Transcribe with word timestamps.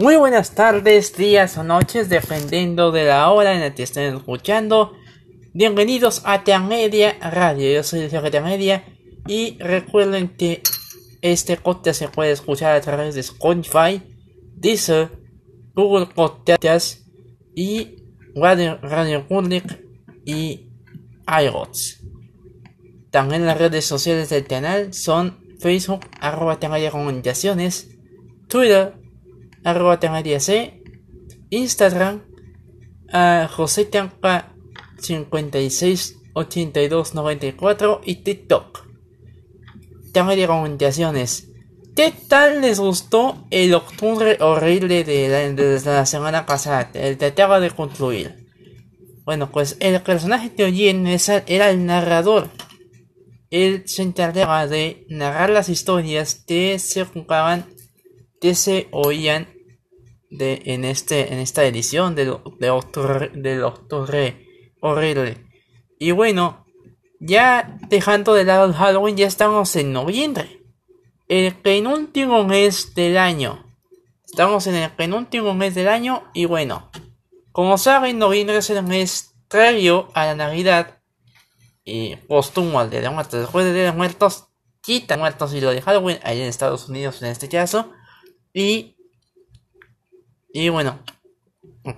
Muy 0.00 0.14
buenas 0.14 0.54
tardes, 0.54 1.16
días 1.16 1.58
o 1.58 1.64
noches, 1.64 2.08
dependiendo 2.08 2.92
de 2.92 3.02
la 3.02 3.28
hora 3.32 3.54
en 3.54 3.62
la 3.62 3.74
que 3.74 3.82
estén 3.82 4.14
escuchando. 4.14 4.92
Bienvenidos 5.52 6.22
a 6.24 6.44
Media 6.60 7.16
Radio. 7.18 7.68
Yo 7.68 7.82
soy 7.82 8.08
Sergio 8.08 8.40
Media 8.40 8.84
y 9.26 9.58
recuerden 9.58 10.28
que 10.36 10.62
este 11.20 11.56
podcast 11.56 11.98
se 11.98 12.06
puede 12.06 12.30
escuchar 12.30 12.76
a 12.76 12.80
través 12.80 13.16
de 13.16 13.22
Spotify, 13.22 14.00
Deezer, 14.54 15.10
Google 15.74 16.06
Podcasts 16.14 17.04
y 17.56 17.96
Radio, 18.36 18.78
Radio 18.80 19.26
Public 19.26 19.84
y 20.24 20.70
iRods. 21.26 22.04
También 23.10 23.46
las 23.46 23.58
redes 23.58 23.84
sociales 23.84 24.28
del 24.28 24.46
canal 24.46 24.94
son 24.94 25.40
Facebook, 25.58 26.06
arroba 26.20 26.60
Comunicaciones, 26.92 27.96
Twitter, 28.46 28.97
arroba 29.70 30.00
C, 30.40 30.82
Instagram, 31.50 32.22
a 33.12 33.48
José 33.50 33.84
Tanca 33.84 34.54
568294 35.00 38.00
y 38.04 38.16
TikTok. 38.16 38.86
Tamaria 40.12 40.46
Comunicaciones. 40.46 41.48
¿Qué 41.94 42.12
tal 42.28 42.60
les 42.60 42.78
gustó 42.78 43.46
el 43.50 43.74
octubre 43.74 44.36
horrible 44.40 45.04
de 45.04 45.80
la, 45.84 46.06
semana 46.06 46.46
pasada? 46.46 46.90
El 46.94 47.18
que 47.18 47.26
acaba 47.26 47.60
de 47.60 47.70
concluir. 47.70 48.46
Bueno, 49.24 49.50
pues 49.50 49.76
el 49.80 50.00
personaje 50.02 50.50
de 50.50 50.64
Oyen 50.64 51.06
era 51.06 51.70
el 51.70 51.84
narrador. 51.84 52.48
Él 53.50 53.82
se 53.86 54.02
encargaba 54.02 54.66
de 54.66 55.06
narrar 55.08 55.50
las 55.50 55.68
historias 55.68 56.36
que 56.36 56.78
se 56.78 57.04
jugaban, 57.04 57.66
que 58.40 58.54
se 58.54 58.88
oían 58.92 59.48
de, 60.30 60.62
en, 60.66 60.84
este, 60.84 61.32
en 61.32 61.38
esta 61.38 61.64
edición 61.64 62.14
del, 62.14 62.36
de 62.58 62.70
octubre, 62.70 63.30
del 63.34 63.62
octubre 63.64 64.46
horrible. 64.80 65.46
Y 65.98 66.12
bueno, 66.12 66.66
ya 67.20 67.78
dejando 67.88 68.34
de 68.34 68.44
lado 68.44 68.66
el 68.66 68.74
Halloween, 68.74 69.16
ya 69.16 69.26
estamos 69.26 69.74
en 69.76 69.92
noviembre. 69.92 70.62
El 71.28 71.54
penúltimo 71.54 72.44
mes 72.44 72.94
del 72.94 73.18
año. 73.18 73.64
Estamos 74.24 74.66
en 74.66 74.76
el 74.76 74.90
penúltimo 74.90 75.54
mes 75.54 75.74
del 75.74 75.88
año 75.88 76.24
y 76.32 76.44
bueno, 76.44 76.90
como 77.52 77.76
saben, 77.78 78.18
noviembre 78.18 78.58
es 78.58 78.70
el 78.70 78.84
mes 78.84 79.34
previo 79.48 80.08
a 80.14 80.26
la 80.26 80.34
Navidad 80.34 81.00
y 81.84 82.16
póstumo 82.16 82.78
al 82.78 82.90
Día 82.90 83.00
de 83.00 83.10
Muertos. 83.10 83.40
Después 83.40 83.64
del 83.64 83.74
Día 83.74 83.84
de 83.84 83.92
Muertos, 83.92 84.48
quita 84.80 85.16
muertos 85.16 85.52
y 85.54 85.60
lo 85.60 85.70
de 85.70 85.82
Halloween, 85.82 86.20
ahí 86.22 86.40
en 86.40 86.48
Estados 86.48 86.88
Unidos 86.88 87.20
en 87.22 87.28
este 87.28 87.48
caso. 87.48 87.92
Y, 88.52 88.97
y 90.52 90.68
bueno, 90.68 91.02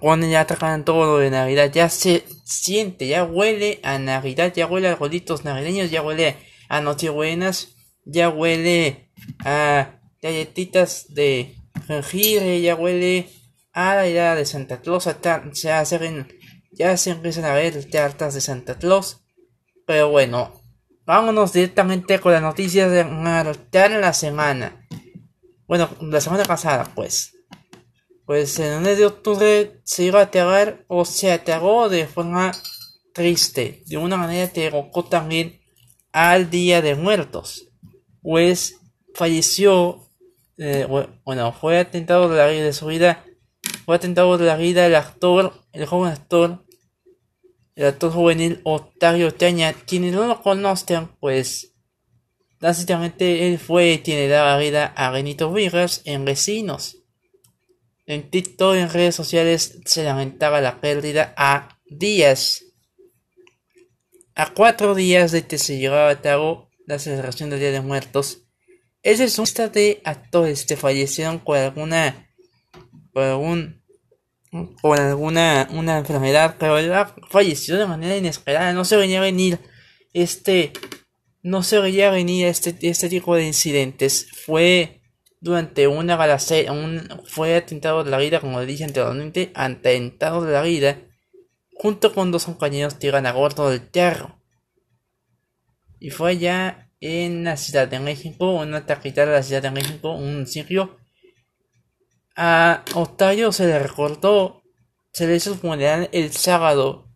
cuando 0.01 0.27
ya 0.27 0.41
atacan 0.41 0.85
todo 0.85 1.07
lo 1.07 1.19
de 1.19 1.31
Navidad, 1.31 1.71
ya 1.73 1.89
se 1.89 2.25
siente, 2.45 3.09
ya 3.09 3.25
huele 3.25 3.81
a 3.83 3.99
Navidad, 3.99 4.53
ya 4.55 4.67
huele 4.67 4.89
a 4.89 4.97
golitos 4.97 5.45
navideños, 5.45 5.91
ya 5.91 6.03
huele 6.03 6.37
a 6.69 6.81
Nochebuenas, 6.81 7.75
ya 8.05 8.29
huele 8.29 9.11
a 9.45 10.01
galletitas 10.23 11.07
de 11.15 11.57
jengibre, 11.87 12.61
ya 12.61 12.75
huele 12.75 13.29
a 13.73 13.95
la 13.95 14.09
idea 14.09 14.35
de 14.35 14.45
Santa 14.45 14.81
Claus, 14.81 15.09
ya 15.53 15.85
se, 15.85 16.27
ya 16.73 16.97
se 16.97 17.11
empiezan 17.11 17.45
a 17.45 17.55
ver 17.55 17.85
tartas 17.91 18.35
de 18.35 18.41
Santa 18.41 18.77
Claus. 18.77 19.23
Pero 19.87 20.11
bueno, 20.11 20.63
vámonos 21.05 21.53
directamente 21.53 22.19
con 22.21 22.33
las 22.33 22.43
noticias 22.43 22.91
de 22.91 23.05
la 23.05 24.13
semana. 24.13 24.87
Bueno, 25.67 25.89
la 26.01 26.21
semana 26.21 26.45
pasada, 26.45 26.85
pues. 26.95 27.40
Pues 28.31 28.61
en 28.61 28.73
el 28.75 28.81
mes 28.83 28.97
de 28.97 29.07
octubre 29.07 29.81
se 29.83 30.05
iba 30.05 30.21
a 30.21 30.23
aterrar 30.23 30.85
o 30.87 31.05
se 31.05 31.33
aterró 31.33 31.89
de 31.89 32.07
forma 32.07 32.53
triste. 33.13 33.83
De 33.87 33.97
una 33.97 34.17
manera 34.17 34.53
que 34.53 34.67
evocó 34.67 35.05
también 35.05 35.61
al 36.13 36.49
Día 36.49 36.81
de 36.81 36.95
Muertos. 36.95 37.73
Pues 38.23 38.77
falleció, 39.15 40.09
eh, 40.59 40.87
bueno, 41.25 41.53
fue 41.53 41.81
atentado 41.81 42.29
de 42.29 42.37
la 42.37 42.47
vida 42.47 42.63
de 42.63 42.73
su 42.73 42.87
vida. 42.87 43.25
Fue 43.85 43.97
atentado 43.97 44.39
de 44.39 44.47
la 44.47 44.57
vida 44.57 44.87
el 44.87 44.95
actor, 44.95 45.53
el 45.73 45.87
joven 45.87 46.13
actor 46.13 46.65
el 47.75 47.87
actor 47.87 48.13
juvenil 48.13 48.61
Octavio 48.63 49.35
Teña, 49.35 49.73
quienes 49.73 50.15
no 50.15 50.29
lo 50.29 50.41
conocen, 50.41 51.09
pues 51.19 51.75
básicamente 52.61 53.49
él 53.49 53.59
fue 53.59 54.03
quien 54.05 54.19
le 54.19 54.29
daba 54.29 54.57
vida 54.57 54.87
a 54.87 55.11
Benito 55.11 55.53
Villegas 55.53 56.03
en 56.05 56.25
Vecinos. 56.25 57.00
En 58.11 58.29
TikTok 58.29 58.75
y 58.75 58.79
en 58.81 58.91
redes 58.91 59.15
sociales 59.15 59.79
se 59.85 60.03
lamentaba 60.03 60.61
la 60.61 60.81
pérdida 60.81 61.33
a 61.37 61.79
días, 61.89 62.65
a 64.35 64.53
cuatro 64.53 64.97
días 64.97 65.31
de 65.31 65.47
que 65.47 65.59
se 65.59 65.79
llevaba 65.79 66.11
a 66.11 66.21
cabo 66.21 66.73
la 66.87 66.99
celebración 66.99 67.51
del 67.51 67.61
Día 67.61 67.71
de 67.71 67.83
Muertos. 67.83 68.49
Esa 69.05 69.23
es 69.23 69.39
una 69.39 69.45
lista 69.45 69.69
de 69.69 70.03
actores 70.05 70.67
que 70.67 70.77
fallecieron 70.77 71.39
por 71.39 71.57
alguna, 71.57 72.29
por 73.13 73.23
algún 73.23 73.81
por 74.83 74.99
alguna 74.99 75.69
una 75.71 75.99
enfermedad, 75.99 76.57
pero 76.59 76.79
él 76.79 76.93
falleció 77.31 77.79
de 77.79 77.87
manera 77.87 78.17
inesperada, 78.17 78.73
no 78.73 78.85
se 78.85 78.97
venía 78.97 79.21
venir 79.21 79.61
este 80.13 80.73
no 81.45 81.63
se 81.63 81.79
veía 81.79 82.09
a 82.09 82.11
venir 82.11 82.49
este, 82.49 82.77
este 82.83 83.09
tipo 83.09 83.37
de 83.37 83.47
incidentes. 83.47 84.27
Fue 84.45 85.00
durante 85.41 85.87
una 85.87 86.17
balacera, 86.17 86.73
un, 86.73 87.09
fue 87.27 87.57
atentado 87.57 88.05
de 88.05 88.11
la 88.11 88.19
vida, 88.19 88.41
como 88.41 88.61
dije 88.61 88.85
anteriormente, 88.85 89.51
atentado 89.55 90.45
de 90.45 90.53
la 90.53 90.63
vida, 90.63 90.99
junto 91.75 92.13
con 92.13 92.31
dos 92.31 92.45
compañeros 92.45 92.97
iban 93.01 93.27
a 93.27 93.33
bordo 93.33 93.71
del 93.71 93.91
carro. 93.91 94.39
Y 95.99 96.11
fue 96.11 96.33
allá 96.33 96.91
en 97.01 97.45
la 97.45 97.57
Ciudad 97.57 97.89
de 97.89 98.01
México, 98.01 98.53
una 98.53 98.87
capital 98.87 99.29
de 99.29 99.33
la 99.33 99.43
Ciudad 99.43 99.63
de 99.63 99.71
México, 99.71 100.13
un 100.13 100.47
sitio 100.47 101.01
a 102.43 102.85
Octavio 102.95 103.53
se 103.53 103.67
le 103.67 103.79
recordó, 103.79 104.63
se 105.13 105.27
le 105.27 105.37
hizo 105.37 105.53
el 105.53 105.59
funeral 105.59 106.09
el 106.13 106.33
sábado, 106.33 107.09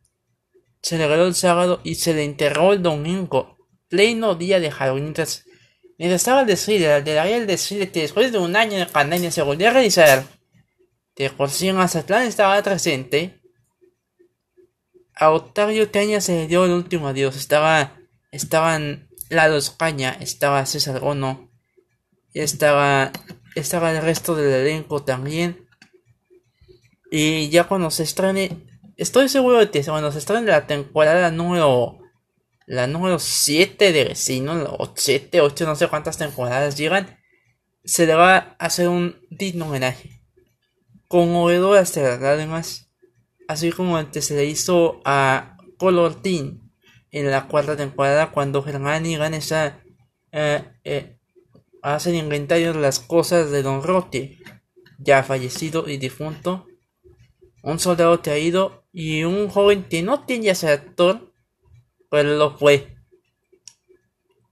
se 0.82 0.98
le 0.98 1.04
regaló 1.04 1.26
el 1.26 1.34
sábado 1.34 1.80
y 1.82 1.94
se 1.94 2.12
le 2.12 2.24
enterró 2.24 2.74
el 2.74 2.82
domingo, 2.82 3.56
pleno 3.88 4.34
día 4.34 4.60
de 4.60 4.70
Halloween. 4.70 5.14
Estaba 5.98 6.42
el 6.42 6.46
desfile, 6.46 7.02
de 7.02 7.14
la 7.14 7.28
el 7.28 7.46
desfile 7.46 7.90
que 7.90 8.02
después 8.02 8.32
de 8.32 8.38
un 8.38 8.56
año 8.56 8.78
de 8.78 8.86
pandemia 8.86 9.30
se 9.30 9.42
volvió 9.42 9.68
a 9.68 9.72
realizar, 9.72 10.24
si 11.48 11.68
en 11.68 11.76
Mazatlán 11.76 12.26
estaba 12.26 12.60
presente, 12.62 13.40
a 15.14 15.30
Octavio 15.30 15.90
Caña 15.92 16.20
se 16.20 16.32
le 16.32 16.46
dio 16.48 16.64
el 16.64 16.72
último 16.72 17.08
adiós. 17.08 17.36
Estaba, 17.36 17.96
estaban 18.32 19.08
Lado 19.28 19.56
España, 19.56 20.16
estaba 20.20 20.66
César 20.66 20.98
Gono, 20.98 21.50
estaba 22.32 23.12
estaba 23.54 23.92
el 23.92 24.02
resto 24.02 24.34
del 24.34 24.52
elenco 24.52 25.02
también. 25.02 25.66
Y 27.10 27.48
ya 27.50 27.64
cuando 27.64 27.90
se 27.90 28.02
estrene, 28.02 28.66
estoy 28.96 29.28
seguro 29.28 29.58
de 29.58 29.70
que 29.70 29.84
cuando 29.84 30.10
se 30.10 30.18
estrene 30.18 30.46
la 30.46 30.66
temporada 30.66 31.30
número 31.30 31.98
la 32.66 32.86
número 32.86 33.18
7 33.18 33.92
de 33.92 34.04
vecino, 34.04 34.52
o 34.78 34.92
7, 34.94 35.40
8, 35.40 35.66
no 35.66 35.76
sé 35.76 35.88
cuántas 35.88 36.18
temporadas 36.18 36.76
llegan, 36.76 37.18
se 37.84 38.06
le 38.06 38.14
va 38.14 38.36
a 38.36 38.56
hacer 38.58 38.88
un 38.88 39.16
digno 39.30 39.66
homenaje. 39.66 40.22
Conmovedor 41.08 41.78
hasta 41.78 42.14
además, 42.14 42.90
así 43.48 43.70
como 43.70 43.96
antes 43.96 44.26
se 44.26 44.36
le 44.36 44.46
hizo 44.46 45.00
a 45.04 45.56
Color 45.76 46.22
Team 46.22 46.70
en 47.10 47.30
la 47.30 47.46
cuarta 47.46 47.76
temporada 47.76 48.32
cuando 48.32 48.62
Germán 48.62 49.06
y 49.06 49.14
esa 49.14 49.80
eh, 50.32 50.64
eh, 50.82 51.18
hacen 51.82 52.14
inventario 52.16 52.72
de 52.72 52.80
las 52.80 52.98
cosas 52.98 53.50
de 53.50 53.62
Don 53.62 53.82
Roque, 53.82 54.38
ya 54.98 55.22
fallecido 55.22 55.88
y 55.88 55.98
difunto, 55.98 56.66
un 57.62 57.78
soldado 57.78 58.18
traído 58.20 58.84
y 58.92 59.24
un 59.24 59.48
joven 59.48 59.84
que 59.84 60.02
no 60.02 60.24
tiene 60.24 60.50
a 60.50 60.54
ser 60.54 60.70
actor, 60.70 61.32
pero 62.14 62.36
lo 62.36 62.56
fue. 62.56 62.94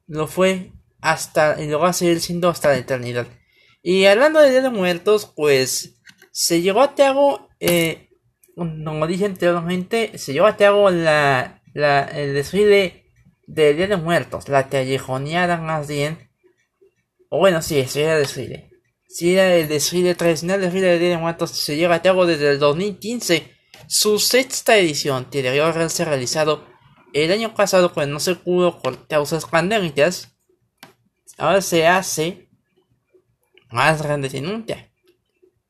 Lo 0.08 0.26
fue 0.26 0.72
hasta 1.00 1.62
y 1.62 1.68
lo 1.68 1.78
va 1.78 1.90
a 1.90 1.92
seguir 1.92 2.20
siendo 2.20 2.48
hasta 2.48 2.70
la 2.70 2.76
eternidad. 2.76 3.28
Y 3.84 4.06
hablando 4.06 4.40
de 4.40 4.50
Día 4.50 4.62
de 4.62 4.70
Muertos, 4.70 5.32
pues 5.36 5.94
se 6.32 6.60
llevó 6.60 6.82
a 6.82 6.96
cabo, 6.96 7.48
eh, 7.60 8.08
como 8.56 9.06
dije 9.06 9.26
anteriormente, 9.26 10.18
se 10.18 10.32
llevó 10.32 10.48
a 10.48 10.56
cabo 10.56 10.90
la, 10.90 11.62
la, 11.72 12.02
el 12.02 12.34
desfile 12.34 13.12
de 13.46 13.74
Día 13.74 13.86
de 13.86 13.96
Muertos, 13.96 14.48
la 14.48 14.68
callejoneada 14.68 15.56
más 15.58 15.86
bien, 15.86 16.30
o 17.28 17.38
bueno, 17.38 17.62
sí, 17.62 17.84
sería 17.86 18.16
el 18.16 18.22
desfile. 18.22 18.70
Si 19.06 19.34
era 19.34 19.54
el 19.54 19.68
desfile 19.68 20.16
tradicional, 20.16 20.56
el 20.56 20.62
desfile 20.62 20.88
de 20.88 20.98
Día 20.98 21.10
de 21.10 21.18
Muertos 21.18 21.52
se 21.52 21.76
lleva 21.76 21.94
a 21.94 22.02
cabo 22.02 22.26
desde 22.26 22.50
el 22.50 22.58
2015. 22.58 23.52
Su 23.86 24.18
sexta 24.18 24.76
edición, 24.76 25.26
que 25.30 25.44
debió 25.44 25.66
haberse 25.66 26.04
realizado 26.04 26.71
el 27.12 27.32
año 27.32 27.54
pasado 27.54 27.92
cuando 27.92 28.14
no 28.14 28.20
se 28.20 28.34
pudo 28.34 28.80
por 28.80 29.06
causas 29.06 29.46
pandémicas, 29.46 30.34
ahora 31.38 31.60
se 31.60 31.86
hace 31.86 32.48
más 33.70 34.02
grande 34.02 34.28
que 34.30 34.40
nunca. 34.40 34.88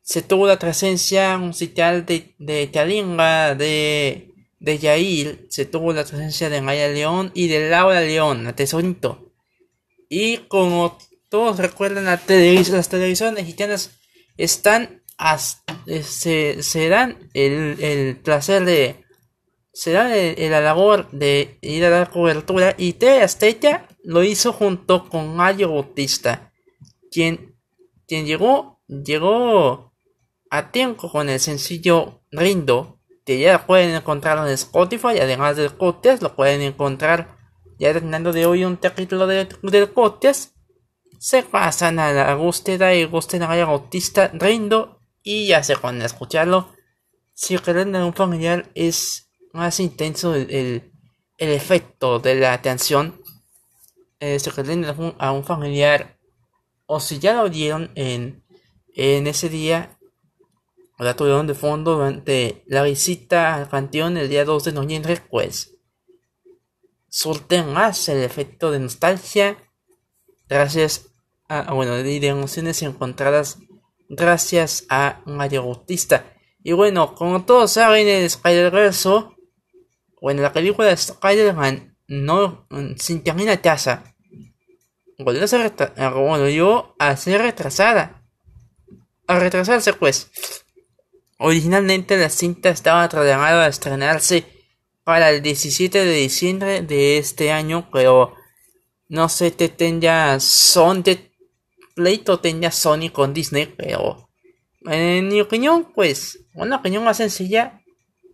se 0.03 0.21
tuvo 0.21 0.47
la 0.47 0.59
presencia 0.59 1.39
musical 1.39 2.05
de, 2.05 2.35
de 2.39 2.71
Kalinga, 2.73 3.55
de, 3.55 4.35
de 4.59 4.79
Yair, 4.79 5.47
se 5.49 5.65
tuvo 5.65 5.93
la 5.93 6.05
presencia 6.05 6.51
de 6.51 6.61
Maya 6.61 6.89
León 6.89 7.31
y 7.35 7.47
de 7.49 7.71
Laura 7.71 8.01
León, 8.01 8.45
la 8.45 8.55
tesorito. 8.55 9.33
Y 10.09 10.39
como 10.49 10.99
todos 11.29 11.59
recuerdan, 11.59 12.05
la 12.05 12.21
las 12.27 12.89
televisiones 12.89 13.35
mexicanas 13.35 13.93
están 14.37 15.03
eh, 15.87 16.03
se, 16.03 16.63
se, 16.63 16.89
dan 16.89 17.31
el, 17.33 17.77
el 17.81 18.17
placer 18.17 18.65
de 18.65 19.02
se 19.73 19.93
dan 19.93 20.13
el, 20.13 20.51
la 20.51 20.61
labor 20.61 21.11
de 21.11 21.59
ir 21.63 21.85
a 21.85 21.91
dar 21.91 22.11
cobertura 22.11 22.75
y 22.77 22.95
Te 22.95 23.23
Azteca 23.23 23.89
lo 24.05 24.23
hizo 24.23 24.53
junto 24.53 25.09
con 25.09 25.35
Mario 25.37 25.73
Bautista 25.73 26.53
quien, 27.11 27.57
quien 28.07 28.27
llegó 28.27 28.81
llegó 28.87 29.93
a 30.51 30.71
tiempo 30.71 31.11
con 31.11 31.29
el 31.29 31.41
sencillo 31.41 32.23
Rindo 32.31 32.99
que 33.25 33.39
ya 33.39 33.67
pueden 33.67 33.95
encontrar 33.95 34.39
en 34.39 34.53
Spotify 34.53 35.19
además 35.21 35.57
del 35.57 35.71
podcast 35.71 36.23
lo 36.23 36.35
pueden 36.35 36.61
encontrar 36.61 37.37
ya 37.79 37.93
terminando 37.93 38.33
de 38.33 38.47
hoy 38.47 38.65
un 38.65 38.77
capítulo 38.77 39.27
de, 39.27 39.49
del 39.63 39.89
podcast 39.89 40.53
se 41.23 41.45
pasan 41.45 42.01
a 42.01 42.13
la 42.13 42.35
búsqueda 42.35 42.95
y 42.95 43.05
búsqueda 43.05 43.49
a 43.49 43.65
Bautista 43.65 44.29
Rindo 44.35 45.01
y 45.23 45.47
ya 45.47 45.63
se 45.63 45.77
pueden 45.77 46.03
escucharlo. 46.03 46.75
Si 47.33 47.57
quieren 47.59 47.95
un 47.95 48.13
familiar 48.13 48.69
es 48.75 49.32
más 49.53 49.81
intenso 49.81 50.35
el, 50.35 50.51
el, 50.51 50.93
efecto 51.39 52.19
de 52.19 52.37
la 52.37 52.53
atención 52.53 53.21
eh, 54.21 54.39
quieren 54.55 54.87
a 55.19 55.33
un 55.33 55.45
familiar 55.45 56.19
o 56.87 57.01
si 57.01 57.19
ya 57.19 57.35
lo 57.35 57.43
oyeron 57.43 57.91
en, 57.95 58.45
en 58.95 59.27
ese 59.27 59.49
día 59.49 59.99
la 60.99 61.17
tuvieron 61.17 61.47
de 61.47 61.55
fondo 61.55 61.95
durante 61.95 62.63
la 62.67 62.83
visita 62.85 63.55
al 63.55 63.69
panteón 63.69 64.17
el 64.17 64.29
día 64.29 64.45
2 64.45 64.65
de 64.65 64.73
noviembre 64.73 65.21
pues 65.31 65.77
surten 67.09 67.73
más 67.73 68.09
el 68.09 68.23
efecto 68.23 68.71
de 68.71 68.79
nostalgia 68.79 69.59
gracias 70.49 71.09
a, 71.49 71.73
bueno 71.75 71.97
de 71.97 72.27
emociones 72.27 72.83
encontradas 72.83 73.59
gracias 74.09 74.85
a 74.89 75.23
Mario 75.25 75.65
Bautista. 75.65 76.25
Y 76.63 76.73
bueno 76.73 77.15
como 77.15 77.45
todos 77.45 77.73
saben 77.73 78.07
el 78.07 78.25
Spider-Verse 78.25 79.32
bueno 80.23 80.41
la 80.41 80.53
película 80.53 80.89
de 80.89 80.95
Spider-Man 80.95 81.99
no 82.07 82.67
sin 82.97 83.23
termina 83.23 83.61
casa 83.61 84.15
volvió 85.19 85.45
a 85.45 85.49
ser 85.49 85.73
volvió 86.15 86.95
a 86.99 87.17
ser 87.17 87.43
retrasada 87.43 88.23
a 89.27 89.39
retrasarse 89.39 89.93
pues. 89.93 90.31
Originalmente 91.39 92.17
la 92.17 92.29
cinta 92.29 92.71
estaba 92.71 93.09
programada 93.09 93.65
a 93.65 93.69
estrenarse 93.69 94.45
para 95.05 95.31
el 95.31 95.43
17 95.43 96.05
de 96.05 96.15
diciembre 96.15 96.83
de 96.83 97.19
este 97.19 97.51
año 97.51 97.89
pero 97.93 98.37
no 99.09 99.29
sé 99.29 99.51
te 99.51 99.69
tenga 99.69 100.39
son 100.39 101.03
de 101.03 101.33
pleito 101.97 102.39
tenga 102.39 102.71
Sony 102.71 103.11
con 103.13 103.35
Disney 103.35 103.67
pero 103.67 104.31
en 104.87 105.29
mi 105.29 105.41
opinión 105.41 105.93
pues 105.93 106.47
una 106.55 106.77
opinión 106.77 107.03
más 107.03 107.17
sencilla 107.17 107.82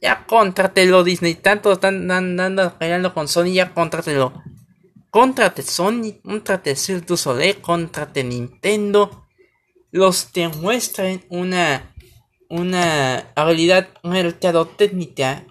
ya 0.00 0.26
contratelo 0.26 1.04
Disney 1.04 1.34
tanto 1.34 1.72
están 1.72 2.10
andando 2.10 2.78
peleando 2.78 3.14
con 3.14 3.28
Sony 3.28 3.52
ya 3.54 3.74
contratelo 3.74 4.32
Contrate 5.10 5.62
Sony, 5.62 6.20
contrate 6.22 6.76
Cirque 6.76 7.16
Soleil, 7.16 7.62
contrate 7.62 8.22
Nintendo. 8.24 9.26
Los 9.90 10.26
que 10.26 10.48
muestren 10.48 11.24
una, 11.30 11.94
una 12.50 13.32
habilidad 13.34 13.88
mercado 14.02 14.66
técnica. 14.66 15.46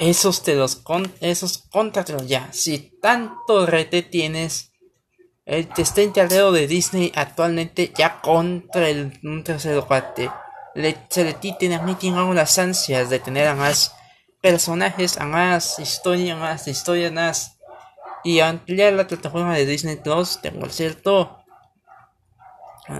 Esos 0.00 0.42
te 0.42 0.56
los 0.56 0.74
con, 0.74 1.12
esos 1.20 1.58
contratos 1.70 2.26
ya. 2.26 2.52
Si 2.52 2.98
tanto 3.00 3.64
rete 3.64 4.02
tienes, 4.02 4.72
el 5.44 5.68
que 5.68 5.82
está 5.82 6.02
de 6.02 6.66
Disney 6.66 7.12
actualmente 7.14 7.92
ya 7.96 8.20
contra 8.20 8.88
el 8.88 9.20
un 9.22 9.44
tercero 9.44 9.86
parte. 9.86 10.28
Se 10.74 11.24
le 11.24 11.34
tienen 11.34 12.34
las 12.34 12.58
ansias 12.58 13.10
de 13.10 13.18
tener 13.18 13.46
a 13.46 13.54
más 13.54 13.94
personajes, 14.40 15.18
a 15.18 15.24
más 15.24 15.78
historia, 15.78 16.34
a 16.34 16.36
más 16.36 16.66
historias, 16.66 17.12
más 17.12 17.58
y 18.24 18.40
ampliar 18.40 18.92
la 18.92 19.06
plataforma 19.06 19.54
de 19.54 19.66
Disney 19.66 19.96
Plus, 19.96 20.40
tengo 20.40 20.68
cierto. 20.68 21.38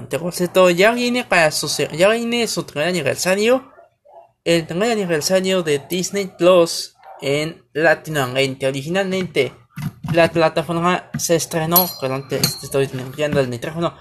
Tengo 0.09 0.33
cierto, 0.33 0.71
ya 0.71 0.93
viene 0.93 1.25
para 1.25 1.51
su 1.51 1.69
ya 1.93 2.09
viene 2.09 2.47
su 2.47 2.67
primer 2.67 2.89
aniversario. 2.89 3.73
El 4.45 4.67
primer 4.67 4.93
aniversario 4.93 5.63
de 5.63 5.79
Disney 5.89 6.27
Plus 6.27 6.97
en 7.21 7.65
Latinoamérica. 7.73 8.69
Originalmente 8.69 9.55
la 10.13 10.29
plataforma 10.31 11.11
se 11.19 11.37
estrenó, 11.37 11.89
perdón, 12.01 12.29
te 12.29 12.37
estoy 12.37 12.89
limpiando 12.89 13.41
el 13.41 13.49
micrófono. 13.49 13.97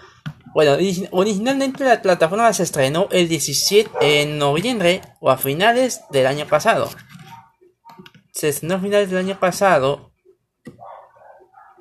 Bueno, 0.53 0.77
originalmente 1.11 1.85
la 1.85 2.01
plataforma 2.01 2.51
se 2.53 2.63
estrenó 2.63 3.07
el 3.11 3.29
17 3.29 4.21
en 4.21 4.37
noviembre 4.37 5.01
o 5.19 5.29
a 5.29 5.37
finales 5.37 6.01
del 6.09 6.27
año 6.27 6.45
pasado. 6.45 6.89
Se 8.33 8.49
estrenó 8.49 8.75
a 8.75 8.79
finales 8.79 9.09
del 9.09 9.19
año 9.19 9.39
pasado 9.39 10.11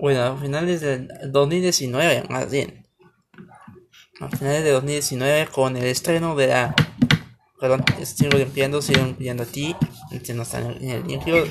bueno, 0.01 0.23
a 0.23 0.37
finales 0.39 0.81
del 0.81 1.09
2019, 1.31 2.25
más 2.31 2.51
bien. 2.51 2.87
A 4.19 4.31
finales 4.31 4.65
de 4.65 4.71
2019 4.71 5.49
con 5.49 5.77
el 5.77 5.85
estreno 5.85 6.35
de 6.35 6.47
la... 6.47 6.75
Perdón, 7.61 7.85
sigo 8.05 8.39
limpiando, 8.39 8.81
sigo 8.81 9.05
limpiando 9.05 9.43
aquí. 9.43 9.77
Este 10.11 10.33
no 10.33 10.45
está 10.45 10.61
en 10.61 10.91
el 10.91 11.07
limpio. 11.07 11.45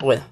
Bueno, 0.00 0.24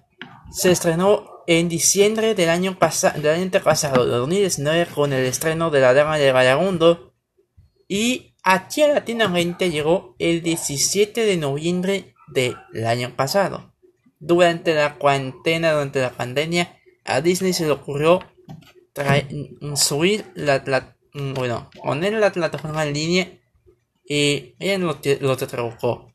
se 0.50 0.72
estrenó 0.72 1.37
en 1.48 1.70
diciembre 1.70 2.34
del 2.34 2.50
año 2.50 2.78
pasado, 2.78 3.22
del 3.22 3.40
año 3.40 3.62
pasado, 3.64 4.04
2019, 4.04 4.84
con 4.94 5.14
el 5.14 5.24
estreno 5.24 5.70
de 5.70 5.80
La 5.80 5.94
Dama 5.94 6.18
de 6.18 6.30
Vagabundo. 6.30 7.14
Y 7.88 8.34
aquí 8.42 8.82
a 8.82 8.92
Latinoamérica 8.92 9.66
llegó 9.66 10.14
el 10.18 10.42
17 10.42 11.24
de 11.24 11.36
noviembre 11.38 12.14
del 12.34 12.86
año 12.86 13.16
pasado. 13.16 13.72
Durante 14.18 14.74
la 14.74 14.96
cuarentena, 14.96 15.72
durante 15.72 16.02
la 16.02 16.10
pandemia, 16.10 16.78
a 17.06 17.22
Disney 17.22 17.54
se 17.54 17.64
le 17.64 17.70
ocurrió 17.70 18.20
subir 19.74 20.26
la, 20.34 20.62
la, 20.66 20.98
bueno, 21.14 21.70
poner 21.82 22.12
la 22.12 22.30
plataforma 22.30 22.84
en 22.84 22.92
línea 22.92 23.40
y 24.04 24.54
ella 24.58 24.76
lo, 24.76 24.98
lo 25.20 25.36
tradujo. 25.38 26.12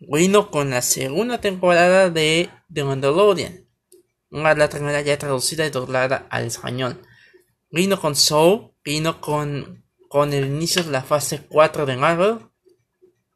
Vino 0.00 0.50
con 0.50 0.70
la 0.70 0.82
segunda 0.82 1.40
temporada 1.40 2.10
de 2.10 2.48
The 2.72 2.82
Mandalorian, 2.82 3.67
una 4.30 4.68
primera 4.68 5.00
ya 5.00 5.18
traducida 5.18 5.66
y 5.66 5.70
doblada 5.70 6.26
al 6.30 6.46
español. 6.46 7.02
Vino 7.70 8.00
con 8.00 8.14
Soul, 8.16 8.72
vino 8.84 9.20
con, 9.20 9.84
con 10.08 10.32
el 10.32 10.46
inicio 10.46 10.82
de 10.82 10.90
la 10.90 11.02
fase 11.02 11.46
4 11.48 11.86
de 11.86 11.96
Marvel, 11.96 12.38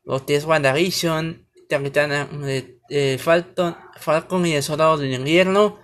los 0.05 0.27
10 0.27 0.45
WandaVision, 0.45 1.47
Capitana 1.73 2.29
eh, 2.45 2.81
eh, 2.91 3.19
Falcon, 3.19 3.75
Falcon 3.97 4.45
y 4.45 4.55
el 4.55 4.63
Soldado 4.63 4.99
del 4.99 5.15
Invierno. 5.15 5.81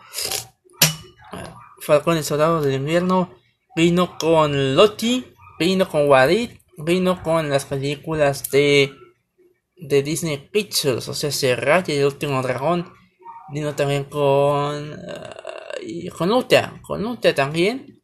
Falcon 1.81 2.17
y 2.17 2.19
el 2.19 2.25
Soldado 2.25 2.61
del 2.61 2.75
Invierno. 2.75 3.35
Vino 3.75 4.19
con 4.19 4.77
Loki. 4.77 5.33
Vino 5.59 5.89
con 5.89 6.07
Wadid. 6.07 6.51
Vino 6.77 7.23
con 7.23 7.49
las 7.49 7.65
películas 7.65 8.51
de, 8.51 8.93
de 9.77 10.03
Disney 10.03 10.37
Pictures. 10.37 11.09
O 11.09 11.15
sea, 11.15 11.33
Serrat 11.33 11.89
y 11.89 11.93
el 11.93 12.05
último 12.05 12.43
dragón. 12.43 12.93
Vino 13.53 13.75
también 13.75 14.05
con. 14.05 14.93
Uh, 14.93 16.11
con 16.17 16.29
Luta. 16.29 16.81
Con 16.83 17.03
Luta 17.03 17.35
también. 17.35 18.03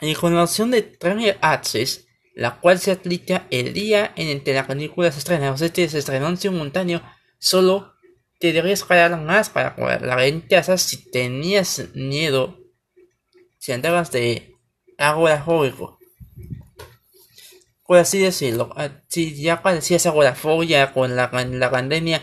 Y 0.00 0.14
con 0.14 0.34
la 0.34 0.44
opción 0.44 0.70
de 0.70 0.82
Premier 0.82 1.38
Access 1.40 2.04
la 2.34 2.60
cual 2.60 2.78
se 2.78 2.90
aplica 2.90 3.46
el 3.50 3.72
día 3.72 4.12
en 4.16 4.28
el 4.28 4.42
que 4.42 4.52
la 4.52 4.66
película 4.66 5.10
se 5.10 5.20
estrena. 5.20 5.52
O 5.52 5.56
sea, 5.56 5.68
que 5.68 5.88
se 5.88 5.98
estrenó 5.98 6.28
en 6.28 6.36
simultáneo, 6.36 7.02
solo 7.38 7.94
te 8.40 8.52
deberías 8.52 8.80
esperar 8.80 9.18
más 9.20 9.48
para 9.50 9.76
la 10.00 10.26
en 10.26 10.40
casa 10.40 10.76
si 10.76 11.10
tenías 11.10 11.90
miedo, 11.94 12.58
si 13.58 13.72
andabas 13.72 14.10
de 14.10 14.52
agorafóbico. 14.98 15.98
Por 17.86 17.98
así 17.98 18.18
decirlo, 18.18 18.70
ah, 18.76 19.02
si 19.08 19.40
ya 19.40 19.62
padecías 19.62 20.06
agorafobia 20.06 20.92
con 20.92 21.14
la, 21.16 21.30
la 21.30 21.70
pandemia, 21.70 22.22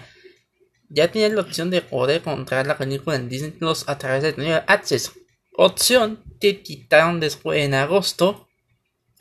ya 0.91 1.11
tenías 1.11 1.31
la 1.31 1.41
opción 1.41 1.69
de 1.69 1.81
poder 1.81 2.21
comprar 2.21 2.67
la 2.67 2.77
película 2.77 3.15
en 3.15 3.29
Disney 3.29 3.51
Plus 3.51 3.87
a 3.87 3.97
través 3.97 4.23
de 4.23 4.33
tener 4.33 4.63
Access. 4.67 5.11
Opción 5.57 6.23
que 6.39 6.61
quitaron 6.61 7.19
después 7.19 7.63
en 7.63 7.73
agosto 7.73 8.47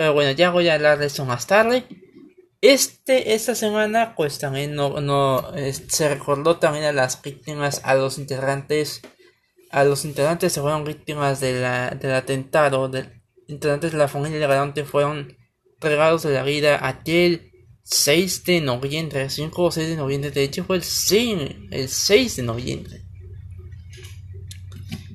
pero 0.01 0.15
bueno, 0.15 0.31
ya 0.31 0.49
voy 0.49 0.67
a 0.67 0.77
hablar 0.77 0.99
de 0.99 1.09
eso 1.09 1.27
más 1.27 1.47
tarde. 1.47 1.85
Este, 2.63 3.35
esta 3.35 3.55
semana, 3.55 4.15
pues 4.17 4.39
también 4.39 4.75
no, 4.75 4.99
no 5.03 5.53
se 5.89 6.09
recordó 6.09 6.57
también 6.57 6.87
a 6.87 6.93
las 6.93 7.21
víctimas, 7.21 7.83
a 7.85 7.95
los 7.95 8.17
integrantes, 8.17 9.03
a 9.71 9.85
los 9.85 10.07
integrantes 10.07 10.55
que 10.55 10.61
fueron 10.63 10.85
víctimas 10.85 11.41
de 11.41 11.61
la, 11.61 11.91
del 11.91 12.15
atentado, 12.15 12.89
del, 12.89 13.23
integrantes 13.47 13.93
de 13.93 13.99
la 13.99 14.09
familia 14.09 14.39
de 14.39 14.47
Galante 14.47 14.85
fueron 14.87 15.37
regalos 15.81 16.23
de 16.23 16.33
la 16.33 16.45
vida 16.45 16.89
aquel 16.89 17.50
6 17.91 18.45
de 18.45 18.61
noviembre, 18.61 19.29
5 19.29 19.63
o 19.63 19.71
6 19.73 19.89
de 19.89 19.97
noviembre, 19.97 20.31
de 20.31 20.45
hecho 20.45 20.65
fue 20.65 20.77
el 20.77 20.85
6, 20.85 21.39
el 21.73 21.89
6 21.89 22.37
de 22.37 22.43
noviembre. 22.45 23.03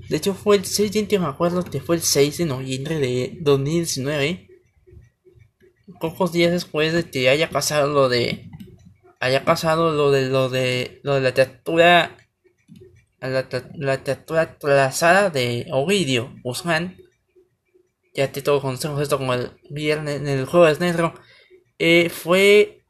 De 0.10 0.18
hecho 0.18 0.34
fue 0.34 0.58
el 0.58 0.66
6 0.66 0.92
de 0.92 1.20
me 1.20 1.26
acuerdo 1.26 1.64
que 1.64 1.80
fue 1.80 1.96
el 1.96 2.02
6 2.02 2.38
de 2.38 2.46
noviembre 2.46 3.00
de 3.00 3.38
2019. 3.42 4.48
Pocos 6.00 6.34
días 6.34 6.52
después 6.52 6.94
de 6.94 7.10
que 7.10 7.30
haya 7.30 7.50
pasado 7.50 7.92
lo 7.92 8.10
de 8.10 8.50
haya 9.20 9.46
pasado 9.46 9.94
lo 9.94 10.12
de 10.12 10.30
lo 10.30 10.50
de 10.50 11.00
lo 11.04 11.16
de 11.16 11.22
la 11.22 11.34
teatura 11.34 12.18
la, 13.22 13.48
la 13.76 14.04
teatura 14.04 14.58
trazada 14.60 15.30
de 15.30 15.68
Ovidio 15.72 16.36
Guzmán 16.44 16.98
ya 18.14 18.32
te 18.32 18.42
todos 18.42 18.62
conocemos 18.62 19.02
esto 19.02 19.18
como 19.18 19.34
el 19.34 19.52
viernes 19.70 20.18
en 20.18 20.28
el 20.28 20.46
jueves 20.46 20.80
negro 20.80 21.14
eh, 21.80 22.10
fue 22.10 22.86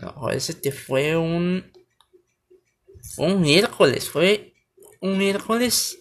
no, 0.00 0.30
ese 0.30 0.54
te 0.54 0.72
fue 0.72 1.16
un 1.16 1.72
un 3.16 3.40
miércoles 3.40 4.08
fue 4.08 4.54
un 5.00 5.18
miércoles 5.18 5.98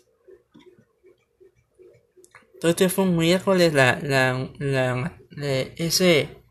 entonces 2.54 2.94
fue 2.94 3.06
un 3.06 3.18
miércoles 3.18 3.74
la, 3.74 4.00
la, 4.02 4.50
la, 4.60 5.20
ese 5.78 6.42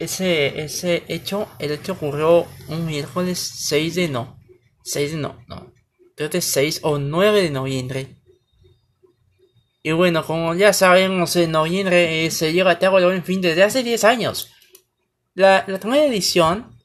ese, 0.00 0.62
ese 0.62 1.04
hecho, 1.08 1.46
el 1.58 1.72
hecho 1.72 1.92
ocurrió 1.92 2.46
un 2.68 2.86
miércoles 2.86 3.38
6 3.38 3.94
de 3.96 4.08
no, 4.08 4.40
6 4.82 5.12
de 5.12 5.18
no, 5.18 5.44
no, 5.46 5.74
creo 6.16 6.30
que 6.30 6.40
6 6.40 6.80
o 6.84 6.98
9 6.98 7.42
de 7.42 7.50
noviembre. 7.50 8.16
Y 9.82 9.92
bueno, 9.92 10.24
como 10.24 10.54
ya 10.54 10.72
sabemos, 10.72 11.36
en 11.36 11.52
noviembre 11.52 12.24
eh, 12.24 12.30
se 12.30 12.52
llega 12.52 12.70
a 12.70 12.78
cabo 12.78 12.98
el 12.98 13.22
fin 13.22 13.42
desde 13.42 13.62
hace 13.62 13.82
10 13.82 14.04
años. 14.04 14.50
La, 15.34 15.64
la 15.66 15.78
primera 15.78 16.04
edición, 16.04 16.76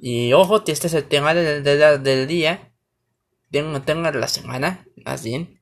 y 0.00 0.32
ojo 0.32 0.64
que 0.64 0.72
este 0.72 0.86
es 0.86 0.94
el 0.94 1.04
tema 1.04 1.34
del, 1.34 1.62
del, 1.62 2.26
día, 2.26 2.72
tengo, 3.50 3.82
tengo 3.82 4.10
la 4.10 4.28
semana, 4.28 4.86
más 5.04 5.22
bien. 5.22 5.60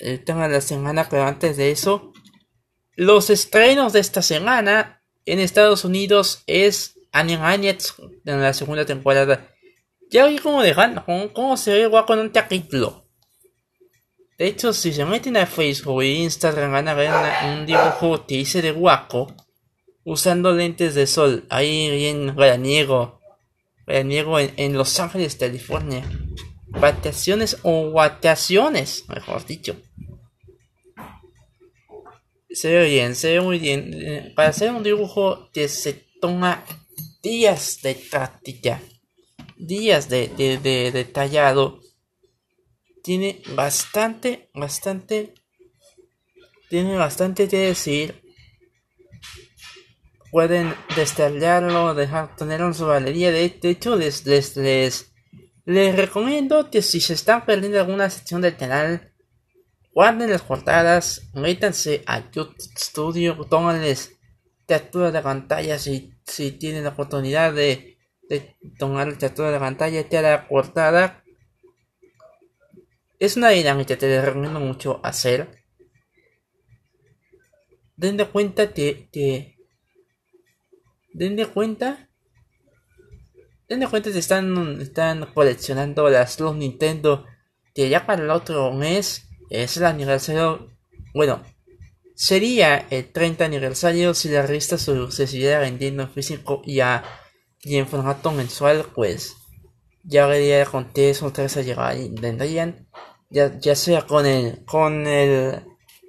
El 0.00 0.24
tema 0.24 0.48
de 0.48 0.54
la 0.54 0.60
semana, 0.60 1.08
pero 1.08 1.24
antes 1.24 1.56
de 1.56 1.70
eso, 1.70 2.12
los 2.96 3.30
estrenos 3.30 3.92
de 3.92 4.00
esta 4.00 4.20
semana 4.20 5.02
en 5.24 5.38
Estados 5.38 5.84
Unidos 5.84 6.42
es 6.46 6.98
Animaniacs 7.12 7.94
en 8.24 8.42
la 8.42 8.52
segunda 8.52 8.84
temporada. 8.84 9.48
Ya 10.10 10.26
vi 10.26 10.38
cómo 10.38 10.62
dejan, 10.62 11.02
cómo, 11.32 11.56
se 11.56 11.72
ve 11.72 11.86
guapo 11.86 12.12
en 12.12 12.20
un 12.20 12.28
capítulo. 12.28 13.08
De 14.36 14.46
hecho, 14.46 14.72
si 14.72 14.92
se 14.92 15.04
meten 15.04 15.36
a 15.36 15.46
Facebook 15.46 16.02
e 16.02 16.08
Instagram 16.08 16.72
van 16.72 16.88
a 16.88 16.94
ver 16.94 17.10
un 17.44 17.64
dibujo 17.64 18.26
que 18.26 18.34
hice 18.34 18.60
de 18.60 18.72
guaco 18.72 19.34
usando 20.04 20.52
lentes 20.52 20.94
de 20.94 21.06
sol 21.06 21.44
ahí 21.48 21.90
bien 21.90 22.34
veraniego, 22.36 23.20
veraniego 23.86 24.38
en, 24.38 24.52
en 24.56 24.74
Los 24.74 24.98
Ángeles, 25.00 25.36
California. 25.36 26.04
Vacaciones 26.68 27.58
o 27.62 27.90
vacaciones, 27.90 29.04
mejor 29.08 29.44
dicho. 29.44 29.76
Se 32.50 32.70
ve 32.70 32.88
bien, 32.88 33.14
se 33.14 33.34
ve 33.34 33.40
muy 33.40 33.58
bien. 33.58 33.90
Eh, 33.94 34.32
para 34.34 34.50
hacer 34.50 34.70
un 34.70 34.82
dibujo 34.82 35.50
que 35.52 35.68
se 35.68 35.92
toma 36.20 36.64
días 37.22 37.80
de 37.82 37.94
práctica, 37.94 38.80
días 39.56 40.08
de, 40.08 40.28
de, 40.28 40.90
detallado, 40.92 41.80
tiene 43.02 43.42
bastante, 43.54 44.50
bastante, 44.54 45.34
tiene 46.68 46.96
bastante 46.96 47.48
que 47.48 47.58
decir. 47.58 48.21
Pueden 50.32 50.74
detallarlo, 50.96 51.94
dejar 51.94 52.34
tenerlo 52.36 52.68
en 52.68 52.74
su 52.74 52.86
galería. 52.86 53.30
De, 53.30 53.44
hecho, 53.64 53.96
les, 53.96 54.24
les, 54.24 54.56
les, 54.56 55.12
les 55.66 55.94
recomiendo 55.94 56.70
que 56.70 56.80
si 56.80 57.02
se 57.02 57.12
están 57.12 57.44
perdiendo 57.44 57.78
alguna 57.78 58.08
sección 58.08 58.40
del 58.40 58.56
canal, 58.56 59.12
guarden 59.92 60.30
las 60.30 60.40
portadas, 60.40 61.28
métanse 61.34 62.02
a 62.06 62.30
YouTube 62.30 62.56
Studio, 62.58 63.36
tómenles 63.50 64.18
captura 64.66 65.10
de 65.10 65.20
pantalla 65.20 65.78
si, 65.78 66.14
si 66.24 66.52
tienen 66.52 66.84
la 66.84 66.90
oportunidad 66.90 67.52
de, 67.52 67.98
de 68.30 68.56
tomar 68.78 69.18
captura 69.18 69.50
de 69.50 69.58
pantalla, 69.58 70.08
te 70.08 70.22
la 70.22 70.48
portada. 70.48 71.22
Es 73.18 73.36
una 73.36 73.50
dinámica 73.50 73.88
que 73.88 74.06
te 74.06 74.22
recomiendo 74.22 74.60
mucho 74.60 74.98
hacer. 75.04 75.62
Den 77.96 78.16
de 78.16 78.24
cuenta 78.24 78.72
que, 78.72 79.10
que 79.12 79.58
den 81.12 81.36
de 81.36 81.46
cuenta. 81.46 82.08
Den 83.68 83.80
de 83.80 83.88
cuenta 83.88 84.12
que 84.12 84.18
están, 84.18 84.80
están 84.80 85.26
coleccionando 85.32 86.08
las 86.08 86.38
los 86.40 86.56
Nintendo 86.56 87.26
que 87.74 87.88
ya 87.88 88.06
para 88.06 88.22
el 88.22 88.30
otro 88.30 88.72
mes 88.72 89.28
es 89.50 89.76
el 89.76 89.84
aniversario, 89.84 90.70
bueno, 91.14 91.42
sería 92.14 92.86
el 92.90 93.10
30 93.10 93.44
aniversario 93.44 94.14
si 94.14 94.28
la 94.28 94.42
revista 94.42 94.78
se 94.78 95.26
siguiera 95.26 95.60
vendiendo 95.60 96.04
en 96.04 96.10
físico 96.10 96.62
y, 96.64 96.80
y 96.80 97.76
en 97.76 97.86
formato 97.86 98.32
mensual, 98.32 98.86
pues 98.94 99.36
ya 100.04 100.26
vería 100.26 100.64
con 100.66 100.92
tres 100.92 101.22
o 101.22 101.32
tres 101.32 101.56
y 101.56 102.08
vendrían, 102.20 102.88
ya, 103.30 103.58
ya 103.58 103.74
sea 103.74 104.06
con 104.06 104.26
el, 104.26 104.64
con 104.64 105.06
el 105.06 105.62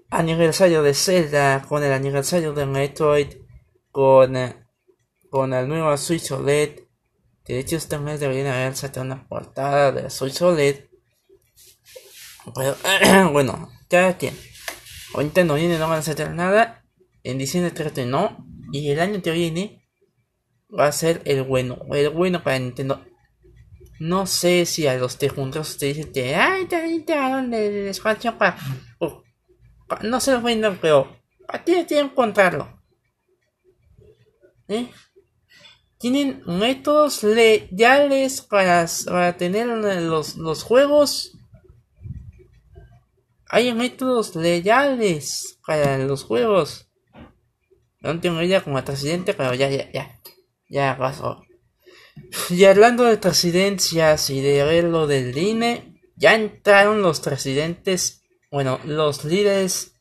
aniversario 0.09 0.83
de 0.83 0.93
Zelda, 0.93 1.65
con 1.67 1.83
el 1.83 1.91
aniversario 1.91 2.53
de 2.53 2.65
Metroid, 2.65 3.27
con, 3.91 4.35
con 5.33 5.51
el 5.51 5.67
nuevo 5.67 5.97
Switch 5.97 6.29
OLED, 6.29 6.81
de 7.47 7.57
hecho 7.57 7.75
este 7.75 7.97
mes 7.97 8.19
deberían 8.19 8.53
haber 8.53 8.75
sacado 8.75 9.03
una 9.03 9.27
portada 9.27 9.91
de 9.91 10.11
Switch 10.11 10.39
OLED 10.39 10.81
bueno, 13.31 13.67
cada 13.89 14.15
quien. 14.15 14.37
Ahorita 15.15 15.43
no 15.43 15.55
viene, 15.55 15.79
no 15.79 15.87
van 15.87 15.95
a 15.95 15.99
hacer 16.01 16.29
nada. 16.35 16.85
En 17.23 17.39
diciembre 17.39 17.71
30 17.71 18.05
no. 18.05 18.45
Y 18.71 18.91
el 18.91 18.99
año 18.99 19.23
que 19.23 19.31
viene 19.31 19.89
va 20.69 20.85
a 20.85 20.91
ser 20.91 21.23
el 21.25 21.41
bueno. 21.41 21.79
El 21.91 22.11
bueno 22.11 22.43
para 22.43 22.59
Nintendo. 22.59 23.03
No 23.99 24.27
sé 24.27 24.67
si 24.67 24.85
a 24.85 24.99
los 24.99 25.17
tejuntos 25.17 25.79
te 25.79 25.87
dicen 25.87 26.11
que. 26.13 26.35
Ay, 26.35 26.65
te 26.65 26.77
el 26.85 27.87
espacio 27.87 28.37
para. 28.37 28.55
no 30.03 30.19
se 30.19 30.31
lo 30.31 30.43
venden, 30.43 30.77
pero. 30.79 31.17
A 31.47 31.63
ti 31.63 31.83
que 31.87 31.97
encontrarlo. 31.97 32.83
¿Eh? 34.67 34.91
Tienen 36.03 36.43
métodos 36.45 37.23
legales 37.23 38.41
para, 38.41 38.85
para 39.05 39.37
tener 39.37 39.67
los, 39.67 40.35
los 40.35 40.61
juegos 40.61 41.33
hay 43.53 43.71
métodos 43.71 44.35
legales 44.35 45.59
para 45.63 45.99
los 45.99 46.23
juegos. 46.23 46.89
No 47.99 48.19
tengo 48.19 48.41
idea 48.41 48.63
como 48.63 48.83
presidente, 48.83 49.35
pero 49.35 49.53
ya, 49.53 49.69
ya, 49.69 49.91
ya. 49.91 50.19
Ya 50.67 50.97
pasó. 50.97 51.43
Y 52.49 52.65
hablando 52.65 53.03
de 53.03 53.17
presidencias 53.17 54.31
y 54.31 54.41
de 54.41 54.81
lo 54.81 55.05
del 55.05 55.37
INE, 55.37 56.01
ya 56.15 56.33
entraron 56.33 57.03
los 57.03 57.19
presidentes, 57.19 58.23
bueno, 58.49 58.79
los 58.85 59.23
líderes 59.23 59.99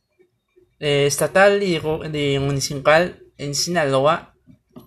eh, 0.80 1.04
estatal 1.04 1.62
y 1.62 1.78
de 2.08 2.40
municipal 2.40 3.22
en 3.36 3.54
Sinaloa. 3.54 4.31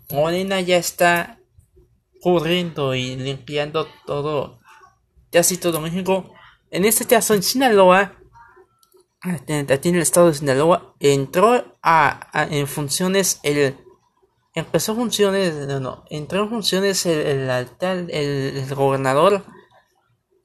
Morena 0.09 0.61
ya 0.61 0.77
está 0.77 1.39
corriendo 2.21 2.95
y 2.95 3.15
limpiando 3.15 3.87
todo, 4.05 4.59
casi 5.31 5.57
todo 5.57 5.81
México. 5.81 6.33
En 6.71 6.85
este 6.85 7.05
caso 7.05 7.33
en 7.33 7.43
Sinaloa 7.43 8.15
aquí 9.25 9.89
en 9.89 9.95
el 9.95 10.01
estado 10.01 10.27
de 10.27 10.35
Sinaloa, 10.35 10.95
entró 10.99 11.77
a, 11.81 12.47
en 12.51 12.67
funciones 12.67 13.39
el 13.43 13.77
empezó 14.53 14.95
funciones 14.95 15.53
no, 15.67 15.79
no 15.79 16.05
entró 16.09 16.43
en 16.43 16.49
funciones 16.49 17.05
el, 17.05 17.49
el, 17.49 18.09
el, 18.09 18.75
gobernador 18.75 19.43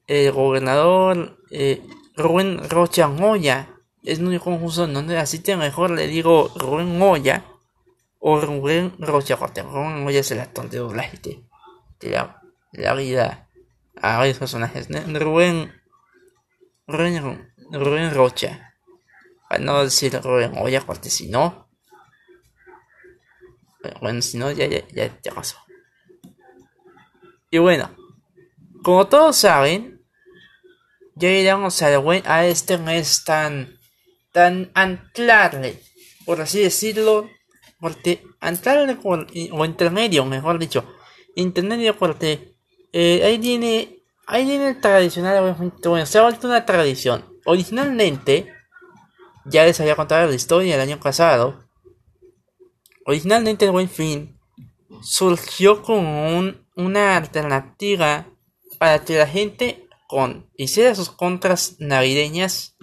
el 0.07 0.31
gobernador 0.31 1.37
eh, 1.49 1.81
Rubén 2.17 2.69
Rocha 2.69 3.07
Moya 3.07 3.69
es 4.03 4.19
muy 4.19 4.37
confuso 4.39 4.87
no 4.87 4.99
así 5.17 5.41
que 5.41 5.55
mejor 5.55 5.91
le 5.91 6.07
digo 6.07 6.51
Rubén 6.55 6.97
Moya 6.97 7.45
o 8.21 8.39
Rubén 8.39 8.95
Rocha 8.99 9.35
Rubén 9.35 10.03
Moya 10.03 10.21
es 10.21 10.31
el 10.31 10.39
actor 10.39 10.69
de 10.69 10.77
doblaje 10.77 11.17
de, 11.99 12.09
la, 12.09 12.41
la 12.71 12.93
vida 12.93 13.49
a 14.01 14.17
varios 14.19 14.37
personajes 14.37 14.87
Rubén 14.89 15.73
Rubén, 16.87 17.53
Rubén 17.71 18.13
Rocha 18.13 18.71
para 19.51 19.65
no 19.65 19.83
decir 19.83 20.17
Rubén 20.23 20.53
Oye, 20.59 20.79
porque 20.79 21.09
si 21.09 21.27
no. 21.27 21.67
Bueno, 23.99 24.21
si 24.21 24.37
no, 24.37 24.49
ya, 24.49 24.65
ya, 24.65 24.87
ya, 24.87 25.19
ya 25.21 25.31
pasó. 25.33 25.57
Y 27.49 27.57
bueno, 27.57 27.93
como 28.81 29.07
todos 29.07 29.35
saben, 29.35 30.05
ya 31.15 31.27
llegamos 31.27 31.81
a, 31.81 31.87
a 31.87 32.45
este 32.45 32.77
mes 32.77 33.25
tan, 33.25 33.77
tan 34.31 34.71
anclarle, 34.73 35.83
por 36.25 36.39
así 36.39 36.61
decirlo, 36.61 37.29
anclarle 38.39 38.95
por, 38.95 39.27
o 39.51 39.65
intermedio, 39.65 40.25
mejor 40.25 40.59
dicho, 40.59 40.85
intermedio 41.35 41.97
porque 41.97 42.55
eh, 42.93 43.21
ahí 43.23 43.37
viene, 43.37 44.03
ahí 44.27 44.45
viene 44.45 44.69
el 44.69 44.81
tradicional, 44.81 45.55
bueno, 45.83 46.05
se 46.05 46.17
ha 46.17 46.23
vuelto 46.23 46.47
una 46.47 46.65
tradición. 46.65 47.25
Originalmente, 47.45 48.53
ya 49.45 49.65
les 49.65 49.79
había 49.79 49.95
contado 49.95 50.27
la 50.27 50.35
historia 50.35 50.75
el 50.75 50.81
año 50.81 50.99
pasado, 50.99 51.63
originalmente 53.05 53.65
el 53.65 53.71
Buen 53.71 53.89
Fin 53.89 54.37
surgió 55.01 55.81
como 55.81 56.37
un, 56.37 56.67
una 56.75 57.17
alternativa 57.17 58.27
para 58.77 59.03
que 59.03 59.17
la 59.17 59.27
gente 59.27 59.87
con 60.07 60.49
hiciera 60.55 60.93
sus 60.93 61.09
contras 61.09 61.77
navideñas 61.79 62.75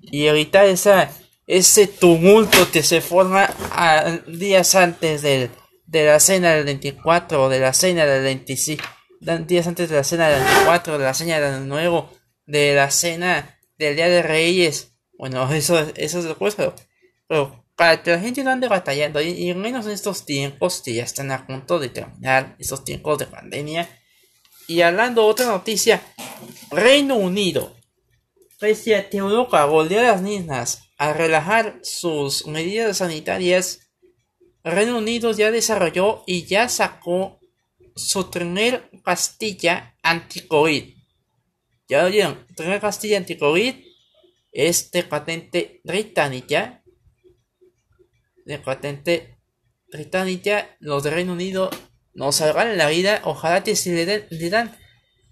y 0.00 0.26
evitar 0.26 0.66
esa 0.66 1.10
ese 1.46 1.86
tumulto 1.86 2.70
que 2.70 2.82
se 2.82 3.00
forma 3.00 3.48
a, 3.72 4.18
días 4.26 4.74
antes 4.74 5.22
del, 5.22 5.50
de 5.86 6.06
la 6.06 6.20
cena 6.20 6.54
del 6.54 6.64
24 6.64 7.44
o 7.44 7.48
de 7.48 7.60
la 7.60 7.72
cena 7.72 8.06
del 8.06 8.22
25 8.22 8.84
días 9.46 9.66
antes 9.66 9.88
de 9.88 9.96
la 9.96 10.04
cena 10.04 10.28
del 10.28 10.42
24 10.42 10.98
de 10.98 11.04
la 11.04 11.14
cena 11.14 11.40
del 11.40 11.68
nuevo 11.68 12.10
de 12.46 12.74
la 12.74 12.90
cena 12.90 13.58
del 13.78 13.96
día 13.96 14.08
de 14.08 14.22
reyes 14.22 14.92
bueno 15.18 15.50
eso 15.52 15.78
eso 15.96 16.18
es 16.18 16.24
después 16.24 16.54
pero, 16.54 16.74
pero 17.26 17.64
para 17.74 18.02
que 18.02 18.10
la 18.10 18.20
gente 18.20 18.44
no 18.44 18.50
ande 18.50 18.68
batallando 18.68 19.20
y, 19.22 19.48
y 19.48 19.54
menos 19.54 19.86
en 19.86 19.92
estos 19.92 20.26
tiempos 20.26 20.82
que 20.84 20.94
ya 20.94 21.04
están 21.04 21.30
a 21.30 21.46
punto 21.46 21.78
de 21.78 21.88
terminar 21.88 22.54
estos 22.58 22.84
tiempos 22.84 23.18
de 23.18 23.26
pandemia 23.26 23.88
y 24.66 24.80
hablando 24.80 25.26
otra 25.26 25.46
noticia, 25.46 26.02
Reino 26.70 27.16
Unido. 27.16 27.74
Pese 28.58 28.96
a 28.96 29.10
que 29.10 29.18
Europa 29.18 29.64
volvió 29.66 30.00
a 30.00 30.04
las 30.04 30.22
mismas 30.22 30.82
a 31.04 31.12
relajar 31.12 31.80
sus 31.82 32.46
medidas 32.46 32.98
sanitarias, 32.98 33.80
Reino 34.62 34.96
Unido 34.96 35.32
ya 35.32 35.50
desarrolló 35.50 36.24
y 36.26 36.46
ya 36.46 36.68
sacó 36.70 37.38
su 37.94 38.30
primer 38.30 38.90
pastilla 39.02 39.96
anti-COVID. 40.02 40.94
Ya 41.88 42.02
lo 42.02 42.10
vieron, 42.10 42.46
primer 42.56 42.80
pastilla 42.80 43.18
anti-COVID 43.18 43.74
es 44.52 44.90
de 44.92 45.02
patente 45.02 45.82
británica. 45.84 46.82
De 48.46 48.58
patente 48.58 49.38
británica, 49.92 50.74
los 50.80 51.02
de 51.02 51.10
Reino 51.10 51.34
Unido 51.34 51.68
nos 52.14 52.36
salvarán 52.36 52.78
la 52.78 52.88
vida. 52.88 53.20
Ojalá 53.24 53.62
que 53.62 53.76
si 53.76 53.90
le, 53.90 54.06
den, 54.06 54.26
le 54.30 54.48
dan, 54.48 54.74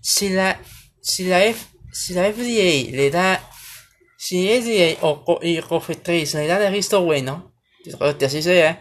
si 0.00 0.28
la, 0.28 0.60
si 1.00 1.24
la, 1.24 1.44
F, 1.46 1.66
si 1.92 2.12
la 2.12 2.30
FDA 2.30 2.90
le 2.90 3.10
da, 3.10 3.48
si 4.22 4.46
FDA 4.46 4.98
o 5.04 5.40
y 5.42 5.60
Cofetriz 5.62 6.34
le 6.34 6.46
dan 6.46 6.62
el 6.62 6.72
visto 6.72 7.02
bueno, 7.02 7.52
que 8.20 8.24
así 8.24 8.40
sea, 8.40 8.80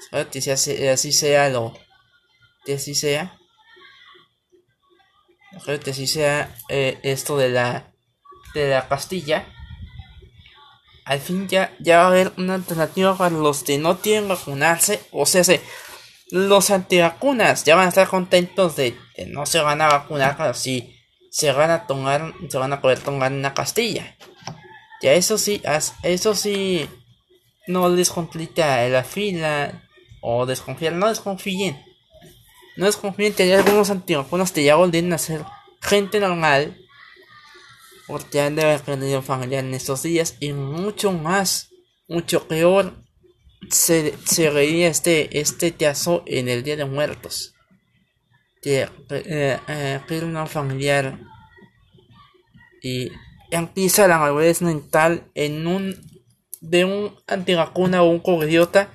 espero 0.00 0.30
que 0.30 0.38
así 0.88 1.12
sea 1.12 1.50
lo, 1.50 1.78
que 2.64 2.76
así 2.76 2.94
sea, 2.94 3.38
espero 5.54 5.80
que 5.80 5.90
así 5.90 6.06
sea 6.06 6.56
eh, 6.70 6.98
esto 7.02 7.36
de 7.36 7.50
la, 7.50 7.92
de 8.54 8.70
la 8.70 8.88
pastilla. 8.88 9.52
Al 11.04 11.20
fin 11.20 11.46
ya, 11.46 11.76
ya 11.78 11.98
va 11.98 12.04
a 12.04 12.08
haber 12.08 12.32
una 12.38 12.54
alternativa 12.54 13.18
para 13.18 13.36
los 13.36 13.64
que 13.64 13.76
no 13.76 14.00
quieren 14.00 14.28
vacunarse, 14.28 15.02
o 15.12 15.26
sea, 15.26 15.44
se, 15.44 15.60
los 16.30 16.70
antivacunas 16.70 17.64
ya 17.64 17.76
van 17.76 17.84
a 17.84 17.90
estar 17.90 18.08
contentos 18.08 18.76
de 18.76 18.96
que 19.14 19.26
no 19.26 19.44
se 19.44 19.60
van 19.60 19.82
a 19.82 19.88
vacunar, 19.88 20.38
pero 20.38 20.54
sí 20.54 20.95
se 21.36 21.52
van 21.52 21.70
a 21.70 21.86
tomar, 21.86 22.32
se 22.48 22.56
van 22.56 22.72
a 22.72 22.80
poder 22.80 22.98
tomar 22.98 23.30
una 23.30 23.52
castilla. 23.52 24.16
Ya 25.02 25.12
eso 25.12 25.36
sí, 25.36 25.60
eso 26.02 26.34
sí, 26.34 26.88
no 27.66 27.90
les 27.90 28.08
complica 28.08 28.88
la 28.88 29.04
fila 29.04 29.86
o 30.22 30.46
desconfiar, 30.46 30.94
no 30.94 31.10
desconfíen. 31.10 31.78
No 32.78 32.86
desconfíen 32.86 33.34
que 33.34 33.42
hay 33.42 33.52
algunos 33.52 33.90
antivacunas 33.90 34.50
que 34.50 34.64
ya 34.64 34.76
volvieron 34.76 35.12
a 35.12 35.18
ser 35.18 35.44
gente 35.82 36.20
normal. 36.20 36.78
Porque 38.06 38.40
han 38.40 38.56
de 38.56 38.62
haber 38.62 38.80
perdido 38.80 39.20
familiar 39.20 39.62
en 39.62 39.74
estos 39.74 40.04
días 40.04 40.36
y 40.40 40.54
mucho 40.54 41.12
más, 41.12 41.68
mucho 42.08 42.48
peor 42.48 42.94
se, 43.68 44.14
se 44.24 44.86
este, 44.86 45.38
este 45.38 45.70
teazo 45.70 46.22
en 46.24 46.48
el 46.48 46.62
Día 46.62 46.76
de 46.76 46.86
Muertos. 46.86 47.55
Que 48.66 48.88
eh, 49.10 49.60
eh, 49.68 50.46
familiar 50.48 51.20
y 52.82 53.12
empieza 53.52 54.08
la 54.08 54.18
madurez 54.18 54.60
mental 54.60 55.30
en 55.34 55.68
un 55.68 55.94
de 56.60 56.84
un 56.84 57.14
antivacuna 57.28 58.02
o 58.02 58.10
un 58.10 58.18
covidiota 58.18 58.88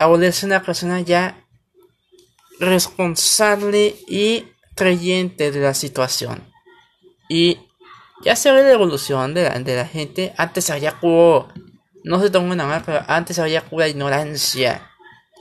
a 0.00 0.06
volverse 0.06 0.46
una 0.46 0.64
persona 0.64 1.00
ya 1.00 1.46
responsable 2.58 3.94
y 4.08 4.46
creyente 4.74 5.52
de 5.52 5.60
la 5.60 5.74
situación. 5.74 6.42
Y 7.28 7.58
ya 8.24 8.34
se 8.34 8.50
ve 8.50 8.64
la 8.64 8.72
evolución 8.72 9.32
de 9.32 9.44
la, 9.44 9.58
de 9.60 9.76
la 9.76 9.86
gente. 9.86 10.34
Antes 10.36 10.70
había 10.70 10.98
como 10.98 11.46
no 12.02 12.20
se 12.20 12.30
tomó 12.30 12.52
nada 12.56 12.82
pero 12.84 13.04
antes 13.06 13.38
había 13.38 13.64
pura 13.64 13.86
ignorancia, 13.86 14.90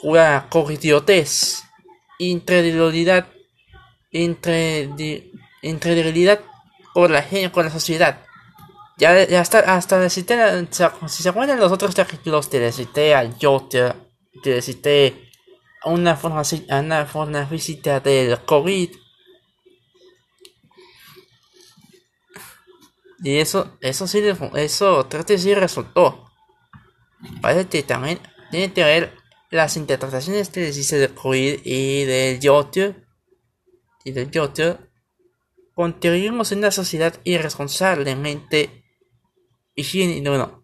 pura 0.02 0.46
cogidiotez, 0.50 1.64
incredulidad, 2.20 3.28
incredulidad 5.62 6.42
por 6.94 7.12
la 7.12 7.26
por 7.52 7.66
la 7.66 7.72
sociedad. 7.72 8.24
Ya, 8.98 9.28
ya 9.28 9.42
hasta, 9.42 9.60
hasta 9.60 10.10
cité, 10.10 10.68
si 11.08 11.24
se 11.24 11.30
acuerdan 11.30 11.60
los 11.60 11.72
otros 11.72 11.94
capítulos, 11.94 12.50
te 12.50 12.72
cité 12.72 13.14
al 13.14 13.36
Joker, 13.40 13.96
te 14.42 14.56
le 14.56 14.62
cité 14.64 15.30
a 15.84 15.90
una 15.90 16.16
forma, 16.16 16.42
a 16.42 16.80
una 16.80 17.06
forma 17.06 17.44
visita 17.44 18.00
del 18.00 18.40
COVID. 18.40 18.90
Y 23.24 23.38
eso, 23.38 23.78
eso 23.82 24.08
sí, 24.08 24.24
eso, 24.56 25.06
trate 25.06 25.38
sí 25.38 25.54
resultó. 25.54 26.32
Parece 27.42 27.68
que 27.68 27.84
también 27.84 28.20
tiene 28.50 28.74
que 28.74 28.84
ver 28.84 29.16
las 29.52 29.78
interpretaciones 29.78 30.50
que 30.50 30.62
les 30.62 30.76
dice 30.76 30.98
de 30.98 31.10
COVID 31.10 31.60
y 31.64 32.04
del 32.06 32.40
YouTube 32.40 33.07
y 34.08 34.12
del 34.12 34.32
YouTube 34.32 34.80
contribuimos 35.74 36.52
en 36.52 36.60
una 36.60 36.72
sociedad 36.72 37.14
irresponsablemente 37.24 38.84
higiene 39.76 40.28
bueno, 40.30 40.64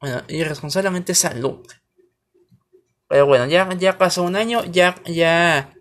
bueno 0.00 0.22
irresponsablemente 0.28 1.14
salud 1.14 1.66
pero 3.08 3.26
bueno 3.26 3.46
ya 3.46 3.68
ya 3.74 3.98
pasó 3.98 4.22
un 4.22 4.36
año 4.36 4.64
ya 4.64 4.94
ya 5.06 5.74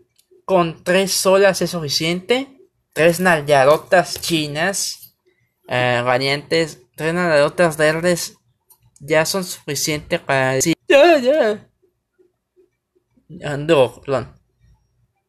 con 0.45 0.83
tres 0.83 1.11
solas 1.11 1.61
es 1.61 1.69
suficiente 1.69 2.57
tres 2.93 3.19
nalgadotas 3.19 4.19
chinas 4.19 5.15
eh, 5.67 6.01
variantes 6.03 6.81
tres 6.95 7.13
nalgadotas 7.13 7.77
verdes 7.77 8.37
ya 9.05 9.25
son 9.25 9.43
suficientes 9.43 10.19
para 10.21 10.53
decir, 10.53 10.75
ya, 10.87 11.17
ya. 11.19 11.69
Ando, 13.43 14.01
perdón. 14.01 14.42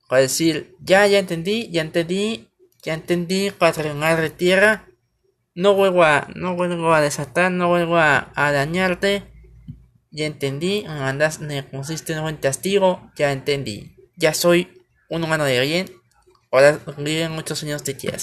Para 0.08 0.22
decir, 0.22 0.74
ya, 0.80 1.06
ya 1.06 1.18
entendí, 1.18 1.70
ya 1.70 1.82
entendí, 1.82 2.50
ya 2.82 2.94
entendí, 2.94 3.50
para 3.50 3.72
terminar 3.72 4.20
de 4.20 4.30
tierra. 4.30 4.88
No 5.54 5.74
vuelvo 5.74 6.04
a, 6.04 6.28
no 6.34 6.54
vuelvo 6.54 6.92
a 6.92 7.00
desatar, 7.00 7.50
no 7.50 7.68
vuelvo 7.68 7.96
a, 7.96 8.32
dañarte. 8.34 9.22
Ya 10.10 10.26
entendí, 10.26 10.84
andas, 10.86 11.40
me 11.40 11.66
consiste 11.66 12.12
en 12.12 12.20
un 12.20 12.36
castigo, 12.36 13.10
ya 13.16 13.32
entendí. 13.32 13.96
Ya 14.16 14.34
soy 14.34 14.82
un 15.08 15.24
humano 15.24 15.44
de 15.44 15.60
bien. 15.60 15.90
Ahora 16.52 16.78
viven 16.98 17.32
muchos 17.32 17.62
años 17.62 17.84
de 17.84 17.94
tierra. 17.94 18.18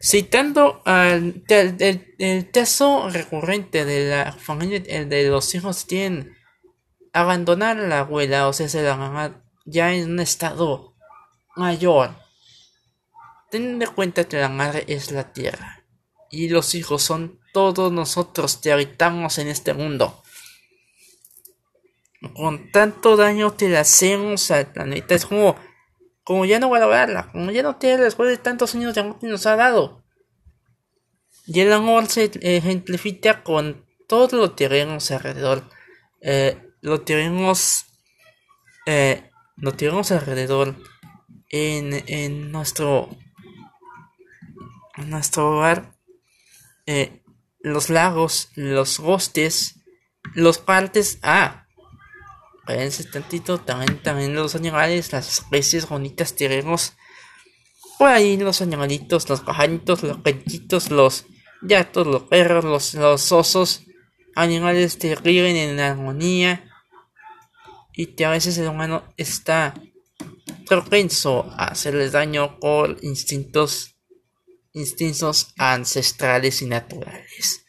Citando 0.00 0.82
al 0.84 1.42
el, 1.48 2.50
caso 2.50 3.08
recurrente 3.10 3.84
de 3.84 4.10
la 4.10 4.32
familia, 4.32 4.82
el 4.86 5.08
de 5.08 5.28
los 5.28 5.54
hijos 5.54 5.86
tienen 5.86 6.36
abandonar 7.14 7.76
la 7.76 8.00
abuela, 8.00 8.48
o 8.48 8.52
sea, 8.52 8.68
se 8.68 8.82
la 8.82 8.96
mamá 8.96 9.43
ya 9.64 9.92
en 9.92 10.12
un 10.12 10.20
estado 10.20 10.94
mayor. 11.56 12.14
Ten 13.50 13.80
en 13.80 13.90
cuenta 13.90 14.24
que 14.24 14.38
la 14.38 14.48
madre 14.48 14.84
es 14.88 15.10
la 15.10 15.32
tierra 15.32 15.84
y 16.30 16.48
los 16.48 16.74
hijos 16.74 17.02
son 17.02 17.40
todos 17.52 17.92
nosotros 17.92 18.56
que 18.56 18.72
habitamos 18.72 19.38
en 19.38 19.48
este 19.48 19.74
mundo. 19.74 20.22
Con 22.34 22.70
tanto 22.72 23.16
daño 23.16 23.56
que 23.56 23.68
le 23.68 23.78
hacemos 23.78 24.50
al 24.50 24.72
planeta, 24.72 25.14
es 25.14 25.26
como 25.26 25.56
como 26.24 26.46
ya 26.46 26.58
no 26.58 26.70
va 26.70 26.78
a 26.78 26.80
lograrla, 26.80 27.30
como 27.30 27.50
ya 27.50 27.62
no 27.62 27.76
tiene 27.76 28.02
después 28.02 28.30
de 28.30 28.38
tantos 28.38 28.74
años 28.74 28.94
de 28.94 29.02
amor 29.02 29.18
que 29.18 29.26
nos 29.26 29.46
ha 29.46 29.56
dado. 29.56 30.02
Y 31.46 31.60
el 31.60 31.72
amor 31.72 32.06
se 32.06 32.30
ejemplifica 32.40 33.42
con 33.42 33.84
todo 34.08 34.38
lo 34.38 34.56
que 34.56 34.68
tenemos 34.68 35.10
alrededor. 35.10 35.68
Eh, 36.22 36.58
lo 36.80 37.02
tenemos, 37.02 37.84
lo 39.56 39.72
tenemos 39.72 40.12
alrededor 40.12 40.76
en, 41.50 42.02
en 42.06 42.52
nuestro, 42.52 43.08
en 44.96 45.10
nuestro 45.10 45.56
hogar. 45.58 45.94
eh, 46.86 47.22
los 47.60 47.88
lagos, 47.88 48.50
los 48.56 48.98
bosques, 48.98 49.80
los 50.34 50.58
partes. 50.58 51.18
Ah, 51.22 51.66
espérense 52.58 53.04
tantito, 53.04 53.58
también, 53.58 54.02
también 54.02 54.34
los 54.34 54.54
animales, 54.54 55.12
las 55.12 55.38
especies 55.38 55.88
bonitas 55.88 56.34
tenemos 56.34 56.94
por 57.98 58.08
ahí 58.08 58.36
los 58.36 58.60
animalitos, 58.60 59.28
los 59.28 59.40
pajaritos, 59.40 60.02
los 60.02 60.22
gatitos, 60.22 60.90
los 60.90 61.26
gatos, 61.62 62.06
los 62.06 62.24
perros, 62.24 62.64
los, 62.64 62.94
los 62.94 63.32
osos, 63.32 63.84
animales 64.34 64.96
que 64.96 65.14
viven 65.16 65.56
en 65.56 65.78
armonía 65.80 66.70
y 67.96 68.14
que 68.14 68.24
a 68.24 68.30
veces 68.30 68.58
el 68.58 68.68
humano 68.68 69.04
está 69.16 69.74
propenso 70.66 71.50
a 71.56 71.66
hacerles 71.66 72.12
daño 72.12 72.58
por 72.58 72.98
instintos 73.02 73.94
instintos 74.74 75.54
ancestrales 75.56 76.60
y 76.60 76.66
naturales. 76.66 77.64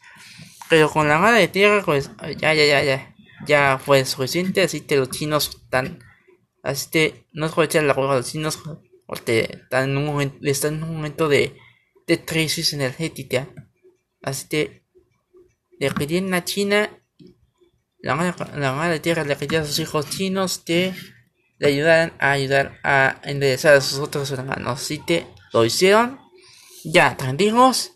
Pero 0.68 0.90
con 0.90 1.08
la 1.08 1.18
madre 1.18 1.48
tierra, 1.48 1.82
pues 1.84 2.10
ya, 2.38 2.52
ya, 2.52 2.66
ya, 2.66 2.82
ya, 2.82 3.14
ya 3.46 3.80
fue 3.82 4.04
suficiente. 4.04 4.62
Así 4.62 4.80
que 4.80 4.96
los 4.96 5.10
chinos 5.10 5.48
están, 5.62 6.00
así 6.62 6.90
que 6.90 7.26
no 7.32 7.46
es 7.46 7.74
la 7.74 7.94
hueva 7.94 8.14
a 8.14 8.16
los 8.16 8.30
chinos 8.30 8.58
porque 9.06 9.60
están 9.62 9.90
en 9.90 9.96
un 9.96 10.06
momento, 10.06 10.36
están 10.42 10.74
en 10.74 10.82
un 10.82 10.96
momento 10.96 11.28
de, 11.28 11.56
de 12.06 12.24
crisis 12.24 12.72
energética. 12.72 13.48
Así 14.20 14.48
que 14.48 14.84
le 15.78 15.92
pedían 15.92 16.34
a 16.34 16.44
China, 16.44 16.90
la 18.06 18.72
madre, 18.72 19.00
tierra 19.00 19.24
le 19.24 19.36
pedía 19.36 19.60
a 19.60 19.64
sus 19.64 19.78
hijos 19.78 20.08
chinos 20.08 20.62
que 20.64 20.94
le 21.58 21.68
ayudaran 21.68 22.12
a 22.18 22.32
ayudar 22.32 22.78
a 22.82 23.20
enderezar 23.24 23.74
a 23.74 23.80
sus 23.80 23.98
otros 23.98 24.30
hermanos. 24.30 24.80
Así 24.80 25.02
que 25.04 25.26
lo 25.52 25.64
hicieron 25.64 26.18
ya, 26.84 27.16
tranquilos. 27.16 27.92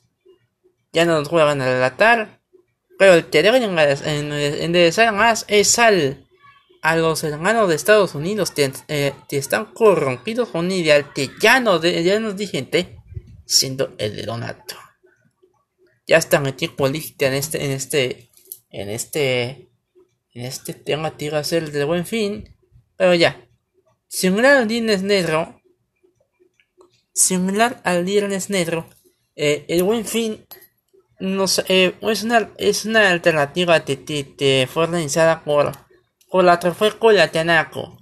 Ya 0.92 1.04
no 1.04 1.18
nos 1.18 1.28
juegan 1.28 1.60
a 1.60 1.66
relatar. 1.66 2.40
Pero 2.98 3.14
el 3.14 3.26
que 3.26 3.42
deben 3.42 3.62
enderezar 3.62 5.14
más 5.14 5.44
es 5.48 5.78
al, 5.78 6.26
a 6.82 6.96
los 6.96 7.24
hermanos 7.24 7.68
de 7.68 7.74
Estados 7.74 8.14
Unidos 8.14 8.50
que, 8.50 8.72
eh, 8.88 9.14
están 9.30 9.66
corrompidos 9.66 10.48
con 10.48 10.66
un 10.66 10.72
ideal 10.72 11.12
que 11.14 11.30
ya 11.40 11.60
no, 11.60 11.78
de, 11.78 12.02
ya 12.02 12.20
nos 12.20 12.36
gente 12.50 12.98
siendo 13.46 13.94
el 13.98 14.16
de 14.16 14.22
Donald 14.24 14.58
Ya 16.06 16.18
están 16.18 16.42
metidos 16.42 16.74
política 16.74 17.28
en 17.28 17.34
este, 17.34 17.64
en 17.64 17.70
este, 17.70 18.30
en 18.70 18.90
este, 18.90 19.69
este 20.32 20.74
tema 20.74 21.16
que 21.16 21.38
a 21.38 21.44
ser 21.44 21.70
de 21.72 21.84
buen 21.84 22.06
fin. 22.06 22.56
Pero 22.96 23.14
ya, 23.14 23.48
similar 24.08 24.56
al 24.56 24.66
Viernes 24.66 25.02
Negro, 25.02 25.60
Similar 27.12 27.80
al 27.84 28.04
Viernes 28.04 28.48
Negro, 28.50 28.86
eh, 29.36 29.64
el 29.68 29.82
Buen 29.82 30.04
Fin 30.06 30.46
eh, 31.20 31.94
es, 32.00 32.22
una, 32.22 32.50
es 32.56 32.84
una 32.86 33.10
alternativa 33.10 33.84
que, 33.84 34.68
fue 34.72 34.84
organizada 34.84 35.42
por, 35.44 35.72
por 36.30 36.44
la 36.44 36.58
Trofeco 36.58 37.12
la 37.12 37.30
Tanaco 37.30 37.98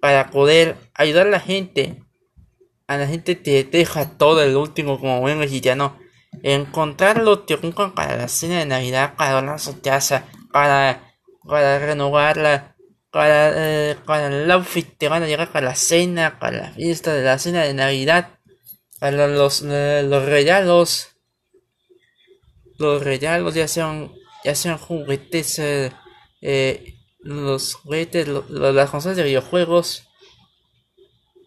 para 0.00 0.30
poder 0.30 0.76
ayudar 0.94 1.26
a 1.26 1.30
la 1.30 1.40
gente. 1.40 2.04
A 2.86 2.96
la 2.96 3.06
gente 3.06 3.40
que 3.40 3.64
deja 3.64 4.18
todo 4.18 4.42
el 4.42 4.56
último 4.56 5.00
como 5.00 5.20
buen 5.20 5.38
mexicano. 5.38 5.98
Encontrar 6.42 7.22
lo 7.22 7.46
que 7.46 7.56
para 7.94 8.16
la 8.16 8.28
cena 8.28 8.58
de 8.58 8.66
Navidad, 8.66 9.14
para 9.16 9.32
donar 9.32 9.60
su 9.60 9.80
para, 10.52 11.11
para 11.46 11.78
renovarla, 11.78 12.76
para, 13.10 13.52
eh, 13.90 13.96
para 14.06 14.28
el 14.28 14.50
outfit 14.50 14.96
te 14.96 15.08
van 15.08 15.22
a 15.22 15.26
llegar 15.26 15.52
para 15.52 15.66
la 15.66 15.74
cena, 15.74 16.38
para 16.38 16.58
la 16.58 16.72
fiesta 16.72 17.12
de 17.12 17.22
la 17.22 17.38
cena 17.38 17.62
de 17.62 17.74
Navidad, 17.74 18.38
para 18.98 19.26
los, 19.26 19.62
eh, 19.66 20.02
los 20.08 20.24
regalos, 20.24 21.08
los 22.78 23.02
regalos 23.02 23.54
ya 23.54 23.68
sean, 23.68 24.12
ya 24.44 24.54
sean 24.54 24.78
juguetes, 24.78 25.58
eh, 25.58 25.92
eh 26.40 26.94
los 27.20 27.74
juguetes, 27.74 28.26
las 28.48 28.90
consolas 28.90 29.16
de 29.16 29.22
videojuegos, 29.22 30.08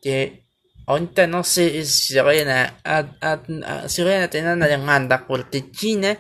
que 0.02 0.46
ahorita 0.86 1.28
no 1.28 1.44
sé 1.44 1.84
si 1.84 2.14
se 2.14 2.22
vayan 2.22 2.48
a, 2.50 2.80
a, 2.84 3.42
vayan 3.48 4.22
a 4.22 4.30
tener 4.30 4.54
una 4.54 4.68
demanda 4.68 5.26
porque 5.28 5.70
China 5.72 6.18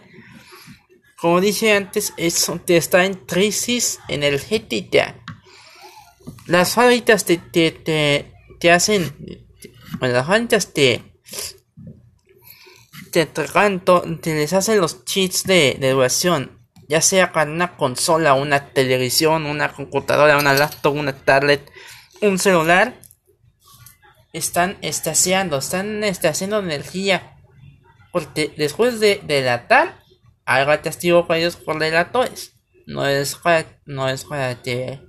como 1.26 1.42
dije 1.42 1.74
antes, 1.74 2.14
es, 2.18 2.52
está 2.68 3.04
en 3.04 3.16
crisis 3.16 3.98
en 4.10 4.22
el 4.22 4.38
GTTA 4.38 5.16
las 6.46 6.76
fábricas 6.76 7.26
te, 7.26 7.40
te, 7.40 7.72
te, 7.72 8.32
te 8.60 8.72
hacen, 8.72 9.12
bueno, 9.98 10.14
las 10.14 10.28
fábricas 10.28 10.72
te, 10.72 11.02
te, 13.12 13.26
te 13.26 14.36
les 14.36 14.54
hacen 14.54 14.80
los 14.80 15.04
cheats 15.04 15.46
de, 15.46 15.78
de 15.80 15.90
duración, 15.90 16.60
ya 16.88 17.02
sea 17.02 17.32
para 17.32 17.50
una 17.50 17.76
consola, 17.76 18.36
una 18.36 18.70
televisión, 18.70 19.48
una 19.48 19.74
computadora, 19.74 20.38
una 20.38 20.54
laptop, 20.54 20.94
una 20.94 21.16
tablet, 21.16 21.72
un 22.22 22.38
celular, 22.38 23.00
están 24.32 24.78
estaseando, 24.84 25.58
están 25.58 26.04
estaciando 26.04 26.60
energía, 26.60 27.36
porque 28.12 28.54
después 28.56 29.00
de 29.00 29.22
delatar, 29.26 30.05
algo 30.45 30.79
testigo 30.79 31.27
para 31.27 31.39
ellos 31.39 31.55
por 31.55 31.79
delatores, 31.79 32.53
no 32.86 33.05
es 33.05 33.36
para, 33.36 33.65
no 33.86 34.08
es 34.10 34.23
para 34.23 34.62
que 34.62 35.01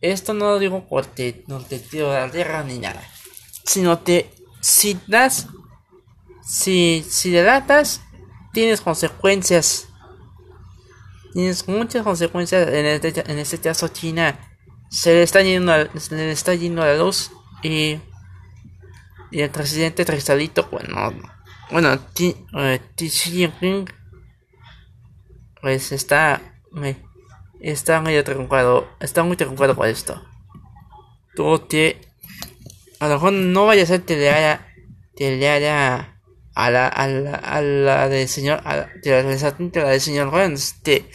esto 0.00 0.34
no 0.34 0.50
lo 0.50 0.58
digo 0.58 0.86
porque 0.88 1.44
no 1.46 1.60
te 1.60 1.78
tiro 1.78 2.12
la 2.12 2.28
guerra 2.28 2.64
ni 2.64 2.78
nada. 2.78 3.02
Sino 3.64 3.98
te 3.98 4.30
si 4.60 4.98
das 5.06 5.46
si 6.44 7.04
si 7.08 7.30
delatas 7.30 8.02
tienes 8.52 8.80
consecuencias. 8.80 9.88
Tienes 11.32 11.66
muchas 11.66 12.02
consecuencias 12.02 12.68
en 12.68 12.84
este, 12.84 13.30
en 13.30 13.38
este 13.38 13.58
caso 13.58 13.88
China 13.88 14.38
se 14.90 15.14
le 15.14 15.22
está 15.22 15.40
yendo 15.40 15.72
se 15.98 16.14
le 16.14 16.32
está 16.32 16.54
yendo 16.54 16.82
a 16.82 16.88
la 16.88 16.96
luz 16.96 17.30
y 17.62 17.98
y 19.30 19.40
el 19.40 19.48
presidente 19.48 20.04
Tristalito 20.04 20.68
bueno 20.70 21.10
bueno 21.70 21.98
eh, 22.18 22.80
Xi 22.94 23.08
Jinping 23.08 23.86
pues 25.62 25.92
está 25.92 26.42
está 27.60 28.00
medio 28.00 28.24
truncado, 28.24 28.88
está 29.00 29.22
muy 29.22 29.36
truncado 29.36 29.74
por 29.74 29.86
esto. 29.86 30.20
Tú 31.34 31.66
que 31.68 32.00
a 33.00 33.08
lo 33.08 33.14
mejor 33.14 33.32
no 33.32 33.66
vaya 33.66 33.84
a 33.84 33.86
ser 33.86 34.02
que 34.02 34.16
le 34.16 34.30
haya, 34.30 34.66
que 35.16 35.36
le 35.36 35.48
haya 35.48 36.18
a 36.54 36.70
la, 36.70 36.88
a 36.88 37.06
la, 37.06 37.34
a 37.36 37.62
la 37.62 38.08
del 38.08 38.28
señor, 38.28 38.60
a 38.64 38.76
la, 38.76 38.90
de 39.02 39.22
la, 39.80 39.88
del 39.88 40.00
señor 40.00 40.30
Burns, 40.30 40.74
que 40.84 41.08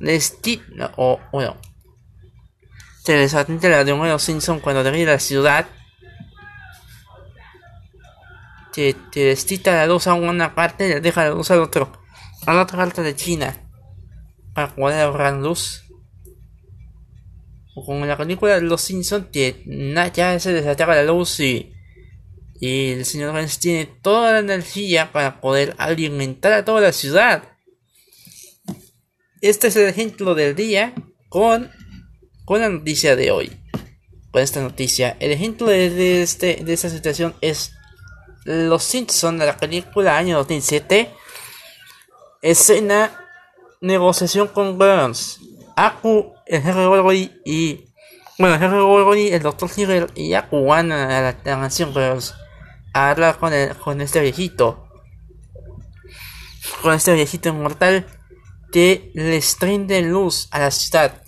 les 0.00 0.38
o 0.96 1.20
bueno, 1.32 1.56
que 3.04 3.16
les 3.16 3.34
atente 3.34 3.68
la 3.68 3.84
de 3.84 3.92
los 3.92 4.22
Simpson 4.22 4.60
cuando 4.60 4.82
termine 4.82 5.06
la 5.06 5.18
ciudad, 5.18 5.66
que 8.72 8.94
les 9.14 9.44
quita 9.44 9.74
la 9.74 9.86
luz 9.86 10.06
a 10.06 10.14
una 10.14 10.54
parte 10.54 10.86
y 10.86 10.88
le 10.90 11.00
deja 11.00 11.24
la 11.24 11.30
luz 11.30 11.50
al 11.50 11.60
otro, 11.60 11.90
a 12.46 12.54
la 12.54 12.62
otra 12.62 12.78
parte 12.78 13.02
de 13.02 13.16
China 13.16 13.54
para 14.54 14.74
poder 14.74 15.00
ahorrar 15.00 15.34
luz. 15.34 15.84
Como 17.74 18.02
en 18.02 18.08
la 18.08 18.16
película 18.16 18.58
Los 18.58 18.82
Simpsons, 18.82 19.26
que 19.32 19.62
ya 20.14 20.40
se 20.40 20.52
desataba 20.52 20.96
la 20.96 21.04
luz 21.04 21.38
y, 21.38 21.72
y 22.60 22.90
el 22.90 23.04
señor 23.04 23.32
Burns 23.32 23.60
tiene 23.60 23.86
toda 23.86 24.32
la 24.32 24.38
energía 24.40 25.12
para 25.12 25.40
poder 25.40 25.76
alimentar 25.78 26.52
a 26.52 26.64
toda 26.64 26.80
la 26.80 26.92
ciudad. 26.92 27.44
Este 29.40 29.68
es 29.68 29.76
el 29.76 29.86
ejemplo 29.86 30.34
del 30.34 30.56
día 30.56 30.92
con, 31.28 31.70
con 32.44 32.60
la 32.60 32.68
noticia 32.68 33.14
de 33.14 33.30
hoy. 33.30 33.52
Con 34.32 34.42
esta 34.42 34.60
noticia. 34.60 35.16
El 35.20 35.30
ejemplo 35.30 35.68
de, 35.68 36.22
este, 36.22 36.60
de 36.64 36.72
esta 36.72 36.90
situación 36.90 37.34
es 37.40 37.72
Los 38.44 38.82
Simpsons 38.82 39.38
de 39.38 39.46
la 39.46 39.56
película 39.56 40.18
año 40.18 40.36
2007. 40.38 41.10
Escena 42.42 43.10
negociación 43.80 44.48
con 44.48 44.78
Burns. 44.78 45.40
Aku, 45.76 46.32
el 46.46 46.62
jefe 46.62 46.78
de 46.78 47.30
y. 47.44 47.84
Bueno, 48.38 48.54
el 48.54 48.60
jefe 48.60 48.76
de 48.76 49.36
el 49.36 49.42
doctor 49.42 49.70
Hegel 49.76 50.06
y 50.14 50.34
Aku 50.34 50.64
van 50.64 50.92
a 50.92 51.36
la, 51.44 51.56
mansión 51.56 51.92
Burns 51.92 52.34
a 52.94 53.10
hablar 53.10 53.38
con, 53.38 53.52
el, 53.52 53.76
con 53.76 54.00
este 54.00 54.20
viejito. 54.20 54.88
Con 56.82 56.94
este 56.94 57.14
viejito 57.14 57.48
inmortal 57.48 58.06
que 58.70 59.10
les 59.14 59.56
prende 59.56 60.00
luz 60.02 60.48
a 60.52 60.60
la 60.60 60.70
ciudad. 60.70 61.22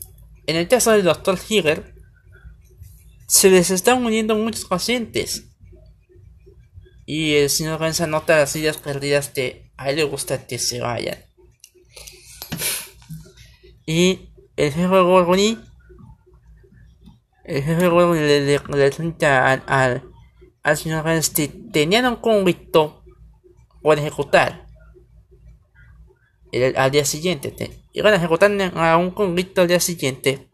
En 0.46 0.56
el 0.56 0.68
caso 0.68 0.92
del 0.92 1.04
doctor 1.04 1.38
Hegel, 1.48 1.94
se 3.26 3.50
les 3.50 3.70
están 3.70 4.02
muriendo 4.02 4.36
muchos 4.36 4.64
pacientes. 4.64 5.48
Y 7.04 7.34
el 7.34 7.50
señor 7.50 7.80
Burns 7.80 8.00
nota 8.06 8.36
las 8.36 8.50
sillas 8.50 8.76
perdidas 8.76 9.28
que 9.28 9.69
a 9.80 9.88
él 9.88 9.96
le 9.96 10.04
gusta 10.04 10.46
que 10.46 10.58
se 10.58 10.78
vayan. 10.78 11.16
Y 13.86 14.28
el 14.54 14.72
jefe 14.72 14.86
Gorgoni, 14.86 15.58
el 17.44 17.62
jefe 17.62 17.88
Gorgoni 17.88 18.20
le, 18.20 18.44
le, 18.44 19.26
al, 19.26 19.62
al, 19.66 20.04
al 20.62 20.76
señor 20.76 21.02
que 21.34 21.48
tenían 21.72 22.04
un 22.04 22.16
convicto 22.16 23.02
por 23.80 23.98
ejecutar. 23.98 24.66
al 26.76 26.90
día 26.90 27.06
siguiente. 27.06 27.80
iban 27.94 28.12
a 28.12 28.16
ejecutar 28.16 28.50
a 28.76 28.98
un 28.98 29.12
convicto 29.12 29.62
al 29.62 29.68
día 29.68 29.80
siguiente 29.80 30.50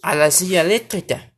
a 0.00 0.14
la 0.14 0.30
silla 0.30 0.62
eléctrica. 0.62 1.29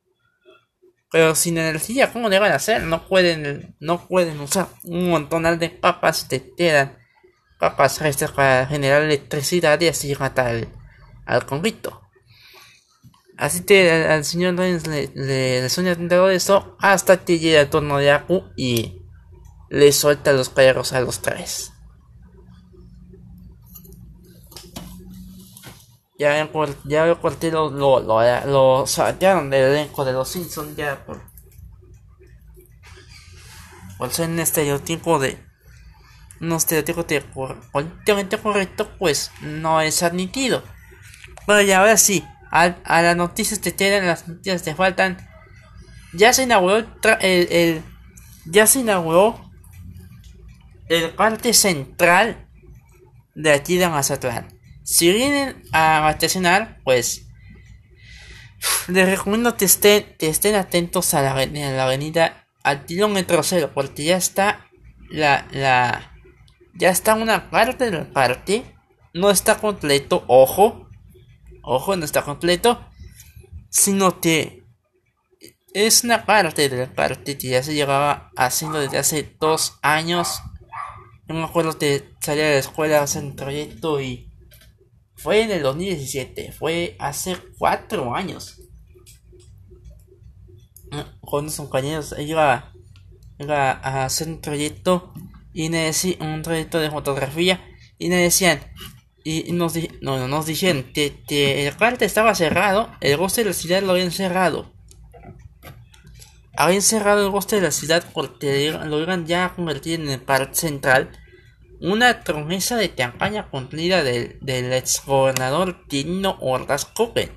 Pero 1.12 1.34
sin 1.34 1.58
energía, 1.58 2.10
¿cómo 2.10 2.30
le 2.30 2.38
van 2.38 2.52
a 2.52 2.56
hacer? 2.56 2.82
No 2.82 3.06
pueden, 3.06 3.76
no 3.80 4.08
pueden 4.08 4.40
usar 4.40 4.68
un 4.82 5.10
montón 5.10 5.42
de 5.58 5.68
papas 5.68 6.24
que 6.24 6.54
quedan 6.56 6.96
papas 7.62 8.00
para 8.34 8.66
generar 8.66 9.02
electricidad 9.02 9.80
y 9.80 9.88
así 9.88 10.16
matar 10.16 10.48
al, 10.48 10.68
al. 11.26 11.46
Así 13.36 13.62
que 13.64 13.90
al, 13.90 14.24
señor 14.24 14.56
Reigns 14.56 14.86
le, 14.86 15.10
le, 15.14 15.68
sueña 15.68 15.96
todo 15.96 16.30
eso 16.30 16.76
hasta 16.80 17.24
que 17.24 17.38
llega 17.38 17.60
el 17.60 17.70
turno 17.70 17.98
de 17.98 18.10
Aku 18.10 18.44
y 18.56 19.02
le 19.68 19.92
suelta 19.92 20.32
los 20.32 20.48
perros 20.48 20.92
a 20.92 21.00
los 21.02 21.20
tres. 21.20 21.71
Ya, 26.22 26.48
ya 26.84 27.14
corté 27.16 27.50
lo, 27.50 27.68
lo, 27.68 27.98
lo, 27.98 28.20
lo 28.46 28.84
del 28.86 29.52
elenco 29.54 30.04
de 30.04 30.12
los 30.12 30.28
Simpsons 30.28 30.76
ya 30.76 31.04
por, 31.04 31.20
por 33.98 34.12
ser 34.12 34.28
un 34.28 34.38
estereotipo 34.38 35.18
de 35.18 35.36
un 36.40 36.52
estereotipo 36.52 37.02
de 37.02 37.22
políticamente 37.72 38.38
correcto 38.38 38.88
pues 39.00 39.32
no 39.40 39.80
es 39.80 40.04
admitido. 40.04 40.62
Pero 41.44 41.60
ya 41.60 41.80
ahora 41.80 41.96
sí, 41.96 42.24
a, 42.52 42.76
a 42.84 43.02
las 43.02 43.16
noticias 43.16 43.60
te 43.60 43.74
quedan, 43.74 44.06
las 44.06 44.28
noticias 44.28 44.62
te 44.62 44.76
faltan. 44.76 45.28
Ya 46.12 46.32
se 46.32 46.44
inauguró 46.44 46.76
el, 46.76 47.48
el, 47.50 47.82
ya 48.46 48.68
se 48.68 48.78
inauguró 48.78 49.50
el 50.88 51.10
parte 51.14 51.52
central 51.52 52.48
de 53.34 53.50
aquí 53.50 53.76
de 53.76 53.88
Mazatlán. 53.88 54.51
Si 54.92 55.10
vienen 55.10 55.62
a 55.72 56.00
vacacionar, 56.00 56.78
pues 56.84 57.26
les 58.88 59.08
recomiendo 59.08 59.56
que 59.56 59.64
estén, 59.64 60.14
estén 60.18 60.54
atentos 60.54 61.14
a 61.14 61.22
la, 61.22 61.30
avenida 61.30 62.46
al 62.62 62.84
kilómetro 62.84 63.42
cero, 63.42 63.70
porque 63.72 64.04
ya 64.04 64.18
está 64.18 64.66
la, 65.08 65.48
la, 65.50 66.12
ya 66.74 66.90
está 66.90 67.14
una 67.14 67.48
parte 67.48 67.90
del 67.90 68.06
parque, 68.06 68.64
no 69.14 69.30
está 69.30 69.56
completo, 69.56 70.24
ojo, 70.28 70.90
ojo, 71.62 71.96
no 71.96 72.04
está 72.04 72.22
completo, 72.22 72.84
sino 73.70 74.20
que 74.20 74.62
es 75.72 76.04
una 76.04 76.26
parte 76.26 76.68
del 76.68 76.90
parque 76.90 77.38
que 77.38 77.48
ya 77.48 77.62
se 77.62 77.72
llevaba 77.72 78.30
haciendo 78.36 78.78
desde 78.78 78.98
hace 78.98 79.36
dos 79.40 79.78
años. 79.80 80.42
No 81.28 81.36
me 81.36 81.44
acuerdo 81.44 81.78
que 81.78 82.10
salía 82.20 82.44
de 82.44 82.52
la 82.52 82.58
escuela 82.58 83.00
hacer 83.00 83.24
un 83.24 83.36
proyecto 83.36 83.98
y 83.98 84.28
fue 85.22 85.42
en 85.42 85.52
el 85.52 85.62
2017, 85.62 86.50
fue 86.50 86.96
hace 86.98 87.36
cuatro 87.56 88.14
años. 88.16 88.60
Con 91.20 91.44
unos 91.44 91.56
compañeros 91.56 92.14
iba, 92.18 92.72
iba 93.38 93.70
a 93.70 94.04
hacer 94.04 94.28
un 94.28 94.40
proyecto 94.40 95.14
y 95.52 95.70
me 95.70 95.84
decían, 95.84 96.20
un 96.22 96.42
proyecto 96.42 96.80
de 96.80 96.90
fotografía 96.90 97.64
y 97.98 98.08
me 98.08 98.16
decían, 98.16 98.60
y 99.22 99.52
nos, 99.52 99.74
no, 100.00 100.26
nos 100.26 100.46
dijeron 100.46 100.90
que, 100.92 101.68
el 101.68 101.76
parte 101.76 102.04
estaba 102.04 102.34
cerrado, 102.34 102.90
el 103.00 103.16
bosque 103.16 103.42
de 103.42 103.50
la 103.50 103.54
ciudad 103.54 103.82
lo 103.82 103.92
habían 103.92 104.10
cerrado. 104.10 104.72
Habían 106.56 106.82
cerrado 106.82 107.24
el 107.24 107.30
bosque 107.30 107.56
de 107.56 107.62
la 107.62 107.70
ciudad 107.70 108.04
porque 108.12 108.72
lo 108.72 109.00
iban 109.00 109.26
ya 109.26 109.44
a 109.44 109.54
convertir 109.54 110.00
en 110.00 110.08
el 110.10 110.20
parque 110.20 110.56
central 110.56 111.12
una 111.82 112.22
promesa 112.22 112.76
de 112.76 112.94
campaña 112.94 113.50
cumplida 113.50 114.04
del, 114.04 114.38
del 114.40 114.72
ex 114.72 115.04
gobernador 115.04 115.84
Tino 115.88 116.38
Ordaz 116.40 116.84
Copen, 116.84 117.30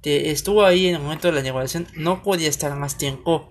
que 0.00 0.30
estuvo 0.30 0.64
ahí 0.64 0.86
en 0.86 0.94
el 0.94 1.02
momento 1.02 1.28
de 1.28 1.34
la 1.34 1.42
negociación, 1.42 1.88
no 1.96 2.22
podía 2.22 2.48
estar 2.48 2.76
más 2.76 2.96
tiempo, 2.96 3.50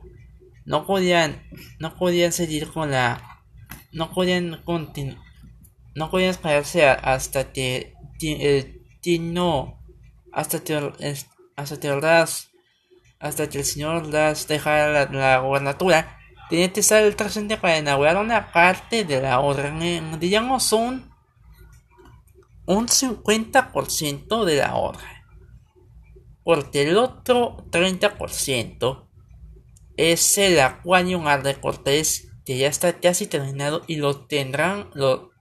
no 0.65 0.86
podían, 0.86 1.44
no 1.80 1.96
podían 1.96 2.32
seguir 2.32 2.70
con 2.70 2.91
la, 2.91 3.44
no 3.91 4.12
podían 4.13 4.62
continuar, 4.63 5.20
no 5.96 6.10
podían 6.10 6.30
esperarse 6.30 6.86
hasta 6.86 7.52
que 7.52 7.94
Tino, 9.02 9.84
hasta 10.32 10.63
que, 10.63 10.94
hasta 11.58 11.80
que 11.80 11.91
Ordaz, 11.91 12.52
hasta 13.20 13.50
que 13.50 13.58
el 13.60 13.65
señor 13.65 13.98
Ordaz 13.98 14.48
dejara 14.48 14.94
la, 14.94 15.12
la 15.12 15.39
gobernatura 15.39 16.21
tiene 16.52 16.74
que 16.74 16.82
estar 16.82 17.02
el 17.02 17.16
presente 17.16 17.56
para 17.56 17.78
inaugurar 17.78 18.18
una 18.18 18.52
parte 18.52 19.06
de 19.06 19.22
la 19.22 19.40
obra, 19.40 19.74
digamos 20.20 20.74
un, 20.74 21.10
un 22.66 22.88
50% 22.88 24.44
de 24.44 24.56
la 24.58 24.76
obra. 24.76 25.26
Porque 26.44 26.82
el 26.82 26.98
otro 26.98 27.66
30% 27.72 29.08
es 29.96 30.38
el 30.38 30.60
acuario 30.60 31.22
de 31.42 31.56
Cortés 31.56 32.28
que 32.44 32.58
ya 32.58 32.68
está 32.68 33.00
casi 33.00 33.28
terminado 33.28 33.84
y 33.88 33.96
lo 33.96 34.26
tendrán, 34.26 34.90
lo 34.94 35.32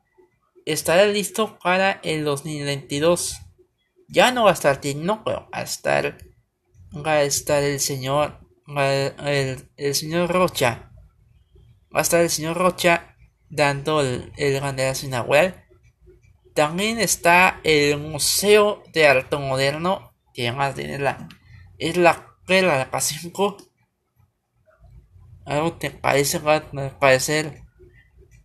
estará 0.64 1.07
listo 1.07 1.59
para 1.59 1.99
el 2.05 2.23
2022. 2.23 3.37
Ya 4.07 4.31
no 4.31 4.44
va 4.44 4.51
a 4.51 4.55
estar 4.55 4.79
no, 4.94 5.25
pero 5.25 5.49
va 5.53 5.62
estar, 5.62 6.18
va 6.94 7.12
a 7.14 7.23
estar 7.25 7.64
el 7.64 7.81
señor, 7.81 8.38
el, 8.77 9.70
el 9.77 9.94
señor 9.96 10.31
Rocha 10.31 10.89
va 11.94 12.00
a 12.00 12.03
estar 12.03 12.20
el 12.20 12.31
señor 12.31 12.57
Rocha 12.57 13.16
dando 13.48 14.00
el, 14.00 14.33
el 14.37 14.61
banderazo 14.61 15.07
inaugural. 15.07 15.64
También 16.55 16.98
está 16.98 17.61
el 17.64 17.98
Museo 17.98 18.83
de 18.92 19.07
Arte 19.07 19.37
Moderno, 19.37 20.12
que 20.35 20.48
además 20.48 20.74
tiene 20.74 20.98
la, 20.98 21.29
es 21.79 21.96
la 21.96 22.31
la 22.59 22.79
de 22.85 22.90
la 22.90 23.00
5 23.00 23.57
Algo 25.46 25.79
que 25.79 25.90
parece, 25.90 26.38
va 26.38 26.57
a 26.57 26.98
parecer 26.98 27.62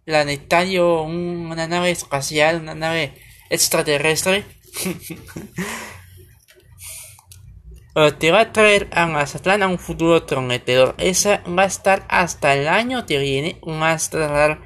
planetario, 0.05 1.01
una 1.01 1.67
nave 1.67 1.91
espacial, 1.91 2.61
una 2.61 2.75
nave 2.75 3.15
extraterrestre. 3.49 4.45
te 8.19 8.31
va 8.31 8.41
a 8.41 8.51
traer 8.51 8.89
a 8.91 9.07
Mazatlán 9.07 9.63
a 9.63 9.67
un 9.67 9.79
futuro 9.79 10.25
prometedor. 10.25 10.95
Esa 10.97 11.41
va 11.47 11.63
a 11.63 11.67
estar 11.67 12.05
hasta 12.09 12.53
el 12.53 12.67
año 12.67 13.05
que 13.05 13.19
viene. 13.19 13.59
Va 13.65 13.91
a 13.91 13.95
estar 13.95 14.61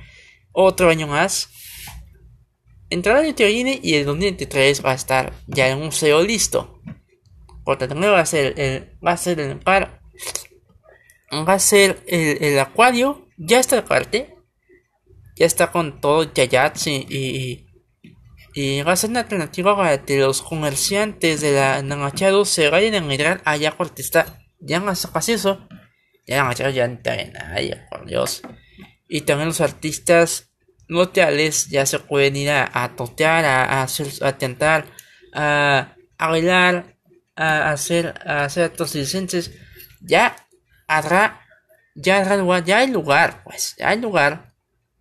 otro 0.52 0.90
año 0.90 1.06
más. 1.06 1.50
Entre 2.90 3.12
el 3.12 3.20
año 3.20 3.36
que 3.36 3.46
viene 3.46 3.80
y 3.84 3.94
el 3.94 4.06
2023 4.06 4.84
va 4.84 4.92
a 4.92 4.96
estar 4.96 5.34
ya 5.46 5.68
el 5.68 5.78
museo 5.78 6.24
listo. 6.24 6.82
También 7.78 8.14
va 8.14 8.22
a 8.22 8.26
ser 8.26 8.60
el, 8.60 8.98
va 9.06 9.12
a 9.12 9.18
ser 9.18 9.40
el 9.40 9.60
par, 9.60 10.02
va 11.32 11.54
a 11.54 11.60
ser 11.60 12.04
el, 12.08 12.58
acuario. 12.58 13.28
Ya 13.38 13.60
está 13.60 13.86
parte. 13.86 14.36
Ya 15.36 15.46
está 15.46 15.72
con 15.72 16.02
todo 16.02 16.34
Yayats 16.34 16.88
y, 16.88 17.06
y 17.08 17.69
y 18.54 18.82
a 18.82 18.96
ser 18.96 19.12
una 19.12 19.22
alternativa 19.22 19.76
para 19.76 20.04
que 20.04 20.18
los 20.18 20.42
comerciantes 20.42 21.42
de 21.42 21.54
la 21.54 21.82
Machado 21.84 22.46
se 22.46 22.70
vayan 22.70 22.96
a 22.96 23.02
migrar 23.02 23.42
allá 23.46 23.76
porque 23.78 24.02
está 24.02 24.40
ya 24.60 24.80
más 24.80 25.08
eso 25.30 25.68
ya 26.26 26.44
Machado 26.44 26.70
ya 26.70 26.86
en 26.86 27.02
ahí 27.38 27.74
por 27.90 28.06
Dios. 28.06 28.42
Y 29.08 29.22
también 29.22 29.48
los 29.48 29.62
artistas 29.62 30.52
locales 30.88 31.68
ya 31.70 31.86
se 31.86 32.00
pueden 32.00 32.36
ir 32.36 32.52
a, 32.52 32.70
a 32.72 32.96
totear 32.96 33.46
a, 33.46 33.84
hacer, 33.84 34.08
a 34.22 34.38
tentar 34.38 34.86
a, 35.34 35.96
a 36.18 36.28
bailar 36.28 36.98
a 37.36 37.72
hacer 37.72 38.16
a 38.26 38.46
hacer 38.46 38.66
actos 38.66 38.96
licencias 38.96 39.52
ya 40.02 40.36
habrá 40.88 41.42
ya 41.96 42.36
lugar 42.36 42.66
ya 42.66 42.80
hay 42.80 42.88
lugar 42.88 43.44
pues 43.44 43.76
ya 43.78 43.90
hay 43.90 44.02
lugar 44.02 44.54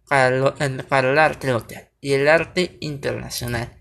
para, 0.07 0.55
para 0.89 1.11
el 1.11 1.19
arte 1.19 1.51
local 1.51 1.88
y 2.01 2.13
el 2.13 2.29
arte 2.29 2.77
internacional. 2.81 3.77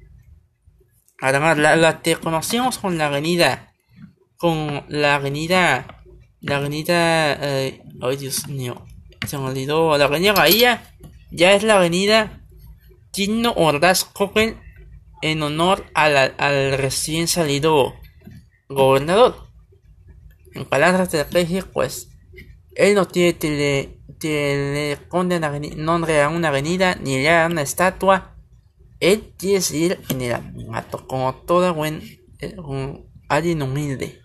Además, 1.20 1.58
la, 1.58 1.76
la 1.76 2.02
que 2.02 2.16
conocemos 2.16 2.78
con 2.78 2.98
la 2.98 3.08
avenida, 3.08 3.74
con 4.38 4.86
la 4.88 5.16
avenida, 5.16 6.04
la 6.42 6.58
avenida, 6.58 7.34
eh, 7.42 7.82
ay 8.02 8.18
Dios 8.18 8.48
mío, 8.48 8.86
se 9.28 9.38
me 9.38 9.46
olvidó, 9.46 9.98
la 9.98 10.06
avenida 10.06 10.34
Bahía, 10.34 10.94
ya 11.32 11.54
es 11.54 11.64
la 11.64 11.78
avenida 11.78 12.42
Tino 13.12 13.52
Ordaz 13.54 14.06
Copen 14.06 14.62
en 15.22 15.42
honor 15.42 15.86
al, 15.94 16.36
al 16.38 16.78
recién 16.78 17.28
salido 17.28 17.96
gobernador. 18.70 19.48
En 20.54 20.66
palabras 20.66 21.12
de 21.12 21.26
la 21.30 21.66
pues, 21.66 22.10
él 22.76 22.96
no 22.96 23.08
tiene 23.08 23.34
tele, 23.34 23.97
que 24.20 24.98
le 24.98 25.08
ponen 25.08 25.44
nombre 25.78 26.22
a 26.22 26.30
una 26.30 26.48
avenida 26.48 26.96
ni 26.96 27.18
le 27.18 27.30
a 27.30 27.48
una 27.48 27.62
estatua, 27.62 28.36
él 29.00 29.34
quiere 29.38 29.64
ir 29.78 30.00
en 30.10 30.22
el 30.22 30.34
anonimato, 30.34 31.08
como 31.08 31.36
todo 31.36 31.74
buen 31.74 32.02
eh, 32.40 32.56
alguien 33.30 33.62
humilde. 33.62 34.22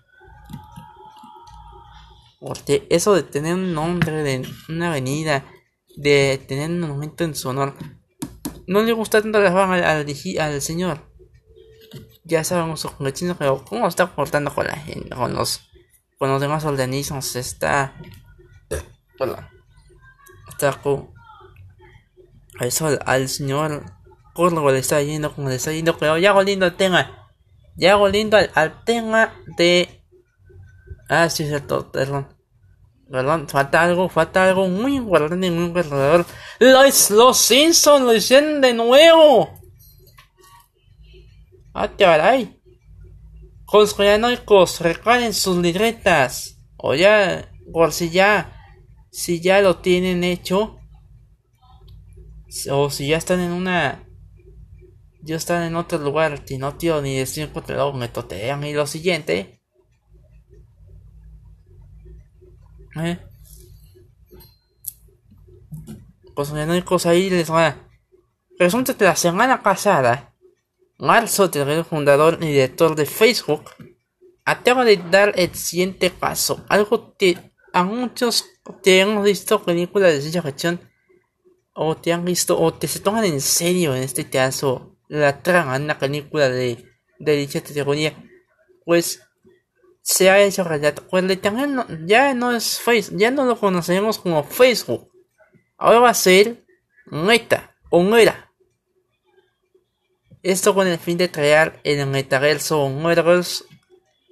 Porque 2.39 2.87
eso 2.89 3.13
de 3.13 3.23
tener 3.23 3.53
un 3.53 3.73
nombre 3.73 4.23
de 4.23 4.47
una 4.67 4.89
avenida, 4.89 5.45
de 5.95 6.41
tener 6.45 6.69
un 6.69 6.79
monumento 6.81 7.23
en 7.23 7.35
su 7.35 7.49
honor, 7.49 7.75
no 8.67 8.81
le 8.81 8.93
gusta 8.93 9.21
tanto 9.21 9.39
la 9.39 9.51
fama 9.51 9.75
al, 9.75 10.05
al, 10.39 10.61
señor. 10.61 10.99
Ya 12.23 12.43
sabemos 12.43 12.87
pero 13.37 13.63
cómo 13.65 13.87
está 13.87 14.07
cortando 14.07 14.53
con 14.53 14.65
la 14.65 14.77
gente, 14.77 15.09
con 15.09 15.33
los, 15.33 15.69
con 16.17 16.29
los 16.29 16.41
demás 16.41 16.65
organismos, 16.65 17.35
está, 17.35 17.93
está 20.63 20.81
con, 20.81 21.13
eso 22.59 22.87
al, 22.87 22.99
al 23.05 23.29
señor 23.29 23.83
Corvo 24.33 24.71
le 24.71 24.79
está 24.79 25.01
yendo 25.01 25.33
como 25.33 25.49
le 25.49 25.55
está 25.55 25.71
yendo, 25.71 25.97
pero 25.97 26.17
ya 26.17 26.39
lindo 26.41 26.65
el 26.65 26.75
tema, 26.75 27.29
ya 27.75 27.97
lindo 28.07 28.37
al, 28.37 28.51
al 28.55 28.83
tema 28.83 29.33
de, 29.57 30.03
ah, 31.09 31.29
sí, 31.29 31.43
es 31.43 31.49
cierto, 31.49 31.91
perdón. 31.91 32.27
Perdón, 33.11 33.47
falta 33.47 33.83
algo, 33.83 34.09
falta 34.09 34.43
algo 34.43 34.67
muy 34.67 34.95
importante 34.95 35.51
muy. 35.51 36.25
Los, 36.57 37.11
los 37.11 37.37
Simpsons 37.37 38.03
lo 38.03 38.11
hicieron 38.11 38.59
de 38.59 38.73
nuevo. 38.73 39.53
Ah, 41.75 41.89
caray. 41.95 42.59
Conspiranoicos, 43.65 44.81
recuerden 44.81 45.33
sus 45.33 45.57
libretas. 45.57 46.57
O 46.75 46.95
ya, 46.95 47.51
por 47.71 47.93
si 47.93 48.09
ya, 48.09 48.62
si 49.13 49.39
ya 49.39 49.61
lo 49.61 49.77
tienen 49.77 50.23
hecho. 50.23 50.79
O 52.71 52.89
si 52.89 53.07
ya 53.07 53.17
están 53.17 53.39
en 53.39 53.51
una. 53.51 54.07
Ya 55.21 55.35
están 55.35 55.63
en 55.63 55.75
otro 55.75 55.99
lugar, 55.99 56.41
si 56.45 56.57
no 56.57 56.75
tío 56.75 57.01
ni 57.01 57.15
decir 57.15 57.49
luego 57.67 57.93
me 57.93 58.09
totean. 58.09 58.63
Y 58.63 58.73
lo 58.73 58.87
siguiente. 58.87 59.61
¿Eh? 62.95 63.19
Conspiranoicos 66.33 67.05
ahí 67.05 67.29
les 67.29 67.51
va. 67.51 67.87
Resulta 68.57 68.95
que 68.97 69.05
la 69.05 69.15
semana 69.15 69.61
pasada 69.61 70.33
Mark 70.97 71.29
Zuckerberg, 71.29 71.85
fundador 71.85 72.39
y 72.41 72.47
director 72.47 72.95
de 72.95 73.05
Facebook, 73.05 73.69
acaba 74.43 74.83
de 74.83 74.97
dar 74.97 75.33
el 75.35 75.53
siguiente 75.53 76.09
paso, 76.09 76.65
algo 76.67 77.15
que 77.15 77.37
a 77.73 77.83
muchos 77.83 78.45
te 78.81 79.01
han 79.01 79.23
visto 79.23 79.63
películas 79.63 80.13
de 80.13 80.21
ciencia 80.21 80.41
ficción 80.41 80.79
o 81.73 81.97
te 81.97 82.13
han 82.13 82.23
visto 82.23 82.59
o 82.59 82.73
te 82.73 82.87
se 82.87 82.99
toman 82.99 83.25
en 83.25 83.41
serio 83.41 83.95
en 83.95 84.03
este 84.03 84.29
caso 84.29 84.95
la 85.07 85.41
trama 85.41 85.75
en 85.75 85.83
una 85.83 85.99
película 85.99 86.49
de, 86.49 86.85
de 87.19 87.35
dicha 87.35 87.61
categoría, 87.61 88.15
pues 88.85 89.21
se 90.01 90.29
ha 90.29 90.39
hecho 90.41 90.63
realidad. 90.63 90.95
Pues 91.09 91.25
ya 92.05 92.33
no 92.33 92.51
es 92.51 92.79
Facebook, 92.79 93.19
ya 93.19 93.31
no 93.31 93.45
lo 93.45 93.59
conocemos 93.59 94.19
como 94.19 94.43
Facebook. 94.43 95.11
Ahora 95.77 95.99
va 95.99 96.09
a 96.09 96.15
ser 96.15 96.65
Meta 97.05 97.75
o 97.89 98.01
Meta. 98.03 98.51
Esto 100.41 100.73
con 100.73 100.87
el 100.87 100.99
fin 100.99 101.17
de 101.17 101.31
crear 101.31 101.79
el 101.83 102.05
metaverso 102.05 102.89
Metaverse, 102.89 103.63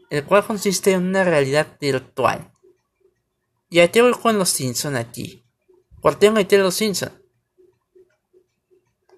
el 0.10 0.26
cual 0.26 0.46
consiste 0.46 0.92
en 0.92 1.04
una 1.04 1.24
realidad 1.24 1.78
virtual. 1.80 2.51
Y 3.72 3.80
a 3.80 3.90
voy 3.92 4.12
con 4.12 4.38
los 4.38 4.50
Simpson 4.50 4.98
aquí. 4.98 5.46
¿Por 6.02 6.20
qué 6.20 6.30
metí 6.30 6.56
a 6.56 6.60
los 6.60 6.76
Simpson? 6.76 7.14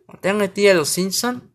¿Por 0.05 0.21
qué 0.21 0.31
metí 0.31 0.67
a 0.67 0.75
los 0.75 0.89
Simpson? 0.89 1.51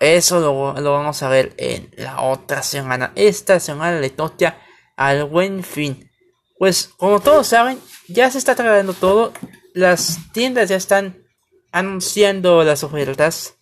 Eso 0.00 0.40
lo, 0.40 0.80
lo, 0.80 0.92
vamos 0.92 1.22
a 1.22 1.28
ver 1.28 1.54
en 1.56 1.88
la 1.96 2.20
otra 2.20 2.64
semana. 2.64 3.12
Esta 3.14 3.60
semana 3.60 4.00
le 4.00 4.10
toca 4.10 4.60
al 4.96 5.24
buen 5.24 5.62
fin. 5.62 6.10
Pues 6.58 6.88
como 6.96 7.20
todos 7.20 7.46
saben, 7.46 7.78
ya 8.08 8.28
se 8.28 8.38
está 8.38 8.56
trabajando 8.56 8.92
todo. 8.92 9.32
Las 9.72 10.18
tiendas 10.32 10.68
ya 10.68 10.76
están 10.76 11.22
anunciando 11.70 12.64
las 12.64 12.82
ofertas 12.82 13.54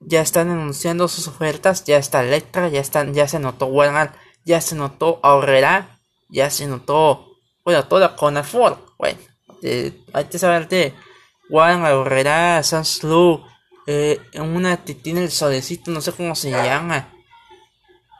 ya 0.00 0.20
están 0.20 0.50
anunciando 0.50 1.08
sus 1.08 1.28
ofertas, 1.28 1.84
ya 1.84 1.96
está 1.96 2.22
Electra, 2.22 2.68
ya 2.68 2.80
están, 2.80 3.14
ya 3.14 3.28
se 3.28 3.38
notó 3.38 3.66
Walmart, 3.66 4.14
ya 4.44 4.60
se 4.60 4.74
notó 4.74 5.20
Ahorrera, 5.22 6.00
ya 6.28 6.50
se 6.50 6.66
notó, 6.66 7.36
bueno, 7.64 7.86
toda 7.86 8.16
Conafort, 8.16 8.90
bueno, 8.98 9.18
hay 10.12 10.24
que 10.24 10.38
saber 10.38 10.68
de 10.68 10.94
Walmart, 11.50 11.92
Ahorrera, 11.92 12.62
Sanslu, 12.62 13.44
eh, 13.86 14.20
una 14.34 14.84
que 14.84 14.94
tiene 14.94 15.24
el 15.24 15.30
solecito, 15.30 15.90
no 15.90 16.00
sé 16.00 16.12
cómo 16.12 16.34
se 16.34 16.50
llama, 16.50 17.12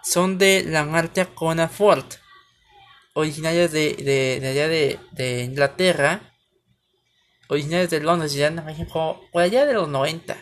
son 0.05 0.39
de 0.39 0.65
la 0.65 0.85
marca 0.85 1.27
Conafort, 1.27 2.15
originarias 3.15 3.73
de, 3.73 3.95
de, 3.95 4.41
de 4.41 4.49
allá 4.49 4.69
de, 4.69 5.01
de 5.13 5.45
Inglaterra, 5.45 6.35
originarias 7.49 7.91
de 7.91 8.01
Londres, 8.01 8.33
ya 8.35 8.47
en 8.47 8.65
México, 8.65 9.21
por 9.33 9.43
allá 9.43 9.67
de 9.67 9.75
los 9.75 9.89
90 9.89 10.37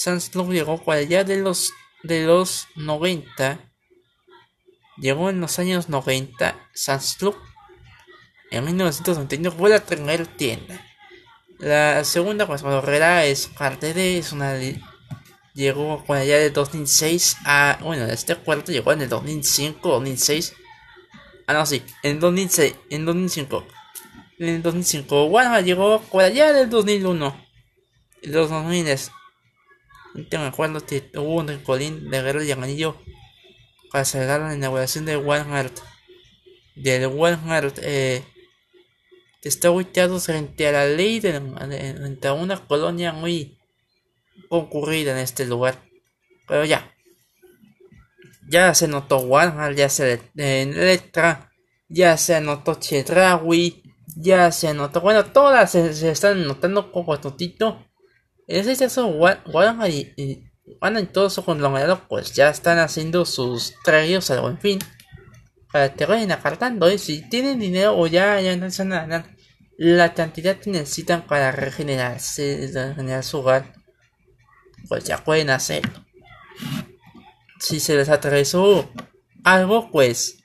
Sanslug 0.00 0.50
llegó 0.50 0.82
por 0.82 0.94
allá 0.94 1.24
de 1.24 1.36
los 1.36 1.74
de 2.02 2.24
los 2.24 2.68
90 2.74 3.69
llegó 5.00 5.30
en 5.30 5.40
los 5.40 5.58
años 5.58 5.88
90 5.88 6.56
Sanslug 6.74 7.36
en 8.50 8.64
1991 8.64 9.52
fue 9.52 9.70
la 9.70 9.84
primera 9.84 10.24
tienda. 10.24 10.84
La 11.58 12.04
segunda 12.04 12.46
pues 12.46 12.62
Herrera 12.62 13.24
es 13.24 13.46
parte 13.46 13.94
de 13.94 14.18
es 14.18 14.32
una 14.32 14.54
llegó 15.54 16.02
por 16.04 16.16
allá 16.16 16.38
de 16.38 16.50
2006 16.50 17.36
a 17.44 17.78
bueno 17.82 18.06
este 18.06 18.36
cuarto 18.36 18.72
llegó 18.72 18.92
en 18.92 19.02
el 19.02 19.08
2005 19.08 19.88
2006 19.88 20.54
ah 21.46 21.52
no 21.52 21.66
sí 21.66 21.82
en 22.02 22.20
2006 22.20 22.74
en 22.88 23.04
2005 23.04 23.66
en 24.38 24.48
el 24.48 24.62
2005 24.62 25.28
bueno 25.28 25.60
llegó 25.60 26.00
por 26.02 26.22
allá 26.22 26.52
del 26.52 26.70
2001 26.70 27.46
los 28.22 28.48
2000 28.48 28.86
te 30.30 30.38
me 30.38 30.46
acuerdo 30.46 30.84
que 30.86 31.10
hubo 31.16 31.36
un 31.36 31.48
rincolín 31.48 32.10
de 32.10 32.22
guerra 32.22 32.44
y 32.44 32.52
anillo 32.52 32.96
para 33.90 34.04
celebrar 34.04 34.40
la 34.40 34.54
inauguración 34.54 35.04
de 35.04 35.16
Walmart. 35.16 35.78
Del 36.74 37.06
Walmart 37.06 37.78
eh, 37.82 38.24
está 39.42 39.70
ubicado 39.70 40.18
frente 40.20 40.68
a 40.68 40.72
la 40.72 40.86
ley 40.86 41.20
de, 41.20 41.40
frente 41.40 42.28
a 42.28 42.32
una 42.32 42.56
colonia 42.66 43.12
muy 43.12 43.58
concurrida 44.48 45.12
en 45.12 45.18
este 45.18 45.46
lugar. 45.46 45.82
Pero 46.46 46.64
ya. 46.64 46.94
Ya 48.48 48.74
se 48.74 48.88
notó 48.88 49.18
Walmart, 49.18 49.76
ya 49.76 49.88
se 49.88 50.20
en 50.36 50.70
Electra, 50.70 51.52
ya 51.88 52.16
se 52.16 52.40
notó 52.40 52.74
Chedrawi, 52.74 53.82
ya 54.16 54.50
se 54.50 54.74
notó, 54.74 55.00
bueno, 55.00 55.26
todas 55.26 55.70
se, 55.70 56.10
están 56.10 56.44
notando 56.44 56.90
como 56.90 57.20
totito 57.20 57.86
en 58.50 58.68
ese 58.68 58.84
caso, 58.84 59.06
Walmart 59.06 59.92
y, 59.92 60.49
y 61.00 61.06
todo 61.06 61.30
su 61.30 61.44
conglomerado 61.44 62.02
pues 62.08 62.32
ya 62.32 62.50
están 62.50 62.78
haciendo 62.78 63.24
sus 63.24 63.74
trajes 63.84 64.30
al 64.30 64.40
buen 64.40 64.58
fin. 64.58 64.78
Para 65.72 65.94
que 65.94 66.04
vayan 66.04 66.32
apartando 66.32 66.90
y 66.90 66.98
si 66.98 67.28
tienen 67.28 67.60
dinero 67.60 67.96
o 67.96 68.06
ya, 68.06 68.40
ya 68.40 68.56
no 68.56 68.66
nada, 68.84 69.26
la 69.78 70.14
cantidad 70.14 70.56
que 70.56 70.70
necesitan 70.70 71.22
para 71.26 71.52
regenerarse, 71.52 72.70
regenerar 72.74 73.22
su 73.22 73.38
hogar, 73.38 73.72
pues 74.88 75.04
ya 75.04 75.22
pueden 75.24 75.50
hacerlo. 75.50 76.04
Si 77.60 77.78
se 77.78 77.94
les 77.94 78.08
atravesó 78.08 78.90
algo, 79.44 79.92
pues, 79.92 80.42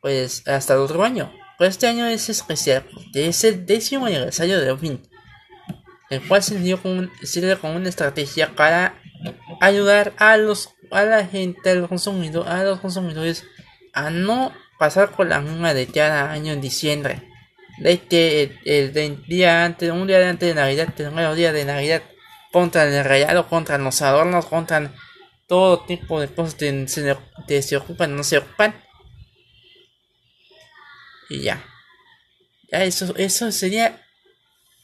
pues 0.00 0.46
hasta 0.48 0.74
el 0.74 0.80
otro 0.80 1.04
año. 1.04 1.32
Pues 1.56 1.70
este 1.70 1.86
año 1.86 2.06
es 2.06 2.28
especial, 2.28 2.88
es 3.14 3.44
el 3.44 3.66
décimo 3.66 4.06
aniversario 4.06 4.58
de 4.58 4.76
fin 4.76 5.00
el 6.10 6.26
cual 6.26 6.42
sirve 6.42 6.76
como, 6.76 7.08
sirve 7.22 7.56
como 7.56 7.76
una 7.76 7.88
estrategia 7.88 8.54
para 8.54 9.00
ayudar 9.60 10.14
a 10.16 10.36
los 10.36 10.74
a 10.90 11.04
la 11.04 11.24
gente, 11.24 11.70
a 11.70 11.74
los 11.74 11.88
consumidores, 11.88 12.50
a 12.50 12.64
los 12.64 12.80
consumidores 12.80 13.44
a 13.92 14.10
no 14.10 14.52
pasar 14.78 15.12
con 15.12 15.28
la 15.28 15.40
misma 15.40 15.74
de 15.74 15.86
cada 15.86 16.32
año 16.32 16.52
en 16.52 16.60
diciembre. 16.60 17.22
De 17.78 18.00
que 18.00 18.58
el, 18.64 18.92
día 19.26 19.64
antes, 19.64 19.90
un 19.90 20.06
día 20.06 20.28
antes 20.28 20.48
de 20.48 20.54
Navidad, 20.54 20.92
el 20.98 21.14
nuevo 21.14 21.34
día 21.34 21.52
de 21.52 21.64
Navidad, 21.64 22.02
contra 22.52 22.84
el 22.84 23.04
regalo, 23.04 23.48
contra 23.48 23.78
los 23.78 24.02
adornos, 24.02 24.46
contra 24.46 24.92
todo 25.46 25.84
tipo 25.84 26.20
de 26.20 26.28
cosas 26.28 26.54
que 26.54 26.88
se, 26.88 27.62
se 27.62 27.76
ocupan, 27.76 28.16
no 28.16 28.24
se 28.24 28.38
ocupan. 28.38 28.74
Y 31.28 31.42
ya. 31.42 31.64
Ya 32.70 32.84
eso, 32.84 33.14
eso 33.16 33.50
sería 33.52 34.02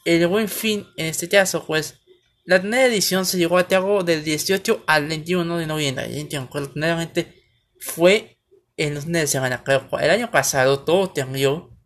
el 0.05 0.25
buen 0.27 0.47
fin, 0.47 0.87
en 0.97 1.07
este 1.07 1.29
caso, 1.29 1.65
pues, 1.65 1.99
la 2.47 2.61
primera 2.61 2.85
edición 2.85 3.25
se 3.25 3.37
llevó 3.37 3.57
a 3.57 3.67
cabo 3.67 4.03
del 4.03 4.23
18 4.23 4.85
al 4.87 5.05
21 5.09 5.57
de 5.57 5.67
noviembre. 5.67 6.27
nuevamente 6.75 7.43
fue 7.77 8.39
en 8.77 8.95
los 8.95 9.05
de 9.05 9.27
semana. 9.27 9.63
Pero 9.65 9.85
el 9.99 10.09
año 10.09 10.31
pasado 10.31 10.79
todo 10.85 11.09
terminó 11.09 11.77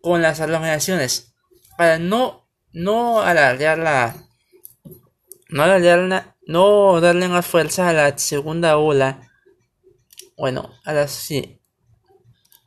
con 0.00 0.22
las 0.22 0.38
aglomeraciones. 0.38 1.34
Para 1.76 1.98
no, 1.98 2.48
no 2.72 3.22
alargar 3.22 3.78
la, 3.78 4.28
no 5.48 5.64
alargar 5.64 6.36
no 6.46 7.00
darle 7.00 7.26
más 7.26 7.44
fuerza 7.44 7.88
a 7.88 7.92
la 7.92 8.16
segunda 8.16 8.78
ola. 8.78 9.32
Bueno, 10.36 10.70
a 10.84 10.92
la, 10.92 11.08
sí, 11.08 11.60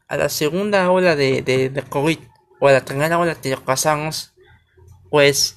a 0.10 0.18
la 0.18 0.28
segunda 0.28 0.92
ola 0.92 1.16
de, 1.16 1.42
de, 1.44 1.70
de 1.70 1.82
COVID. 1.84 2.20
O 2.60 2.68
a 2.68 2.74
la 2.74 2.84
primera 2.84 3.18
ola 3.18 3.36
que 3.36 3.56
pasamos 3.56 4.34
pues 5.10 5.57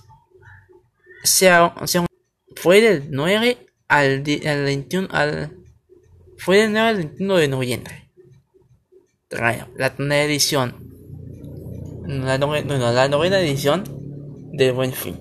sea, 1.27 1.75
fue 2.57 2.81
del 2.81 3.11
9 3.11 3.67
al, 3.89 4.25
al 4.47 4.65
21 4.65 5.09
al 5.11 5.57
fue 6.41 6.59
del 6.59 6.73
9 6.73 6.89
al 6.89 6.97
21 6.97 7.37
de 7.37 7.49
noviembre. 7.49 8.11
La 9.31 9.67
novena 9.91 10.23
edición. 10.23 10.75
La 12.07 12.39
novena, 12.39 12.93
la 12.93 13.09
novena 13.09 13.39
edición 13.39 13.85
de 14.53 14.73
Buen 14.73 14.93
Fin. 14.93 15.19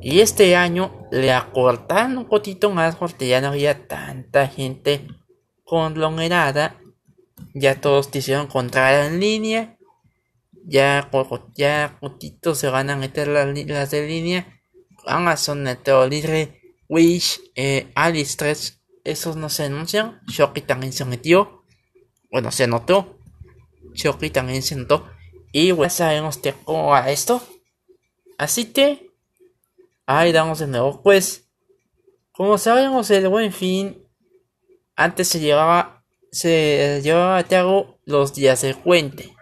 Y 0.00 0.20
este 0.20 0.56
año 0.56 1.06
le 1.12 1.30
acortaron 1.30 2.18
un 2.18 2.24
poquito 2.24 2.70
más 2.70 2.96
porque 2.96 3.28
ya 3.28 3.40
no 3.40 3.48
había 3.48 3.86
tanta 3.86 4.48
gente 4.48 5.06
conglomerada. 5.62 6.80
Ya 7.54 7.80
todos 7.80 8.08
quisieron 8.08 8.46
encontrar 8.46 9.04
en 9.04 9.20
línea. 9.20 9.76
Ya, 10.64 11.10
ya 11.54 11.98
poquito 12.00 12.54
se 12.54 12.68
van 12.68 12.90
a 12.90 12.96
meter 12.96 13.28
las, 13.28 13.46
las 13.66 13.90
de 13.90 14.06
línea. 14.08 14.61
Amazon, 15.06 15.62
Neteo 15.62 16.06
Libre, 16.06 16.60
Wish, 16.88 17.40
eh, 17.54 17.90
Aliexpress, 17.94 18.80
esos 19.04 19.36
no 19.36 19.48
se 19.48 19.64
anuncian. 19.64 20.20
Shoki 20.26 20.60
también 20.60 20.92
se 20.92 21.04
metió. 21.04 21.64
Bueno, 22.30 22.50
se 22.52 22.66
notó. 22.66 23.18
Shoki 23.94 24.30
también 24.30 24.62
se 24.62 24.76
notó. 24.76 25.08
Y 25.52 25.72
bueno, 25.72 25.90
sabemos 25.90 26.38
que 26.38 26.54
cómo 26.64 26.88
va 26.88 27.10
esto. 27.10 27.42
Así 28.38 28.66
que 28.66 29.12
Ahí 30.06 30.32
damos 30.32 30.58
de 30.58 30.66
nuevo. 30.66 31.02
Pues, 31.02 31.48
como 32.32 32.58
sabemos, 32.58 33.10
el 33.10 33.28
buen 33.28 33.52
fin 33.52 34.04
antes 34.96 35.28
se 35.28 35.40
llevaba, 35.40 36.04
se 36.30 37.00
llevaba 37.02 37.38
a 37.38 37.44
cabo 37.44 37.98
los 38.04 38.34
días 38.34 38.62
del 38.62 38.76
puente. 38.76 39.32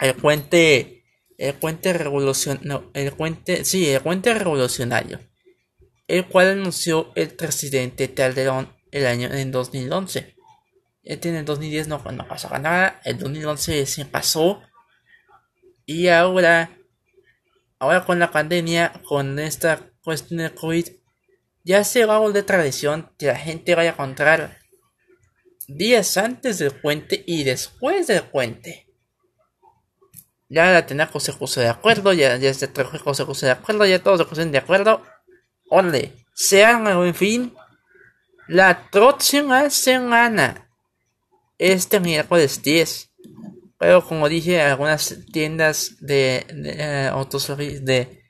El 0.00 0.14
puente, 0.14 1.01
el 1.42 1.54
puente 1.54 1.92
revolucionario, 1.92 2.90
el 2.94 3.12
puente, 3.12 3.64
sí, 3.64 3.88
el 3.88 4.00
puente 4.00 4.32
revolucionario, 4.32 5.18
el 6.06 6.24
cual 6.26 6.50
anunció 6.50 7.10
el 7.16 7.30
presidente 7.30 8.14
Calderón 8.14 8.72
el 8.92 9.06
año 9.06 9.28
en 9.32 9.50
2011. 9.50 10.36
Este 11.02 11.28
en 11.30 11.34
el 11.34 11.44
2010 11.44 11.88
no, 11.88 11.98
no 11.98 12.28
pasaba 12.28 12.60
nada, 12.60 13.00
el 13.04 13.18
2011 13.18 13.86
se 13.86 14.04
pasó 14.04 14.62
y 15.84 16.06
ahora 16.06 16.78
ahora 17.80 18.04
con 18.04 18.20
la 18.20 18.30
pandemia, 18.30 18.92
con 19.08 19.40
esta 19.40 19.90
cuestión 20.04 20.38
de 20.38 20.54
COVID, 20.54 20.86
ya 21.64 21.82
se 21.82 22.04
va 22.04 22.16
a 22.16 22.20
volver 22.20 22.44
tradición 22.44 23.12
que 23.18 23.26
la 23.26 23.36
gente 23.36 23.74
vaya 23.74 23.90
a 23.90 23.94
encontrar 23.94 24.58
días 25.66 26.16
antes 26.16 26.60
del 26.60 26.70
puente 26.70 27.24
y 27.26 27.42
después 27.42 28.06
del 28.06 28.22
puente. 28.22 28.81
Ya 30.52 30.70
la 30.70 30.86
tenía 30.86 31.06
José 31.06 31.32
José 31.32 31.62
de 31.62 31.68
acuerdo, 31.68 32.12
ya, 32.12 32.36
ya 32.36 32.52
se 32.52 32.68
trajo 32.68 32.98
José 32.98 33.24
José 33.24 33.46
de 33.46 33.52
acuerdo, 33.52 33.86
ya 33.86 34.02
todos 34.02 34.18
se 34.18 34.26
pusieron 34.26 34.52
de 34.52 34.58
acuerdo. 34.58 35.02
Ole, 35.70 36.12
sean 36.34 36.86
en 36.86 37.14
fin 37.14 37.54
la 38.48 38.90
próxima 38.90 39.70
semana, 39.70 40.68
este 41.58 42.00
miércoles 42.00 42.62
10 42.62 43.12
pero 43.82 44.06
como 44.06 44.28
dije, 44.28 44.62
algunas 44.62 45.12
tiendas 45.32 45.96
de, 45.98 46.46
de, 46.54 46.76
eh, 46.78 47.80
de 47.80 48.22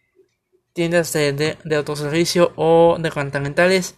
tiendas 0.72 1.12
de, 1.12 1.58
de, 1.62 1.76
autoservicio 1.76 2.54
o 2.56 2.96
departamentales 2.98 3.96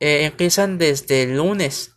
eh, 0.00 0.24
empiezan 0.24 0.78
desde 0.78 1.24
el 1.24 1.36
lunes. 1.36 1.92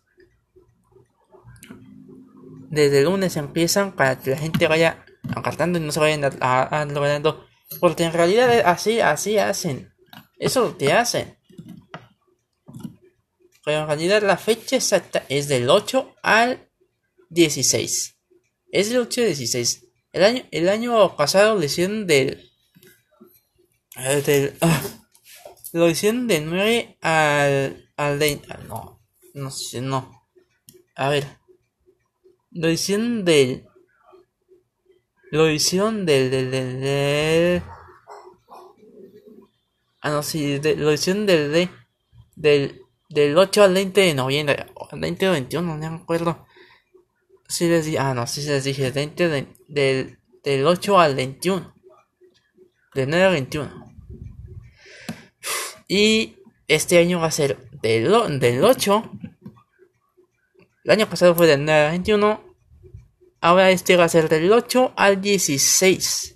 Desde 2.70 3.00
el 3.00 3.06
lunes 3.06 3.38
empiezan 3.38 3.94
para 3.94 4.20
que 4.20 4.32
la 4.32 4.38
gente 4.40 4.68
vaya 4.68 5.05
apartando 5.36 5.80
y 5.80 5.82
no 5.82 5.92
se 5.92 6.00
vayan 6.00 6.24
a, 6.24 6.82
a, 6.82 7.38
Porque 7.80 8.04
en 8.04 8.14
realidad 8.14 8.62
así, 8.66 9.00
así 9.00 9.38
hacen. 9.38 9.94
Eso 10.38 10.76
te 10.76 10.92
hacen. 10.92 11.38
Pero 13.64 13.82
en 13.82 13.88
realidad 13.88 14.22
la 14.22 14.38
fecha 14.38 14.76
exacta 14.76 15.26
es 15.28 15.48
del 15.48 15.70
8 15.70 16.16
al 16.22 16.70
16. 17.30 18.16
Es 18.72 18.92
el 18.92 18.98
8 18.98 19.22
16. 19.22 19.88
El 20.12 20.24
año, 20.24 20.44
el 20.52 20.70
año 20.70 21.16
pasado 21.18 21.56
lo 21.56 21.64
hicieron 21.64 22.06
del. 22.06 22.52
del 24.26 24.56
ah, 24.62 24.84
lo 25.74 25.90
hicieron 25.90 26.28
del 26.28 26.46
9 26.46 26.98
al. 27.02 27.92
al 27.98 28.20
de, 28.20 28.42
no, 28.68 29.02
no 29.34 29.52
sé, 29.52 29.82
no. 29.82 30.30
A 30.96 31.10
ver. 31.10 31.26
Lo 32.52 32.70
hicieron 32.70 33.26
del. 33.26 33.68
Lo 35.36 35.50
hicieron 35.50 36.06
del. 36.06 36.32
del. 36.32 36.50
del. 36.80 37.62
ah, 40.00 40.10
no, 40.10 40.24
sí, 40.24 40.62
lo 40.78 40.94
hicieron 40.94 41.26
del. 41.26 41.52
De, 41.52 41.70
del, 42.38 42.82
del 43.10 43.38
8 43.38 43.64
al 43.64 43.74
20 43.74 44.00
de 44.00 44.14
noviembre. 44.14 44.66
20 44.94 45.28
o 45.28 45.32
21, 45.34 45.78
no 45.78 45.92
me 45.92 45.98
acuerdo. 45.98 46.46
Sí 47.50 47.68
les 47.68 47.86
dije, 47.86 48.00
ah, 48.00 48.14
no, 48.14 48.26
sí 48.28 48.44
les 48.44 48.64
dije, 48.64 48.92
del, 48.92 50.18
del 50.42 50.66
8 50.66 51.00
al 51.00 51.16
21. 51.16 51.74
Del 52.94 53.10
9 53.10 53.26
al 53.26 53.34
21. 53.34 53.94
Y 55.90 56.38
este 56.70 56.98
año 56.98 57.20
va 57.20 57.28
a 57.28 57.32
ser 57.32 57.70
del, 57.82 58.40
del 58.40 58.64
8. 58.64 59.12
El 60.86 60.92
año 60.92 61.10
pasado 61.10 61.36
fue 61.36 61.46
del 61.46 61.66
9 61.66 61.82
al 61.82 61.92
21. 61.92 62.45
Ahora 63.42 63.70
este 63.70 63.96
va 63.96 64.06
a 64.06 64.10
ser 64.10 64.30
del 64.30 64.52
8 64.52 64.94
al 64.96 65.22
16. 65.22 66.36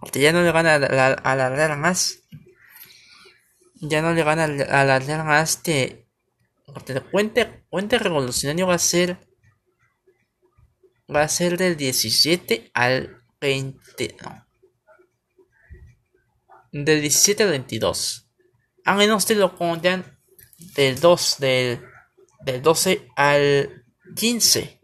Porque 0.00 0.20
ya 0.20 0.32
no 0.32 0.42
le 0.42 0.50
van 0.50 0.66
a 0.66 0.74
alargar 0.74 1.76
más. 1.76 2.20
Ya 3.74 4.02
no 4.02 4.12
le 4.12 4.22
van 4.22 4.38
a 4.38 4.44
alargar 4.44 5.24
más 5.24 5.56
que. 5.56 6.06
Porque 6.66 6.92
el 6.92 7.02
puente, 7.02 7.98
revolucionario 7.98 8.66
va 8.66 8.74
a 8.74 8.78
ser 8.78 9.18
va 11.14 11.22
a 11.22 11.28
ser 11.28 11.56
del 11.56 11.76
17 11.76 12.70
al 12.72 13.22
20. 13.40 14.16
No. 14.22 14.46
Del 16.72 17.00
17 17.00 17.42
al 17.42 17.50
22. 17.50 18.28
A 18.84 18.94
menos 18.94 19.26
que 19.26 19.34
lo 19.34 19.56
pongan 19.56 20.18
del 20.76 21.00
2, 21.00 21.36
del, 21.38 21.82
del 22.44 22.62
12 22.62 23.08
al 23.16 23.84
15. 24.14 24.79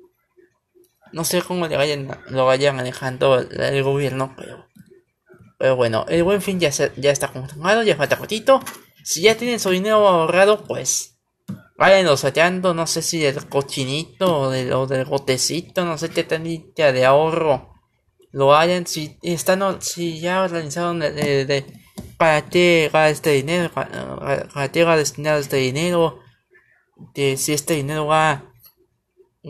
No 1.13 1.25
sé 1.25 1.43
cómo 1.43 1.67
le 1.67 1.77
vayan, 1.77 2.09
lo 2.29 2.47
vayan 2.47 2.77
manejando 2.77 3.39
el, 3.39 3.83
gobierno, 3.83 4.35
pero, 4.37 4.67
pero 5.59 5.77
bueno, 5.77 6.05
el 6.09 6.25
buen 6.25 6.43
fin 6.43 6.61
ya, 6.61 6.71
ya 6.71 7.11
está 7.11 7.29
confirmado, 7.29 7.83
ya 7.83 7.97
falta 7.97 8.17
cortito. 8.17 8.61
Si 9.05 9.23
ya 9.23 9.37
tienen 9.37 9.61
su 9.61 9.71
dinero 9.71 10.07
ahorrado, 10.07 10.65
pues 10.65 11.17
Vayan 11.79 12.17
sateando, 12.17 12.73
no 12.73 12.87
sé 12.87 13.03
si 13.03 13.19
del 13.19 13.47
cochinito 13.49 14.41
o 14.41 14.51
del, 14.51 14.73
o 14.73 14.87
del 14.87 15.05
gotecito, 15.05 15.85
no 15.85 15.99
sé 15.99 16.09
qué 16.09 16.25
tanita 16.25 16.91
de 16.91 17.05
ahorro 17.05 17.75
lo 18.33 18.57
hayan, 18.57 18.87
si 18.87 19.19
están, 19.23 19.81
si 19.83 20.21
ya 20.21 20.43
organizaron 20.43 21.01
de, 21.01 21.65
para 22.17 22.47
qué 22.49 22.91
va 22.95 23.11
este 23.11 23.31
dinero, 23.33 23.71
para, 23.73 24.73
qué 24.73 24.85
va 24.85 24.97
destinado 24.97 25.39
este 25.39 25.57
dinero, 25.57 26.21
de 27.15 27.37
si 27.37 27.53
este 27.53 27.75
dinero 27.75 28.07
va, 28.07 28.45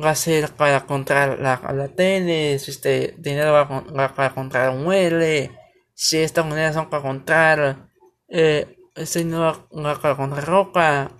va 0.02 0.10
a 0.10 0.14
ser 0.14 0.50
para 0.50 0.86
comprar 0.86 1.38
la, 1.40 1.60
la 1.72 1.88
tele, 1.88 2.54
este 2.54 3.14
dinero 3.18 3.52
va, 3.52 3.64
va 3.64 4.14
para 4.14 4.34
comprar 4.34 4.70
un 4.70 4.84
mueble, 4.84 5.50
si 5.94 6.18
estas 6.18 6.44
monedas 6.44 6.74
son 6.74 6.90
para 6.90 7.02
comprar, 7.02 7.88
eh, 8.28 8.76
este 8.94 9.20
dinero 9.20 9.68
va 9.72 10.00
para 10.00 10.16
comprar 10.16 10.44
ropa, 10.44 11.10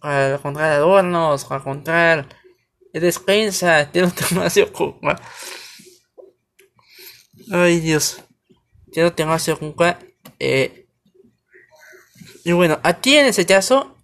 para 0.00 0.34
encontrar 0.34 0.72
adornos, 0.72 1.44
para 1.44 1.60
encontrar 1.60 2.26
despensa, 3.00 3.90
tiene 3.92 4.12
más 4.34 4.52
se 4.52 4.62
ocupa. 4.62 5.20
Ay 7.52 7.80
Dios, 7.80 8.22
tiene 8.92 9.12
más 9.26 9.42
se 9.42 9.52
ocupa. 9.52 9.98
Eh, 10.38 10.86
y 12.44 12.52
bueno, 12.52 12.78
aquí 12.82 13.16
en 13.16 13.26
ese 13.26 13.46
caso, 13.46 13.96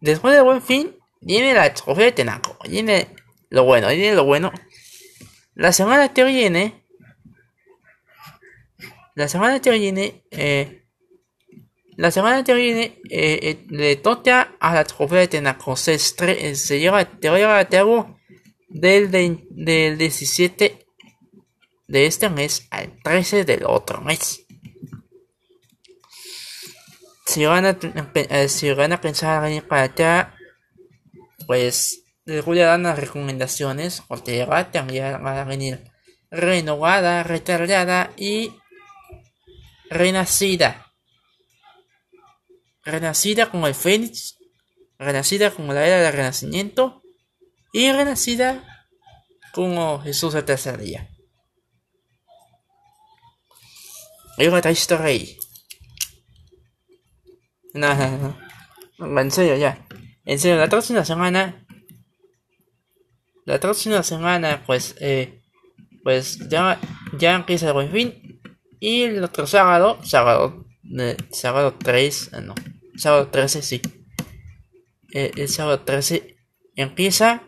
después 0.00 0.34
del 0.34 0.44
buen 0.44 0.62
fin, 0.62 0.96
viene 1.20 1.54
la 1.54 1.72
trofea 1.72 2.06
de 2.06 2.12
Tenaco, 2.12 2.56
viene 2.68 3.08
lo 3.50 3.64
bueno, 3.64 3.88
viene 3.88 4.14
lo 4.14 4.24
bueno. 4.24 4.52
La 5.54 5.72
semana 5.72 6.12
que 6.12 6.24
viene, 6.24 6.84
la 9.14 9.28
semana 9.28 9.60
que 9.60 9.70
viene, 9.70 10.24
eh, 10.30 10.84
la 11.96 12.10
semana 12.12 12.44
que 12.44 12.54
viene 12.54 13.00
eh, 13.10 13.40
eh, 13.42 13.66
le 13.68 13.96
toca 13.96 14.56
a 14.60 14.74
la 14.74 14.84
trofea 14.84 15.18
de 15.20 15.28
Tenaco. 15.28 15.74
Se, 15.76 15.98
se 15.98 16.78
lleva, 16.78 17.04
te 17.04 17.28
lleva 17.28 17.58
a 17.58 17.68
cabo 17.68 18.18
del, 18.68 19.10
del 19.10 19.98
17 19.98 20.86
de 21.88 22.06
este 22.06 22.28
mes 22.28 22.68
al 22.70 23.02
13 23.02 23.44
del 23.44 23.64
otro 23.64 24.00
mes. 24.02 24.46
Si 27.26 27.44
van 27.44 27.66
a, 27.66 27.78
eh, 28.14 28.48
si 28.48 28.72
van 28.72 28.92
a 28.92 29.00
pensar 29.00 29.42
venir 29.42 29.66
para 29.66 29.82
acá, 29.82 30.34
pues 31.46 32.04
dar 32.34 32.80
las 32.80 32.98
recomendaciones. 32.98 34.02
Porque 34.06 34.38
ya 34.38 34.70
también 34.70 35.22
van 35.22 35.38
a 35.38 35.44
venir 35.44 35.84
renovada, 36.30 37.22
retardada 37.22 38.10
y 38.16 38.52
renacida. 39.90 40.92
Renacida 42.84 43.50
como 43.50 43.66
el 43.66 43.74
Fénix, 43.74 44.38
renacida 44.98 45.50
como 45.50 45.72
la 45.72 45.86
era 45.86 46.00
del 46.00 46.12
Renacimiento 46.12 47.02
y 47.72 47.92
renacida 47.92 48.64
como 49.52 50.00
Jesús 50.00 50.34
el 50.34 50.44
tercer 50.44 50.78
día. 50.78 51.08
Y 54.38 54.46
otra 54.46 54.70
historia 54.70 55.26
No, 57.74 57.94
no, 57.94 58.36
no. 58.98 59.20
En 59.20 59.30
serio, 59.30 59.56
ya. 59.56 59.84
En 60.24 60.38
serio, 60.38 60.58
la 60.58 60.68
próxima 60.68 61.04
semana. 61.04 61.66
La 63.48 63.58
próxima 63.58 64.02
semana, 64.02 64.62
pues, 64.66 64.94
eh, 65.00 65.40
pues 66.04 66.38
ya, 66.50 66.78
ya 67.18 67.34
empieza 67.34 67.68
el 67.68 67.72
buen 67.72 67.90
fin. 67.90 68.42
Y 68.78 69.04
el 69.04 69.24
otro 69.24 69.46
sábado, 69.46 69.98
sábado, 70.04 70.66
sábado 71.32 71.74
3, 71.82 72.30
ah, 72.34 72.40
no, 72.42 72.54
sábado 72.98 73.28
13, 73.28 73.62
sí. 73.62 73.80
Eh, 75.14 75.30
el 75.36 75.48
sábado 75.48 75.80
13 75.80 76.36
empieza 76.76 77.42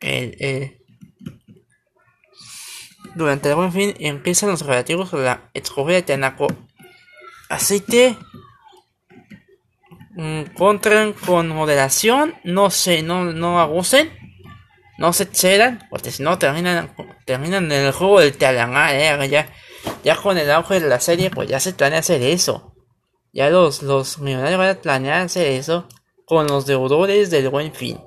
el, 0.00 0.80
durante 3.14 3.50
el 3.50 3.54
buen 3.54 3.72
fin 3.72 3.94
empiezan 4.00 4.50
los 4.50 4.62
relativos 4.62 5.14
a 5.14 5.18
la 5.18 5.50
escogida 5.54 5.94
de 5.94 6.02
Tanaco. 6.02 6.48
Aceite. 7.48 8.16
Encuentren 10.16 11.12
con 11.12 11.50
moderación. 11.50 12.34
No 12.42 12.70
se, 12.70 13.02
no, 13.02 13.26
no 13.26 13.60
abusen. 13.60 14.18
No 14.98 15.12
se 15.12 15.22
excedan. 15.22 15.86
Porque 15.88 16.10
si 16.10 16.22
no 16.22 16.38
terminan, 16.38 16.94
terminan 17.24 17.72
en 17.72 17.86
el 17.86 17.92
juego 17.92 18.20
del 18.20 18.36
Talangar. 18.36 18.94
Eh, 18.94 19.28
ya, 19.28 19.50
ya 20.04 20.16
con 20.16 20.36
el 20.36 20.50
auge 20.50 20.80
de 20.80 20.88
la 20.88 21.00
serie, 21.00 21.30
pues 21.30 21.48
ya 21.48 21.60
se 21.60 21.72
planea 21.72 22.00
hacer 22.00 22.20
eso. 22.22 22.74
Ya 23.32 23.48
los, 23.50 23.82
los 23.82 24.18
millonarios 24.18 24.58
van 24.58 24.70
a 24.70 24.80
planear 24.80 25.22
hacer 25.22 25.46
eso 25.46 25.86
con 26.24 26.46
los 26.46 26.66
deudores 26.66 27.30
del 27.30 27.48
buen 27.48 27.72
fin. 27.72 27.98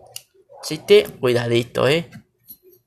Así 0.62 0.80
que 0.80 1.06
cuidadito, 1.06 1.88
eh. 1.88 2.10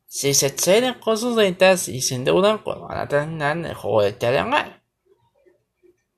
Si 0.07 0.33
se 0.33 0.47
exceden 0.47 0.95
con 1.01 1.19
sus 1.19 1.35
ventas 1.35 1.89
y 1.89 2.01
se 2.01 2.15
endeudan, 2.15 2.63
pues 2.63 2.79
van 2.79 2.99
a 2.99 3.09
terminar 3.09 3.57
en 3.57 3.65
el 3.65 3.75
juego 3.75 4.03
de 4.03 4.13
Telegram. 4.13 4.81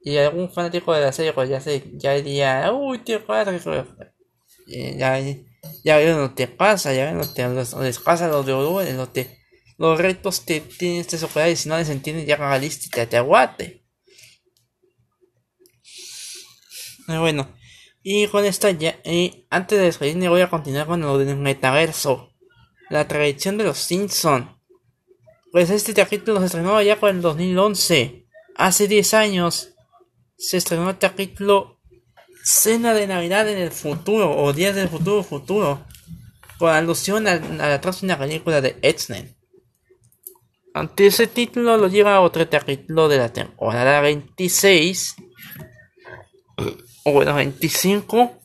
Y 0.01 0.19
algún 0.19 0.51
fanático 0.51 0.93
de 0.93 1.01
la 1.01 1.13
serie, 1.13 1.33
pues 1.33 1.49
ya, 1.49 1.61
se, 1.61 1.83
ya 1.95 2.13
diría, 2.13 2.71
uy, 2.73 2.99
tío, 2.99 3.25
padre, 3.25 3.59
ya, 4.67 5.19
ya 5.19 5.37
ven 5.85 6.21
lo 6.21 6.35
que 6.35 6.49
pasa, 6.49 6.95
ya 6.95 7.07
ven 7.07 7.19
lo 7.19 7.33
que 7.33 7.47
les 7.49 7.99
pasa 7.99 8.29
los 8.29 8.47
deudores, 8.47 8.95
lo 8.95 9.13
que, 9.13 9.39
los 9.79 9.99
retos 9.99 10.41
que 10.41 10.61
tienen 10.61 11.01
este 11.01 11.19
sociedad 11.19 11.49
y 11.49 11.57
si 11.57 11.69
no 11.69 11.77
les 11.77 11.89
entienden, 11.89 12.27
ya 12.27 12.59
lista 12.59 13.03
y 13.03 13.07
te 13.07 13.17
aguate. 13.17 13.85
Bueno, 17.07 17.55
y 18.03 18.27
con 18.29 18.45
esta 18.45 18.71
ya, 18.71 19.01
y 19.05 19.47
antes 19.51 19.79
de 19.79 19.85
despedirme 19.85 20.29
voy 20.29 20.41
a 20.41 20.51
continuar 20.51 20.87
con 20.87 21.01
lo 21.01 21.19
del 21.19 21.37
metaverso 21.37 22.33
la 22.89 23.09
tradición 23.09 23.59
de 23.59 23.65
los 23.65 23.79
Simpson. 23.79 24.61
Pues 25.53 25.71
este 25.71 25.95
capítulo 25.95 26.41
se 26.41 26.47
estrenó 26.47 26.81
ya 26.83 26.99
con 26.99 27.17
el 27.17 27.23
2011. 27.23 28.27
Hace 28.57 28.89
10 28.89 29.15
años 29.15 29.75
se 30.37 30.57
estrenó 30.57 30.91
el 30.91 30.99
capítulo 30.99 31.76
Cena 32.47 32.95
de 32.95 33.09
Navidad 33.09 33.49
en 33.49 33.59
el 33.59 33.73
futuro 33.73 34.31
o 34.31 34.53
Días 34.53 34.77
del 34.77 34.89
futuro 34.89 35.25
futuro. 35.25 35.85
Con 36.59 36.71
alusión 36.71 37.27
a, 37.27 37.41
la 37.41 37.81
próxima 37.81 38.17
película 38.17 38.61
de 38.61 38.79
X-Men. 38.83 39.37
Ante 40.73 41.09
ese 41.09 41.27
título 41.27 41.77
lo 41.77 41.89
lleva 41.89 42.21
otro 42.21 42.49
capítulo 42.49 43.09
de 43.09 43.19
la 43.19 43.33
temporada 43.33 44.01
26. 44.01 45.17
O 47.03 47.13
bueno, 47.13 47.35
25 47.35 48.41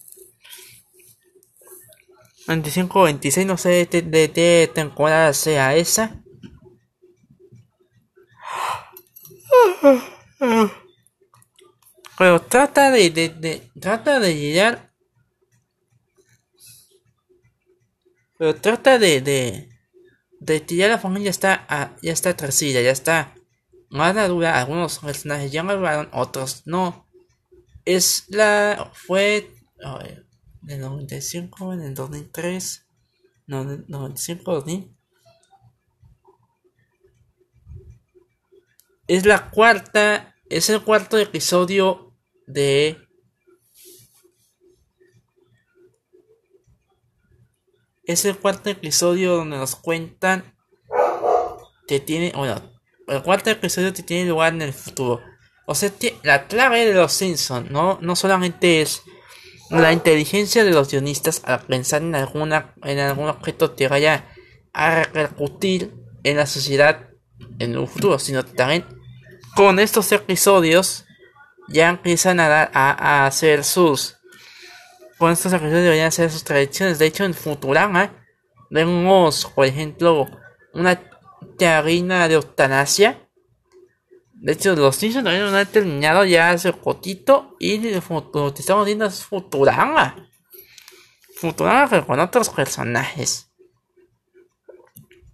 25 2.47 3.03
26, 3.03 3.45
no 3.45 3.57
sé 3.57 3.85
de 3.85 4.31
qué 4.31 4.71
temporada 4.73 5.31
sea 5.33 5.75
esa. 5.75 6.23
Pero 12.17 12.41
trata 12.41 12.91
de, 12.91 13.09
de, 13.09 13.29
de 13.29 13.71
trata 13.79 14.19
de 14.19 14.35
llegar. 14.35 14.91
Pero 18.37 18.55
trata 18.55 18.97
de, 18.97 19.21
de, 19.21 19.69
de 20.39 20.65
que 20.65 20.87
la 20.87 20.97
familia 20.97 21.29
está, 21.29 21.65
ah, 21.69 21.95
ya 22.01 22.11
está 22.11 22.35
crecida, 22.35 22.81
ya 22.81 22.91
está 22.91 23.35
madura. 23.89 24.59
Algunos 24.59 24.99
personajes 24.99 25.51
ya 25.51 25.63
maduraron, 25.63 26.09
otros 26.11 26.63
no. 26.65 27.07
Es 27.85 28.25
la, 28.29 28.91
fue, 28.93 29.51
en 30.63 30.69
el 30.69 30.81
95, 30.81 31.73
en 31.73 31.81
el 31.81 31.93
2003, 31.93 32.85
no, 33.47 33.63
95, 33.63 34.53
2000. 34.53 34.95
Es 39.07 39.25
la 39.25 39.49
cuarta, 39.49 40.30
es 40.51 40.69
el 40.69 40.81
cuarto 40.83 41.17
episodio 41.17 42.13
de 42.45 42.97
es 48.03 48.25
el 48.25 48.37
cuarto 48.37 48.69
episodio 48.69 49.37
donde 49.37 49.55
nos 49.55 49.77
cuentan 49.77 50.53
que 51.87 52.01
tiene, 52.01 52.33
bueno, 52.35 52.61
el 53.07 53.23
cuarto 53.23 53.49
episodio 53.49 53.93
que 53.93 54.03
tiene 54.03 54.29
lugar 54.29 54.53
en 54.53 54.61
el 54.61 54.73
futuro. 54.73 55.21
O 55.67 55.73
sea, 55.73 55.89
la 56.23 56.47
clave 56.47 56.85
de 56.85 56.93
los 56.95 57.13
Simpsons 57.13 57.71
no, 57.71 57.97
no 58.01 58.17
solamente 58.17 58.81
es 58.81 59.03
la 59.69 59.93
inteligencia 59.93 60.65
de 60.65 60.71
los 60.71 60.91
guionistas 60.91 61.41
al 61.45 61.61
pensar 61.61 62.01
en, 62.01 62.13
alguna, 62.13 62.75
en 62.83 62.99
algún 62.99 63.29
objeto 63.29 63.75
que 63.77 63.87
vaya 63.87 64.27
a 64.73 65.03
repercutir 65.03 65.93
en 66.23 66.35
la 66.35 66.45
sociedad 66.45 67.07
en 67.59 67.77
un 67.77 67.87
futuro, 67.87 68.19
sino 68.19 68.43
también 68.43 69.00
con 69.55 69.79
estos 69.79 70.11
episodios 70.11 71.05
ya 71.67 71.89
empiezan 71.89 72.39
a, 72.39 72.47
dar, 72.47 72.71
a, 72.73 73.25
hacer 73.25 73.63
sus 73.63 74.17
con 75.17 75.31
estos 75.31 75.53
episodios 75.53 75.83
deberían 75.83 76.07
hacer 76.07 76.31
sus 76.31 76.43
tradiciones. 76.43 76.97
De 76.97 77.05
hecho, 77.05 77.23
en 77.23 77.35
Futurama 77.35 78.11
vemos, 78.71 79.45
por 79.53 79.65
ejemplo, 79.65 80.27
una 80.73 80.99
teorina 81.57 82.27
de 82.27 82.35
eutanasia 82.35 83.21
de 84.41 84.53
hecho, 84.53 84.75
los 84.75 84.95
Simpsons 84.95 85.23
también 85.23 85.51
no 85.51 85.55
han 85.55 85.67
terminado 85.67 86.25
ya 86.25 86.49
hace 86.49 86.73
poquito. 86.73 87.55
Y 87.59 87.77
lo 87.77 88.53
que 88.53 88.59
estamos 88.59 88.87
viendo 88.87 89.05
es 89.05 89.23
Futurama. 89.23 90.15
Futurama, 91.35 91.87
pero 91.87 92.07
con 92.07 92.19
otros 92.19 92.49
personajes. 92.49 93.51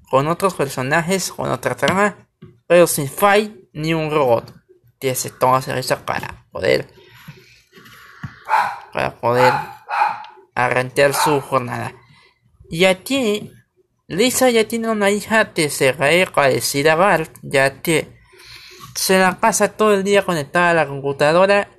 Con 0.09 0.27
otros 0.27 0.55
personajes, 0.55 1.31
con 1.31 1.49
otra 1.49 1.75
trama. 1.75 2.27
Pero 2.67 2.85
sin 2.85 3.07
fight 3.07 3.55
ni 3.77 3.93
un 3.93 4.11
robot. 4.11 4.53
Que 4.99 5.15
se 5.15 5.29
toma 5.29 5.61
cerveza 5.61 6.05
para 6.05 6.45
poder. 6.51 6.87
Para 8.91 9.15
poder 9.19 9.53
arrancar 10.55 11.13
su 11.13 11.39
jornada. 11.39 11.93
Y 12.69 12.85
aquí, 12.85 13.53
Lisa 14.07 14.49
ya 14.49 14.67
tiene 14.67 14.89
una 14.89 15.11
hija 15.11 15.53
que 15.53 15.69
se 15.69 15.93
parecida 15.93 16.93
a 16.93 16.95
Bart, 16.95 17.31
ya 17.43 17.81
que 17.81 18.17
se 18.95 19.19
la 19.19 19.39
pasa 19.39 19.69
todo 19.69 19.93
el 19.93 20.03
día 20.03 20.25
conectada 20.25 20.71
a 20.71 20.73
la 20.73 20.87
computadora 20.87 21.69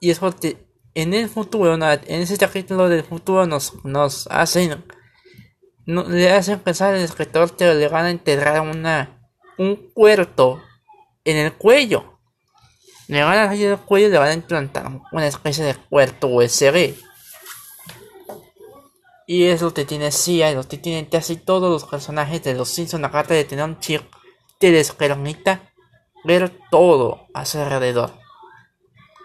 y 0.00 0.10
es 0.10 0.20
porque 0.20 0.68
en 0.94 1.14
el 1.14 1.28
futuro, 1.28 1.74
en 1.74 2.22
ese 2.22 2.38
capítulo 2.38 2.88
del 2.88 3.02
futuro 3.02 3.46
nos, 3.46 3.84
nos 3.84 4.26
hacen, 4.28 4.84
no, 5.86 6.04
le 6.04 6.30
hacen 6.30 6.60
pensar 6.60 6.94
al 6.94 7.00
escritor 7.00 7.56
que 7.56 7.74
le 7.74 7.88
van 7.88 8.06
a 8.06 8.10
enterrar 8.10 8.60
una, 8.60 9.30
un 9.58 9.90
puerto 9.94 10.62
en 11.30 11.36
el 11.36 11.54
cuello. 11.54 12.18
Le 13.08 13.22
van 13.22 13.38
a 13.38 13.46
salir 13.46 13.68
el 13.68 13.78
cuello 13.78 14.08
y 14.08 14.10
le 14.10 14.18
van 14.18 14.28
a 14.28 14.34
implantar 14.34 14.90
una 15.12 15.26
especie 15.26 15.64
de 15.64 15.74
puerto 15.74 16.28
USB. 16.28 16.94
Y 19.26 19.44
es 19.44 19.60
lo 19.60 19.74
que 19.74 19.84
tiene 19.84 20.10
CIA, 20.10 20.52
lo 20.52 20.66
que 20.66 20.78
tienen 20.78 21.04
casi 21.06 21.36
todos 21.36 21.70
los 21.70 21.84
personajes 21.90 22.42
de 22.44 22.54
los 22.54 22.68
Simpsons, 22.70 23.04
aparte 23.04 23.34
de 23.34 23.44
tener 23.44 23.64
un 23.64 23.78
chip 23.78 24.02
que 24.58 24.70
les 24.70 24.92
permita 24.92 25.72
ver 26.24 26.50
todo 26.70 27.26
a 27.34 27.44
su 27.44 27.58
alrededor. 27.58 28.12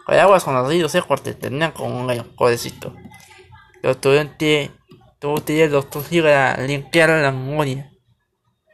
Hay 0.08 0.20
aguas 0.20 0.44
con 0.44 0.54
los 0.54 0.68
ríos, 0.68 0.94
eh, 0.96 1.04
porque 1.08 1.34
tenían 1.34 1.72
como 1.72 2.02
un 2.02 2.24
codecito. 2.36 2.94
Tuvo 5.20 5.36
que 5.46 5.54
ir 5.54 5.72
los 5.72 5.88
a 6.26 6.58
limpiar 6.58 7.10
la 7.10 7.32
memoria. 7.32 7.90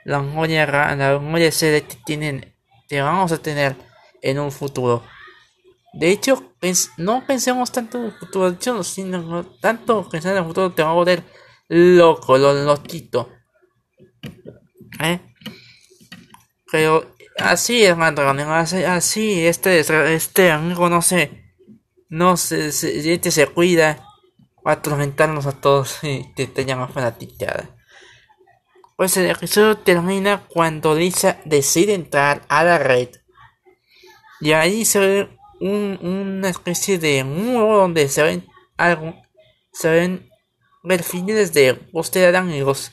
La 0.06 0.20
memoria, 0.20 0.66
la 0.66 1.20
memoria 1.20 1.52
CD 1.52 1.84
que 1.84 1.96
tienen, 2.04 2.56
que 2.90 3.02
vamos 3.02 3.32
a 3.32 3.38
tener 3.38 3.78
en 4.22 4.40
un 4.40 4.52
futuro. 4.52 5.04
De 5.94 6.10
hecho, 6.10 6.54
no 6.98 7.26
pensemos 7.26 7.72
tanto 7.72 8.00
en 8.00 8.06
el 8.06 8.12
futuro, 8.12 8.84
sino, 8.84 9.46
tanto 9.62 10.10
pensar 10.10 10.34
en 10.34 10.40
el 10.40 10.46
futuro 10.46 10.72
te 10.72 10.84
va 10.84 10.90
a 10.90 10.94
volver 10.94 11.24
loco, 11.68 12.38
lo 12.38 12.54
loquito. 12.54 13.30
¿Eh? 15.00 15.20
Pero 16.72 17.16
así 17.38 17.84
es, 17.84 17.96
así, 17.98 18.84
así 18.84 19.48
este, 19.48 19.80
este 20.14 20.52
amigo 20.52 20.90
no 20.90 21.02
sé, 21.02 21.56
no 22.10 22.38
se, 22.38 22.72
se, 22.72 23.32
se 23.32 23.48
cuida, 23.48 24.06
va 24.66 24.72
a 24.72 24.76
atormentarnos 24.76 25.46
a 25.46 25.54
todos 25.54 26.04
y 26.04 26.34
te, 26.36 26.48
te 26.48 26.66
llama 26.66 26.88
fanaticada. 26.88 27.79
Pues 29.00 29.16
el 29.16 29.30
episodio 29.30 29.78
termina 29.78 30.44
cuando 30.50 30.94
Lisa 30.94 31.40
decide 31.46 31.94
entrar 31.94 32.42
a 32.50 32.66
la 32.66 32.78
red. 32.78 33.08
Y 34.42 34.52
ahí 34.52 34.84
se 34.84 35.00
ve 35.00 35.30
un, 35.62 35.98
una 36.02 36.50
especie 36.50 37.00
de 37.00 37.24
muro 37.24 37.78
donde 37.78 38.10
se 38.10 38.24
ven 38.24 38.46
algo, 38.76 39.16
se 39.72 39.90
ven 39.90 40.30
perfiles 40.84 41.54
de 41.54 41.80
usted 41.94 42.36
amigos. 42.36 42.92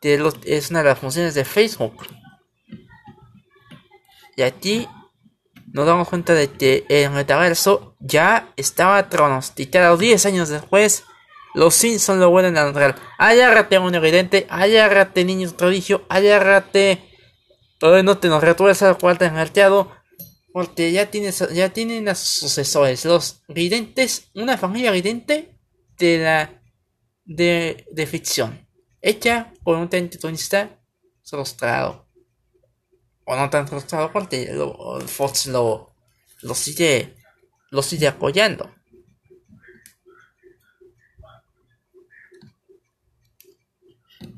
De 0.00 0.16
los, 0.16 0.34
es 0.46 0.70
una 0.70 0.78
de 0.78 0.88
las 0.88 0.98
funciones 0.98 1.34
de 1.34 1.44
Facebook. 1.44 2.06
Y 4.34 4.40
aquí 4.40 4.88
nos 5.66 5.84
damos 5.84 6.08
cuenta 6.08 6.32
de 6.32 6.50
que 6.50 6.86
el 6.88 7.10
metaverso 7.10 7.96
ya 8.00 8.50
estaba 8.56 9.10
pronosticado 9.10 9.98
10 9.98 10.24
años 10.24 10.48
después. 10.48 11.04
Los 11.58 11.74
Simpsons 11.74 12.20
lo 12.20 12.30
vuelven 12.30 12.56
a 12.56 12.64
lograr. 12.64 12.94
Agárrate, 13.18 13.80
un 13.80 13.92
evidente. 13.92 14.46
Agárrate, 14.48 15.24
niños 15.24 15.54
prodigio. 15.54 16.06
Agárrate. 16.08 17.02
Todavía 17.80 18.04
no 18.04 18.18
te 18.18 18.28
nos 18.28 18.44
retuerza 18.44 18.88
el 18.88 18.96
cuarto 18.96 19.24
engarteado. 19.24 19.90
Porque 20.52 20.92
ya, 20.92 21.10
tienes, 21.10 21.44
ya 21.52 21.70
tienen 21.70 22.08
a 22.08 22.14
sus 22.14 22.28
sucesores. 22.28 23.04
Los 23.04 23.42
videntes. 23.48 24.30
Una 24.34 24.56
familia 24.56 24.92
vidente 24.92 25.58
de 25.98 26.18
la. 26.18 26.62
de, 27.24 27.86
de 27.90 28.06
ficción. 28.06 28.64
Hecha 29.02 29.52
por 29.64 29.76
un 29.78 29.88
tentonista 29.88 30.78
frustrado 31.24 32.06
o 33.24 33.36
no 33.36 33.50
tan 33.50 33.66
frustrado 33.66 34.10
porque 34.12 34.48
Fox 35.06 35.46
lo, 35.46 35.92
lo 36.42 36.54
sigue 36.54 37.16
lo 37.70 37.82
sigue 37.82 38.06
apoyando. 38.06 38.70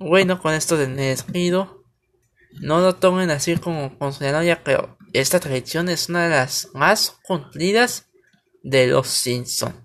Bueno, 0.00 0.40
con 0.40 0.54
esto 0.54 0.78
de 0.78 0.86
despido, 0.86 1.84
no 2.60 2.80
lo 2.80 2.96
tomen 2.96 3.30
así 3.30 3.56
como 3.56 3.98
considerado 3.98 4.42
ya 4.42 4.62
que 4.62 4.78
esta 5.12 5.40
tradición 5.40 5.90
es 5.90 6.08
una 6.08 6.24
de 6.24 6.30
las 6.30 6.70
más 6.72 7.18
cumplidas 7.22 8.08
de 8.62 8.86
los 8.86 9.08
Simpsons. 9.08 9.76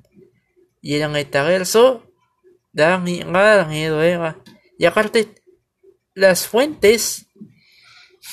Y 0.81 0.95
el 0.95 1.09
metaverso 1.09 2.09
da 2.71 2.97
miedo, 2.97 4.01
Eva. 4.01 4.37
Y 4.79 4.85
aparte, 4.85 5.35
las 6.13 6.47
fuentes 6.47 7.27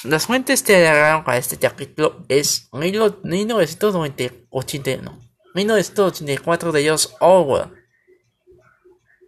las 0.05 0.27
fuentes 0.27 0.63
que 0.63 0.77
agarraron 0.77 1.25
para 1.25 1.39
este 1.39 1.59
capítulo 1.59 2.25
es 2.29 2.69
1981, 2.73 5.21
1984 5.55 6.73
de 6.73 6.83
George 6.83 7.09
Orwell. 7.21 7.82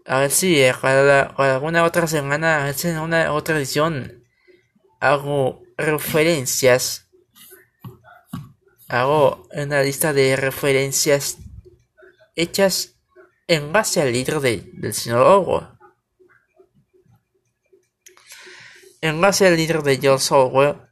A 0.07 0.19
ver 0.19 0.31
si 0.31 0.61
eh, 0.61 0.75
para, 0.81 1.35
alguna 1.37 1.85
otra 1.85 2.07
semana, 2.07 2.63
a 2.63 2.65
ver 2.67 2.75
si 2.75 2.89
en 2.89 2.99
una 2.99 3.33
otra 3.33 3.57
edición 3.57 4.25
hago 5.01 5.63
referencias. 5.79 7.09
Hago 8.89 9.49
una 9.53 9.83
lista 9.83 10.13
de 10.13 10.37
referencias 10.37 11.39
hechas 12.37 12.97
en 13.49 13.73
base 13.73 14.03
al 14.03 14.13
libro 14.13 14.41
del 14.41 14.93
señor 14.93 15.21
Orwell. 15.21 15.69
En 19.01 19.21
base 19.21 19.47
al 19.47 19.57
libro 19.57 19.83
de 19.83 19.99
George 19.99 20.35
Orwell, 20.35 20.83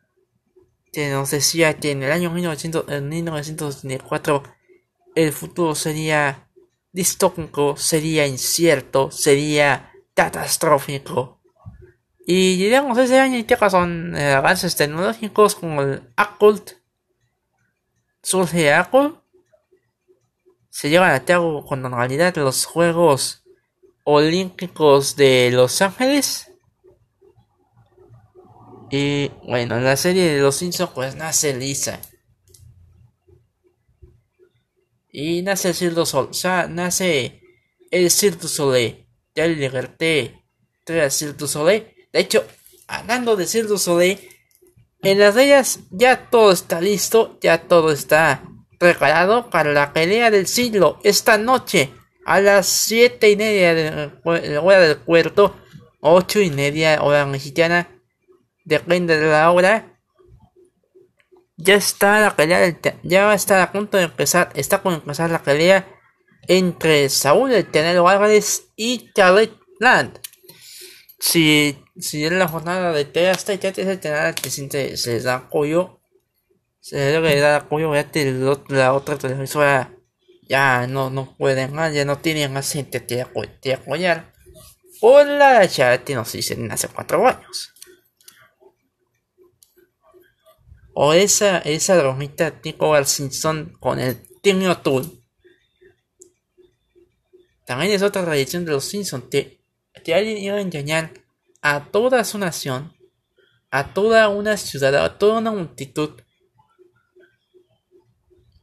que 0.91 1.11
nos 1.11 1.31
decía 1.31 1.79
que 1.79 1.91
en 1.91 2.03
el 2.03 2.13
año 2.13 2.31
1984 2.31 4.43
el 5.15 5.33
futuro 5.33 5.75
sería 5.75 6.49
distópico, 6.93 7.77
sería 7.77 8.27
incierto, 8.27 9.11
sería 9.11 9.93
catastrófico. 10.15 11.41
Y 12.27 12.57
llegamos 12.57 12.97
a 12.99 13.05
ese 13.05 13.19
año 13.19 13.45
que 13.45 13.57
son 13.71 14.17
eh, 14.17 14.33
avances 14.33 14.77
tecnológicos 14.77 15.55
como 15.57 15.83
el 15.83 16.13
Apple. 16.17 16.61
Surge 18.23 18.73
Apple. 18.73 19.15
Se 20.71 20.89
llevan 20.89 21.13
a 21.13 21.25
cabo 21.25 21.67
con 21.67 21.83
normalidad 21.83 22.37
los 22.37 22.65
Juegos 22.65 23.45
Olímpicos 24.05 25.17
de 25.17 25.51
Los 25.53 25.83
Ángeles. 25.83 26.53
Y 28.91 29.29
bueno, 29.47 29.77
en 29.77 29.85
la 29.85 29.97
serie 29.97 30.35
de 30.35 30.41
los 30.41 30.57
Simpsons 30.57 30.91
pues 30.95 31.17
nace 31.17 31.55
Lisa. 31.55 31.99
Y 35.13 35.43
nace 35.43 35.69
el 35.69 35.75
Cirque 35.75 36.07
Sol, 36.07 36.29
o 36.31 36.35
sea, 36.35 36.67
nace 36.67 37.43
el 37.91 38.11
Cirque 38.11 38.49
Soleil. 38.49 39.07
Ya 39.35 39.47
le 39.47 39.57
liberté 39.57 40.43
el 40.87 41.11
Cirque 41.11 41.47
Soleil. 41.47 41.87
De 42.13 42.21
hecho, 42.21 42.45
hablando 42.89 43.37
de 43.37 43.47
Cirque 43.47 43.79
Soleil, 43.79 44.19
en 45.03 45.19
las 45.19 45.37
ellas 45.37 45.81
ya 45.91 46.31
todo 46.31 46.51
está 46.51 46.81
listo, 46.81 47.39
ya 47.43 47.69
todo 47.69 47.93
está 47.93 48.43
preparado 48.79 49.51
para 49.51 49.73
la 49.73 49.93
pelea 49.93 50.31
del 50.31 50.47
siglo 50.47 50.99
esta 51.05 51.39
noche 51.39 51.93
a 52.25 52.41
las 52.41 52.67
siete 52.67 53.31
y 53.31 53.37
media 53.37 53.75
de 53.75 54.11
la 54.25 54.61
hora 54.61 54.81
del 54.81 54.97
puerto, 54.97 55.57
ocho 56.01 56.41
y 56.41 56.51
media 56.51 57.03
hora 57.03 57.27
mexicana 57.27 57.89
depende 58.65 59.19
de 59.19 59.27
la 59.27 59.51
hora. 59.51 59.92
Ya 61.57 61.75
está 61.75 62.21
la 62.21 62.35
pelea, 62.35 62.79
ya 63.03 63.35
está 63.35 63.63
a 63.63 63.73
punto 63.73 63.99
de 63.99 64.05
empezar, 64.05 64.51
está 64.55 64.83
por 64.83 64.95
empezar 64.95 65.31
la 65.31 65.43
pelea 65.43 65.87
entre 66.49 67.09
Saúl 67.09 67.53
el 67.53 67.71
Tenero 67.71 68.09
Álvarez 68.09 68.69
y 68.77 69.13
Charlotte 69.13 69.57
Land. 69.79 70.19
Si, 71.19 71.79
si 71.99 72.25
es 72.25 72.33
la 72.33 72.49
jornada 72.49 72.93
de 72.93 73.05
T 73.05 73.29
hasta 73.29 73.55
ya 73.55 73.73
te 73.73 73.85
se 73.85 74.01
que 74.01 74.51
se, 74.51 75.13
les 75.13 75.25
da 75.25 75.35
apoyo, 75.37 76.01
se 76.81 76.97
debe 76.97 77.39
dar 77.39 77.63
apoyo, 77.63 77.95
ya 77.95 78.11
te, 78.11 78.33
la 78.69 78.93
otra 78.93 79.17
televisora 79.17 79.95
ya 80.49 80.87
no, 80.87 81.11
no 81.11 81.37
pueden 81.37 81.73
más, 81.73 81.95
ya 81.95 82.05
no 82.05 82.19
tienen 82.19 82.53
más 82.53 82.73
gente 82.73 83.05
que 83.07 83.23
apoyar. 83.23 84.33
Hola, 85.01 85.65
ya 85.65 86.03
nos 86.09 86.33
dicen 86.33 86.71
hace 86.71 86.89
cuatro 86.89 87.27
años. 87.27 87.72
O 90.95 91.13
esa, 91.13 91.59
esa 91.59 91.97
bromita 91.99 92.61
tipo 92.61 92.95
Al 92.95 93.07
Simpson 93.07 93.77
con 93.81 93.99
el 93.99 94.17
Timmy 94.43 94.67
Tool. 94.83 95.23
También 97.65 97.93
es 97.93 98.03
otra 98.03 98.25
tradición 98.25 98.65
de 98.65 98.73
los 98.73 98.85
Simpsons 98.85 99.25
que, 99.31 99.61
que 100.05 100.15
alguien 100.15 100.39
iba 100.39 100.57
a 100.57 100.61
engañar 100.61 101.13
a 101.63 101.87
toda 101.91 102.25
su 102.25 102.39
nación, 102.39 102.93
a 103.71 103.95
toda 103.95 104.29
una 104.29 104.57
ciudad, 104.57 104.95
a 104.97 105.17
toda 105.17 105.39
una 105.39 105.53
multitud 105.53 106.21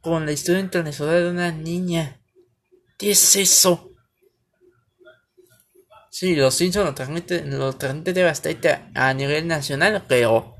con 0.00 0.26
la 0.26 0.32
historia 0.32 0.60
internacional 0.60 1.22
de 1.22 1.30
una 1.30 1.52
niña. 1.52 2.20
¿Qué 2.98 3.12
es 3.12 3.36
eso? 3.36 3.90
Sí, 6.10 6.34
los 6.34 6.54
Simpsons 6.54 6.86
lo 6.86 6.94
transmiten, 6.94 7.58
lo 7.58 7.72
transmiten 7.74 8.14
de 8.14 8.80
a 8.94 9.14
nivel 9.14 9.46
nacional, 9.46 10.04
pero 10.06 10.56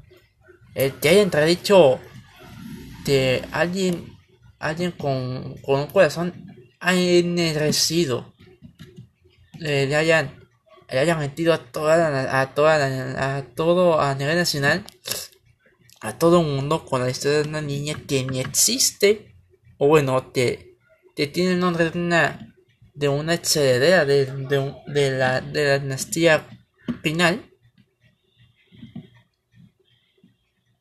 el 0.74 0.94
que 0.94 1.08
haya 1.08 1.22
entredicho 1.22 2.00
de 3.04 3.42
alguien, 3.52 4.16
alguien 4.58 4.92
con, 4.92 5.56
con 5.62 5.80
un 5.80 5.86
corazón 5.86 6.32
ennegrecido, 6.80 8.32
le, 9.58 9.86
le 9.86 9.96
hayan, 9.96 10.48
le 10.90 10.98
hayan 10.98 11.18
metido 11.18 11.52
a 11.52 11.58
toda 11.58 12.40
a 12.40 12.54
toda 12.54 13.36
a 13.36 13.42
todo 13.42 14.00
a 14.00 14.14
nivel 14.14 14.36
nacional, 14.36 14.84
a 16.00 16.18
todo 16.18 16.40
el 16.40 16.46
mundo 16.46 16.84
con 16.84 17.02
la 17.02 17.10
historia 17.10 17.42
de 17.42 17.48
una 17.48 17.60
niña 17.60 17.96
que 18.06 18.24
ni 18.24 18.40
existe, 18.40 19.34
o 19.78 19.88
bueno, 19.88 20.32
que, 20.32 20.76
que 21.16 21.26
tiene 21.26 21.52
el 21.52 21.60
nombre 21.60 21.90
de 21.90 21.98
una, 21.98 22.54
de 22.94 23.08
una 23.08 23.34
heredera 23.34 24.04
de, 24.04 24.26
de, 24.26 24.74
de, 24.86 25.10
la, 25.10 25.40
de 25.40 25.64
la 25.64 25.78
dinastía 25.78 26.46
final 27.02 27.49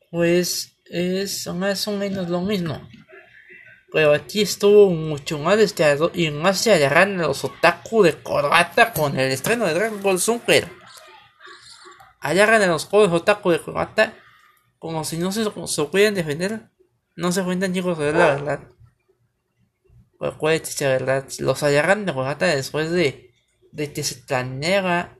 pues 0.09 0.77
es 0.85 1.47
más 1.47 1.87
o 1.87 1.91
menos 1.91 2.29
lo 2.29 2.41
mismo. 2.41 2.81
Pero 3.91 4.13
aquí 4.13 4.41
estuvo 4.41 4.89
mucho 4.91 5.39
más 5.39 5.57
destacado 5.57 6.11
y 6.13 6.29
más 6.29 6.59
se 6.59 6.73
agarran 6.73 7.17
los 7.17 7.43
otaku 7.43 8.03
de 8.03 8.21
corbata 8.21 8.93
con 8.93 9.17
el 9.17 9.31
estreno 9.31 9.65
de 9.65 9.73
Dragon 9.73 10.01
Ball 10.01 10.19
Super. 10.19 10.69
Agarran 12.19 12.61
a 12.61 12.67
los 12.67 12.87
otaku 12.91 13.51
de 13.51 13.59
corbata 13.59 14.13
como 14.77 15.03
si 15.03 15.17
no 15.17 15.31
se, 15.31 15.43
se 15.43 15.83
pudieran 15.85 16.13
defender. 16.13 16.69
No 17.15 17.31
se 17.31 17.43
cuentan 17.43 17.73
chicos 17.73 17.97
de 17.97 18.13
la 18.13 18.27
verdad. 18.27 18.59
Pues 20.17 20.33
verdad. 20.79 21.25
Los 21.39 21.63
agarran 21.63 22.05
de 22.05 22.13
corbata 22.13 22.45
después 22.45 22.91
de, 22.91 23.33
de 23.71 23.91
que 23.91 24.03
se 24.03 24.15
planea 24.15 25.17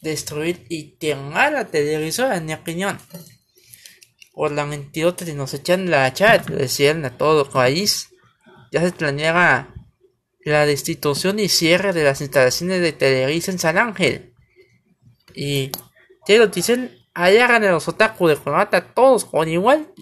destruir 0.00 0.66
y 0.68 0.96
quemar 0.96 1.52
la 1.52 1.66
televisora 1.66 2.36
en 2.36 2.46
mi 2.46 2.54
opinión. 2.54 2.98
Por 4.38 4.52
la 4.52 4.66
mentirota 4.66 5.24
de 5.24 5.34
nos 5.34 5.52
echan 5.52 5.90
la 5.90 6.12
chat, 6.12 6.48
decían 6.48 7.04
a 7.04 7.18
todo 7.18 7.42
el 7.42 7.50
país, 7.50 8.10
ya 8.70 8.80
se 8.80 8.92
planeaba 8.92 9.74
la 10.44 10.64
destitución 10.64 11.40
y 11.40 11.48
cierre 11.48 11.92
de 11.92 12.04
las 12.04 12.20
instalaciones 12.20 12.80
de 12.80 12.92
Televisa 12.92 13.50
en 13.50 13.58
San 13.58 13.78
Ángel. 13.78 14.32
Y 15.34 15.72
te 16.24 16.38
lo 16.38 16.46
dicen, 16.46 16.96
allá 17.14 17.48
ganan 17.48 17.72
los 17.72 17.88
otaku 17.88 18.28
de 18.28 18.36
Konata 18.36 18.94
todos 18.94 19.24
con 19.24 19.48
igual 19.48 19.92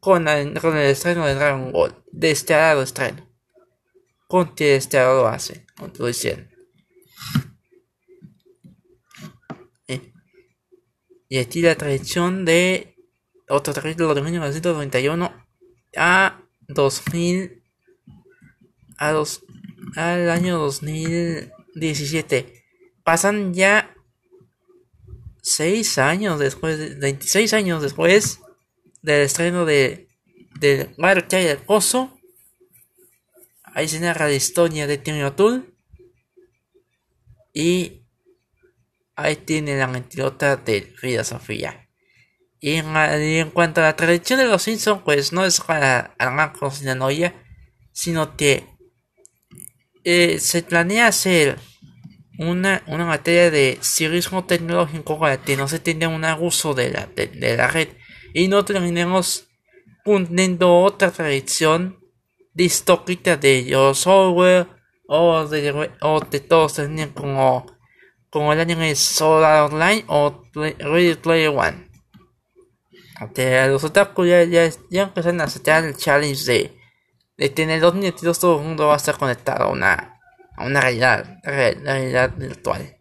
con, 0.00 0.26
el 0.26 0.56
estreno 0.78 1.26
de 1.26 1.34
Dragon 1.34 1.70
Ball. 1.70 1.94
Desterrado 2.10 2.80
estreno. 2.80 3.28
Con 4.26 4.54
desterrado 4.56 5.24
lo 5.24 5.28
hace, 5.28 5.66
lo 5.98 6.06
dicen. 6.06 6.50
Y 11.28 11.38
aquí 11.38 11.60
la 11.60 11.74
tradición 11.74 12.46
de 12.46 12.91
otro 13.52 13.74
capítulo 13.74 14.14
de 14.14 14.22
1991 14.22 15.32
a 15.96 16.40
2000 16.68 17.62
a 18.98 19.12
dos, 19.12 19.42
al 19.96 20.30
año 20.30 20.58
2017 20.58 22.62
pasan 23.04 23.54
ya 23.54 23.94
6 25.42 25.98
años 25.98 26.38
después 26.38 26.98
26 26.98 27.52
años 27.54 27.82
después 27.82 28.40
del 29.02 29.22
estreno 29.22 29.64
de 29.64 30.08
del 30.60 30.94
Marcha 30.98 31.40
y 31.40 31.46
el 31.46 31.58
Pozo 31.58 32.16
ahí 33.64 33.88
se 33.88 34.00
narra 34.00 34.26
la 34.26 34.34
historia 34.34 34.86
de 34.86 34.98
Timmy 34.98 35.28
Tool 35.32 35.74
y 37.52 38.02
Ahí 39.14 39.36
tiene 39.36 39.76
la 39.76 39.86
mentirota 39.86 40.56
de 40.56 40.82
Frida 40.82 41.22
Sofía. 41.22 41.81
Y 42.64 42.76
en, 42.76 43.50
cuanto 43.50 43.80
a 43.80 43.84
la 43.84 43.96
tradición 43.96 44.38
de 44.38 44.46
los 44.46 44.62
Simpsons, 44.62 45.02
pues 45.04 45.32
no 45.32 45.44
es 45.44 45.60
para 45.60 46.14
la 46.16 46.70
Sinanoia, 46.70 47.34
sino 47.90 48.36
que 48.36 48.64
eh, 50.04 50.38
se 50.38 50.62
planea 50.62 51.08
hacer 51.08 51.58
una, 52.38 52.84
una 52.86 53.04
materia 53.04 53.50
de 53.50 53.78
civismo 53.82 54.44
tecnológico 54.44 55.18
para 55.18 55.42
que 55.42 55.56
no 55.56 55.66
se 55.66 55.80
tenga 55.80 56.06
un 56.06 56.24
abuso 56.24 56.72
de 56.72 56.90
la, 56.90 57.06
de, 57.06 57.56
la 57.56 57.66
red 57.66 57.88
y 58.32 58.46
no 58.46 58.64
terminemos 58.64 59.48
poniendo 60.04 60.82
otra 60.82 61.10
tradición 61.10 61.98
distópica 62.54 63.36
de 63.36 63.64
los 63.70 63.98
software 63.98 64.68
o 65.08 65.48
de, 65.48 65.90
o 66.00 66.20
de 66.20 66.40
todos 66.40 66.80
como 67.12 67.66
como 68.30 68.52
el 68.52 68.60
anime 68.60 68.94
Solar 68.94 69.72
Online 69.72 70.04
o 70.06 70.44
Ready 70.54 71.16
Player 71.16 71.50
One. 71.50 71.91
Los 73.68 73.84
otaku 73.84 74.24
ya, 74.24 74.44
ya, 74.44 74.70
ya 74.90 75.02
empiezan 75.02 75.40
a 75.40 75.44
aceptar 75.44 75.84
el 75.84 75.96
challenge 75.96 76.44
de, 76.44 76.76
de 77.36 77.48
tener 77.48 77.80
dos 77.80 77.94
minutos 77.94 78.38
todo 78.38 78.58
el 78.60 78.66
mundo 78.66 78.86
va 78.86 78.94
a 78.94 78.96
estar 78.96 79.16
conectado 79.16 79.64
a 79.64 79.68
una, 79.68 80.20
a 80.56 80.66
una 80.66 80.80
realidad, 80.80 81.38
realidad 81.42 82.32
virtual. 82.36 82.96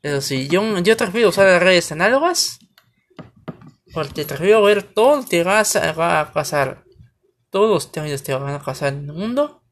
Pero 0.00 0.20
si 0.20 0.48
yo, 0.48 0.78
yo 0.80 0.96
prefiero 0.96 1.30
usar 1.30 1.46
las 1.46 1.62
redes 1.62 1.90
análogas, 1.92 2.58
porque 3.94 4.24
prefiero 4.24 4.62
ver 4.62 4.82
todo 4.82 5.16
lo 5.16 5.26
que 5.26 5.44
va 5.44 5.60
a, 5.60 6.32
pasar, 6.32 6.84
todos 7.50 7.70
los 7.70 7.92
temas 7.92 8.20
que 8.22 8.34
van 8.34 8.54
a 8.54 8.62
pasar 8.62 8.92
en 8.92 9.08
el 9.08 9.12
mundo 9.12 9.62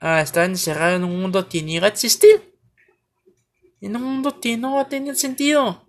a 0.00 0.20
estar 0.20 0.44
encerrado 0.44 0.96
en 0.96 1.04
un 1.04 1.20
mundo 1.20 1.48
que 1.48 1.62
ni 1.62 1.78
va 1.80 1.86
a 1.86 1.90
existir. 1.90 2.54
En 3.80 3.96
un 3.96 4.02
mundo 4.02 4.40
que 4.40 4.56
no 4.56 4.76
va 4.76 4.82
a 4.82 4.88
tener 4.88 5.16
sentido. 5.16 5.87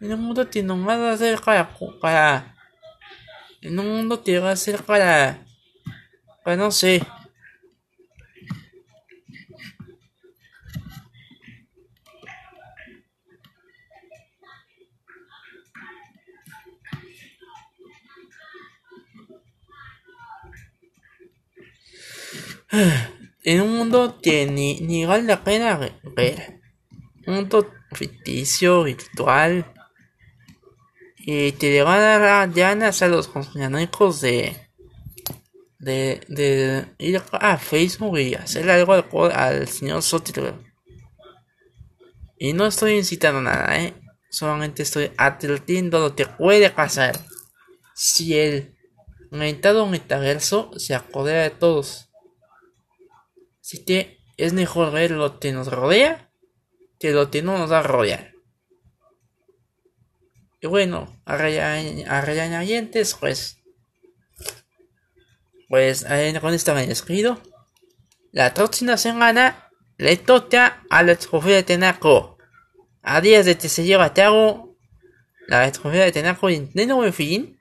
Un 0.00 0.20
mundo 0.20 0.50
que 0.50 0.62
no 0.62 0.84
va 0.84 1.12
a 1.12 1.16
para, 1.40 1.68
para 2.00 2.56
en 3.62 3.78
un 3.78 3.88
mundo 3.88 4.22
que 4.22 4.38
va 4.38 4.50
a 4.50 4.56
ser 4.56 4.82
para, 4.82 5.46
para 6.44 6.56
no 6.56 6.70
sé, 6.70 7.02
En 23.44 23.60
un 23.60 23.76
mundo 23.76 24.18
que 24.22 24.46
ni, 24.46 24.80
ni 24.80 25.04
vale 25.04 25.24
la 25.24 25.44
pena 25.44 25.76
ver. 25.76 26.60
Un 27.26 27.34
mundo 27.34 27.72
ficticio, 27.92 28.84
virtual. 28.84 29.73
Y 31.26 31.52
te 31.52 31.70
le 31.70 31.82
van 31.82 32.82
a 32.82 33.08
los 33.08 33.28
conspiranoicos 33.28 34.20
de, 34.20 34.56
de, 35.78 36.20
de 36.28 36.86
ir 36.98 37.22
a 37.32 37.56
Facebook 37.56 38.18
y 38.18 38.34
hacer 38.34 38.68
algo 38.68 38.92
al, 39.32 39.66
señor 39.68 40.02
Sotero. 40.02 40.62
Y 42.38 42.52
no 42.52 42.66
estoy 42.66 42.96
incitando 42.96 43.40
nada, 43.40 43.80
¿eh? 43.80 43.94
Solamente 44.28 44.82
estoy 44.82 45.12
advirtiendo 45.16 45.98
lo 46.00 46.14
que 46.14 46.26
puede 46.26 46.68
pasar 46.68 47.18
si 47.94 48.38
el 48.38 48.76
mentado 49.30 49.86
metaverso 49.86 50.72
se 50.76 50.94
apodera 50.94 51.44
de 51.44 51.50
todos. 51.50 52.10
Así 53.62 53.82
que 53.84 54.18
es 54.36 54.52
mejor 54.52 54.92
ver 54.92 55.12
lo 55.12 55.38
que 55.38 55.52
nos 55.52 55.68
rodea 55.68 56.30
que 56.98 57.12
lo 57.12 57.30
que 57.30 57.42
no 57.42 57.56
nos 57.56 57.72
va 57.72 57.78
a 57.78 57.82
rodear. 57.82 58.33
Y 60.64 60.66
bueno, 60.66 61.14
a 61.26 61.36
regañadientes, 61.36 63.16
pues. 63.20 63.58
Pues 65.68 66.06
con 66.40 66.54
esto 66.54 66.74
me 66.74 66.86
despido. 66.86 67.38
La 68.32 68.54
próxima 68.54 68.96
semana 68.96 69.68
le 69.98 70.16
toca 70.16 70.82
a 70.88 71.02
la 71.02 71.16
trofeo 71.16 71.54
de 71.54 71.64
Tenaco. 71.64 72.38
A 73.02 73.20
días 73.20 73.44
de 73.44 73.58
que 73.58 73.68
se 73.68 73.84
lleva 73.84 74.06
a 74.06 74.14
cabo 74.14 74.74
la 75.48 75.70
trofeo 75.70 76.02
de 76.02 76.12
Tenaco 76.12 76.48
en 76.48 76.70
pleno 76.70 77.12
fin. 77.12 77.60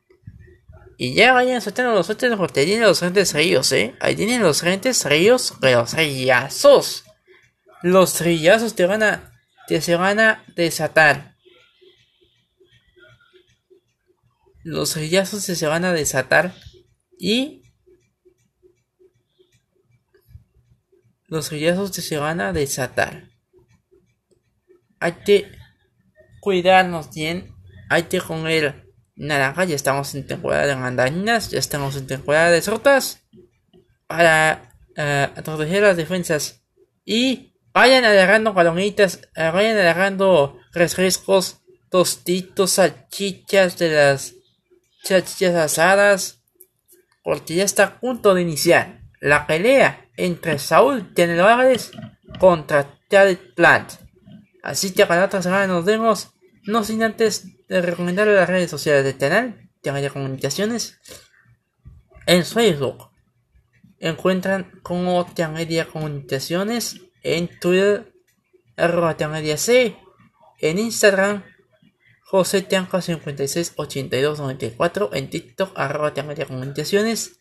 Y 0.98 1.14
ya 1.14 1.34
vayan 1.34 1.60
soltando 1.60 1.92
los 1.92 2.10
otros 2.10 2.38
porque 2.38 2.64
tienen 2.64 2.86
los 2.86 3.02
rentes 3.02 3.34
ríos, 3.34 3.70
eh. 3.74 3.96
Ahí 4.00 4.16
tienen 4.16 4.42
los 4.42 4.64
rentes 4.64 5.04
ríos, 5.04 5.56
los 5.60 5.92
rillazos. 5.92 7.04
Los 7.82 8.22
rillazos 8.22 8.76
te 8.76 8.86
van 8.86 9.04
a, 9.04 9.34
te 9.68 9.82
se 9.82 9.98
van 9.98 10.22
a 10.22 10.46
desatar. 10.56 11.33
Los 14.64 14.96
rillazos 14.96 15.44
se 15.44 15.68
van 15.68 15.86
a 15.86 15.94
desatar. 15.94 16.54
Y 17.18 17.64
los 21.28 21.52
rillazos 21.52 21.92
se 21.92 22.18
van 22.18 22.42
a 22.42 22.54
desatar. 22.54 23.30
Hay 25.00 25.14
que 25.26 25.52
cuidarnos 26.40 27.14
bien. 27.14 27.56
Hay 27.90 28.04
que 28.04 28.20
comer 28.20 28.84
naranja, 29.16 29.66
ya 29.66 29.76
estamos 29.76 30.16
en 30.16 30.26
temporada 30.26 30.66
de 30.66 30.76
mandarinas, 30.76 31.52
ya 31.52 31.60
estamos 31.60 31.96
en 31.96 32.08
temporada 32.08 32.52
de 32.52 32.62
frutas 32.62 33.22
para 34.08 34.70
uh, 34.98 35.42
proteger 35.44 35.84
las 35.84 35.98
defensas 35.98 36.64
y 37.06 37.56
vayan 37.74 38.06
agarrando 38.06 38.54
palomitas, 38.54 39.22
uh, 39.38 39.52
vayan 39.54 39.78
agarrando 39.78 40.60
refrescos, 40.72 41.62
tostitos, 41.90 42.72
salchichas 42.72 43.78
de 43.78 43.90
las 43.90 44.34
salchichas 45.04 45.56
asadas, 45.56 46.42
porque 47.24 47.56
ya 47.56 47.64
está 47.64 47.84
a 47.84 48.00
punto 48.00 48.34
de 48.34 48.42
iniciar 48.42 49.02
la 49.20 49.48
pelea 49.48 50.10
entre 50.18 50.60
Saúl 50.60 51.14
Álvarez 51.18 51.92
contra 52.40 53.00
Charlie 53.10 53.36
Plant. 53.36 53.94
Así 54.64 54.94
que 54.94 55.06
para 55.06 55.22
la 55.22 55.26
otra 55.28 55.42
nos 55.68 55.86
vemos, 55.86 56.34
no 56.64 56.84
sin 56.84 57.04
antes 57.04 57.46
de 57.68 57.82
recomendar 57.82 58.28
las 58.28 58.50
redes 58.50 58.70
sociales 58.72 59.04
del 59.04 59.18
canal, 59.18 59.70
de 59.82 60.10
Comunicaciones. 60.10 61.00
En 62.26 62.46
Facebook 62.46 63.10
encuentran 64.00 64.80
como 64.82 65.28
Media 65.50 65.88
Comunicaciones, 65.88 67.02
en 67.22 67.50
Twitter, 67.60 68.14
arroba 68.78 69.16
C, 69.58 69.98
en 70.60 70.80
Instagram, 70.80 71.44
José 72.34 72.64
Tianca 72.64 73.00
568294, 73.00 75.12
en 75.14 75.30
TikTok, 75.30 75.78
arroba 75.78 76.12
Media 76.24 76.48
Comunicaciones. 76.48 77.38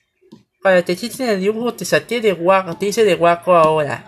Para 0.60 0.84
que 0.84 0.92
en 0.92 1.28
el 1.30 1.40
dibujo, 1.40 1.72
te 1.72 1.86
saqué 1.86 2.20
de 2.20 2.34
guaco, 2.34 2.76
te 2.76 2.88
hice 2.88 3.02
de 3.02 3.14
guaco 3.14 3.56
ahora. 3.56 4.04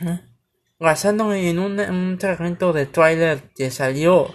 ¿Eh? 0.00 0.20
basándome 0.78 1.48
en 1.48 1.58
un, 1.58 1.80
un 1.80 2.18
fragmento 2.20 2.74
de 2.74 2.84
trailer 2.84 3.44
que 3.54 3.70
salió 3.70 4.34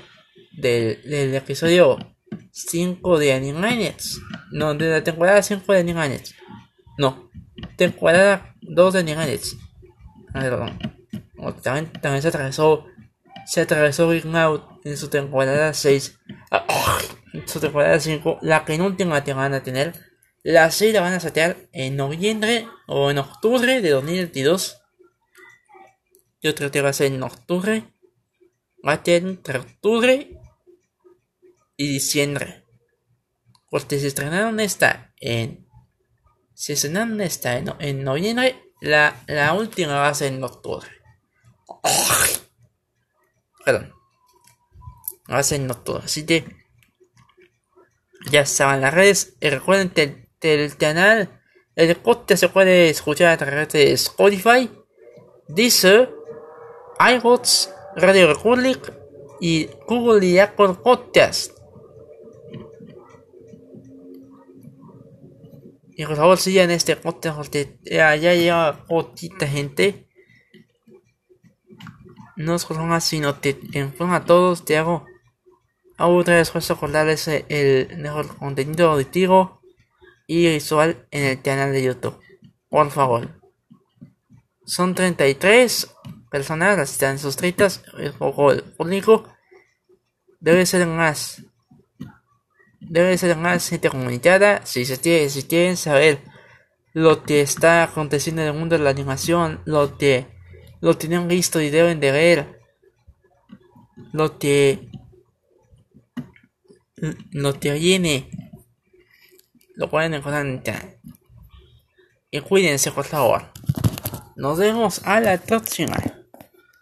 del, 0.52 1.00
del 1.04 1.36
episodio 1.36 2.00
5 2.52 3.20
de 3.20 3.34
Animaniacs. 3.34 4.20
No, 4.52 4.74
de 4.74 4.90
la 4.90 5.04
temporada 5.04 5.44
5 5.44 5.74
de 5.74 5.80
Animaniacs. 5.80 6.34
No, 6.98 7.30
temporada 7.78 8.56
2 8.62 8.94
de 8.94 9.00
Animaniacs. 9.00 9.58
A 10.34 10.40
ver, 10.40 10.50
perdón. 10.50 10.80
También, 11.62 11.92
también 12.02 12.24
se 12.24 12.30
atravesó 12.30 12.88
se 13.46 13.62
atravesó 13.62 14.12
Ring 14.12 14.36
Out 14.36 14.86
en 14.86 14.98
su 14.98 15.10
temporada 15.10 15.74
6. 15.74 16.20
En 17.34 17.48
su 17.48 17.60
temporada 17.60 18.00
5, 18.00 18.39
la 18.42 18.66
que 18.66 19.34
van 19.34 19.54
a 19.54 19.64
tener. 19.64 19.94
La 20.44 20.72
6 20.72 20.94
la 20.94 21.02
van 21.02 21.14
a 21.14 21.20
satear 21.20 21.70
en 21.72 21.96
noviembre 21.96 22.68
o 22.88 23.12
en 23.12 23.20
octubre 23.20 23.82
de 23.82 23.89
2022. 23.89 24.82
Y 26.42 26.48
otra 26.48 26.72
que 26.72 26.82
va 26.82 26.89
a 26.89 26.94
ser 26.94 27.14
en 27.14 27.22
octubre. 27.22 27.84
Va 28.86 28.94
a 28.94 29.04
ser 29.04 29.24
entre 29.24 29.60
octubre 29.60 30.39
y 31.78 31.88
diciembre. 31.88 32.66
Porque 33.70 34.00
se 34.00 34.08
estrenaron 34.08 34.60
esta 34.60 35.14
en. 35.18 35.68
Se 36.54 36.74
estrenaron 36.74 37.22
esta 37.22 37.58
en, 37.58 37.72
en 37.80 38.04
noviembre. 38.04 38.56
La, 38.82 39.24
la 39.28 39.54
última 39.54 39.94
va 39.94 40.10
a 40.10 40.14
ser 40.16 40.34
en 40.34 40.44
octubre. 40.44 40.88
Perdón. 43.72 43.93
A 45.28 45.43
ser 45.43 45.61
en 45.61 45.72
octubre. 45.72 46.01
Así 46.03 46.26
que. 46.26 46.45
Ya 48.30 48.41
estaban 48.41 48.82
las 48.82 48.93
redes. 48.93 49.38
Y 49.39 49.49
recuerden 49.49 49.89
que 49.89 50.26
el, 50.41 50.76
canal. 50.78 51.41
El 51.76 51.95
podcast 51.95 52.41
se 52.41 52.49
puede 52.49 52.89
escuchar 52.89 53.30
a 53.30 53.38
través 53.38 53.69
de 53.69 53.93
Spotify. 53.93 54.69
Deezer. 55.47 56.13
iRods. 56.99 57.74
Radio 57.95 58.28
Republic. 58.28 58.93
Y 59.39 59.69
Google 59.88 60.26
y 60.26 60.38
Apple 60.38 60.76
Podcast. 60.84 61.57
Y 65.93 66.05
por 66.05 66.15
favor 66.15 66.38
sigan 66.38 66.72
este 66.72 66.95
podcast 66.95 67.38
porque 67.38 67.78
ya, 67.84 68.15
ya 68.15 68.34
llega 68.34 68.86
poquita 68.88 69.47
gente. 69.47 70.11
No 72.42 72.60
solo 72.60 72.84
más, 72.86 73.04
sino 73.04 73.38
forma 73.98 74.18
a 74.18 74.26
todos 74.26 74.66
te 74.66 74.78
hago, 74.78 75.06
otra 75.98 76.36
vez 76.36 76.48
esfuerzo 76.48 76.80
por 76.80 76.92
darles 76.92 77.28
el 77.28 77.98
mejor 77.98 78.36
contenido 78.38 78.92
auditivo 78.92 79.62
y 80.28 80.48
visual 80.48 81.08
en 81.12 81.26
el 81.26 81.42
canal 81.42 81.72
de 81.72 81.84
YouTube. 81.84 82.20
Por 82.70 82.89
favor. 82.89 83.39
Son 84.66 84.96
33 84.96 85.94
personas 86.30 86.78
las 86.78 86.89
que 86.89 86.94
están 86.94 87.20
suscritas. 87.20 87.84
El 87.98 88.14
poco 88.14 88.54
público. 88.78 89.26
Debe 90.39 90.66
ser 90.66 90.88
más 90.88 91.44
debe 92.80 93.18
ser 93.18 93.38
más 93.38 93.70
gente 93.70 93.89
comunicada 93.89 94.66
si 94.66 94.86
se 94.86 94.98
tiene, 94.98 95.30
si 95.30 95.44
quieren 95.44 95.78
saber 95.78 96.20
lo 96.94 97.24
que 97.24 97.39
está 97.39 97.84
aconteciendo 97.84 98.42
en 98.42 98.50
el 98.50 98.54
mundo 98.54 98.78
de 98.78 98.84
la 98.84 98.89
animación, 98.89 99.62
lo 99.66 99.98
que 99.98 100.28
lo 100.82 100.98
tienen 100.98 101.28
listo 101.28 101.62
y 101.62 101.70
deben 101.70 102.00
de 102.00 102.12
ver, 102.12 102.62
lo 104.12 104.38
que 104.38 104.90
lo 107.32 107.60
que 107.60 107.74
viene, 107.74 108.30
lo 109.76 109.90
pueden 109.90 110.14
encontrar 110.14 110.46
en 110.46 110.54
internet. 110.54 111.00
Y 112.30 112.40
cuídense 112.42 112.92
por 112.92 113.06
favor. 113.06 113.52
Nos 114.36 114.58
vemos 114.58 115.02
a 115.06 115.20
la 115.20 115.38
próxima. 115.38 115.98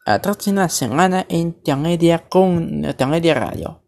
A 0.05 0.11
la 0.13 0.21
próxima 0.21 0.67
semana 0.69 1.25
en 1.29 1.39
Intermedia 1.39 2.27
con 2.29 2.85
Intermedia 2.85 3.33
Radio. 3.33 3.78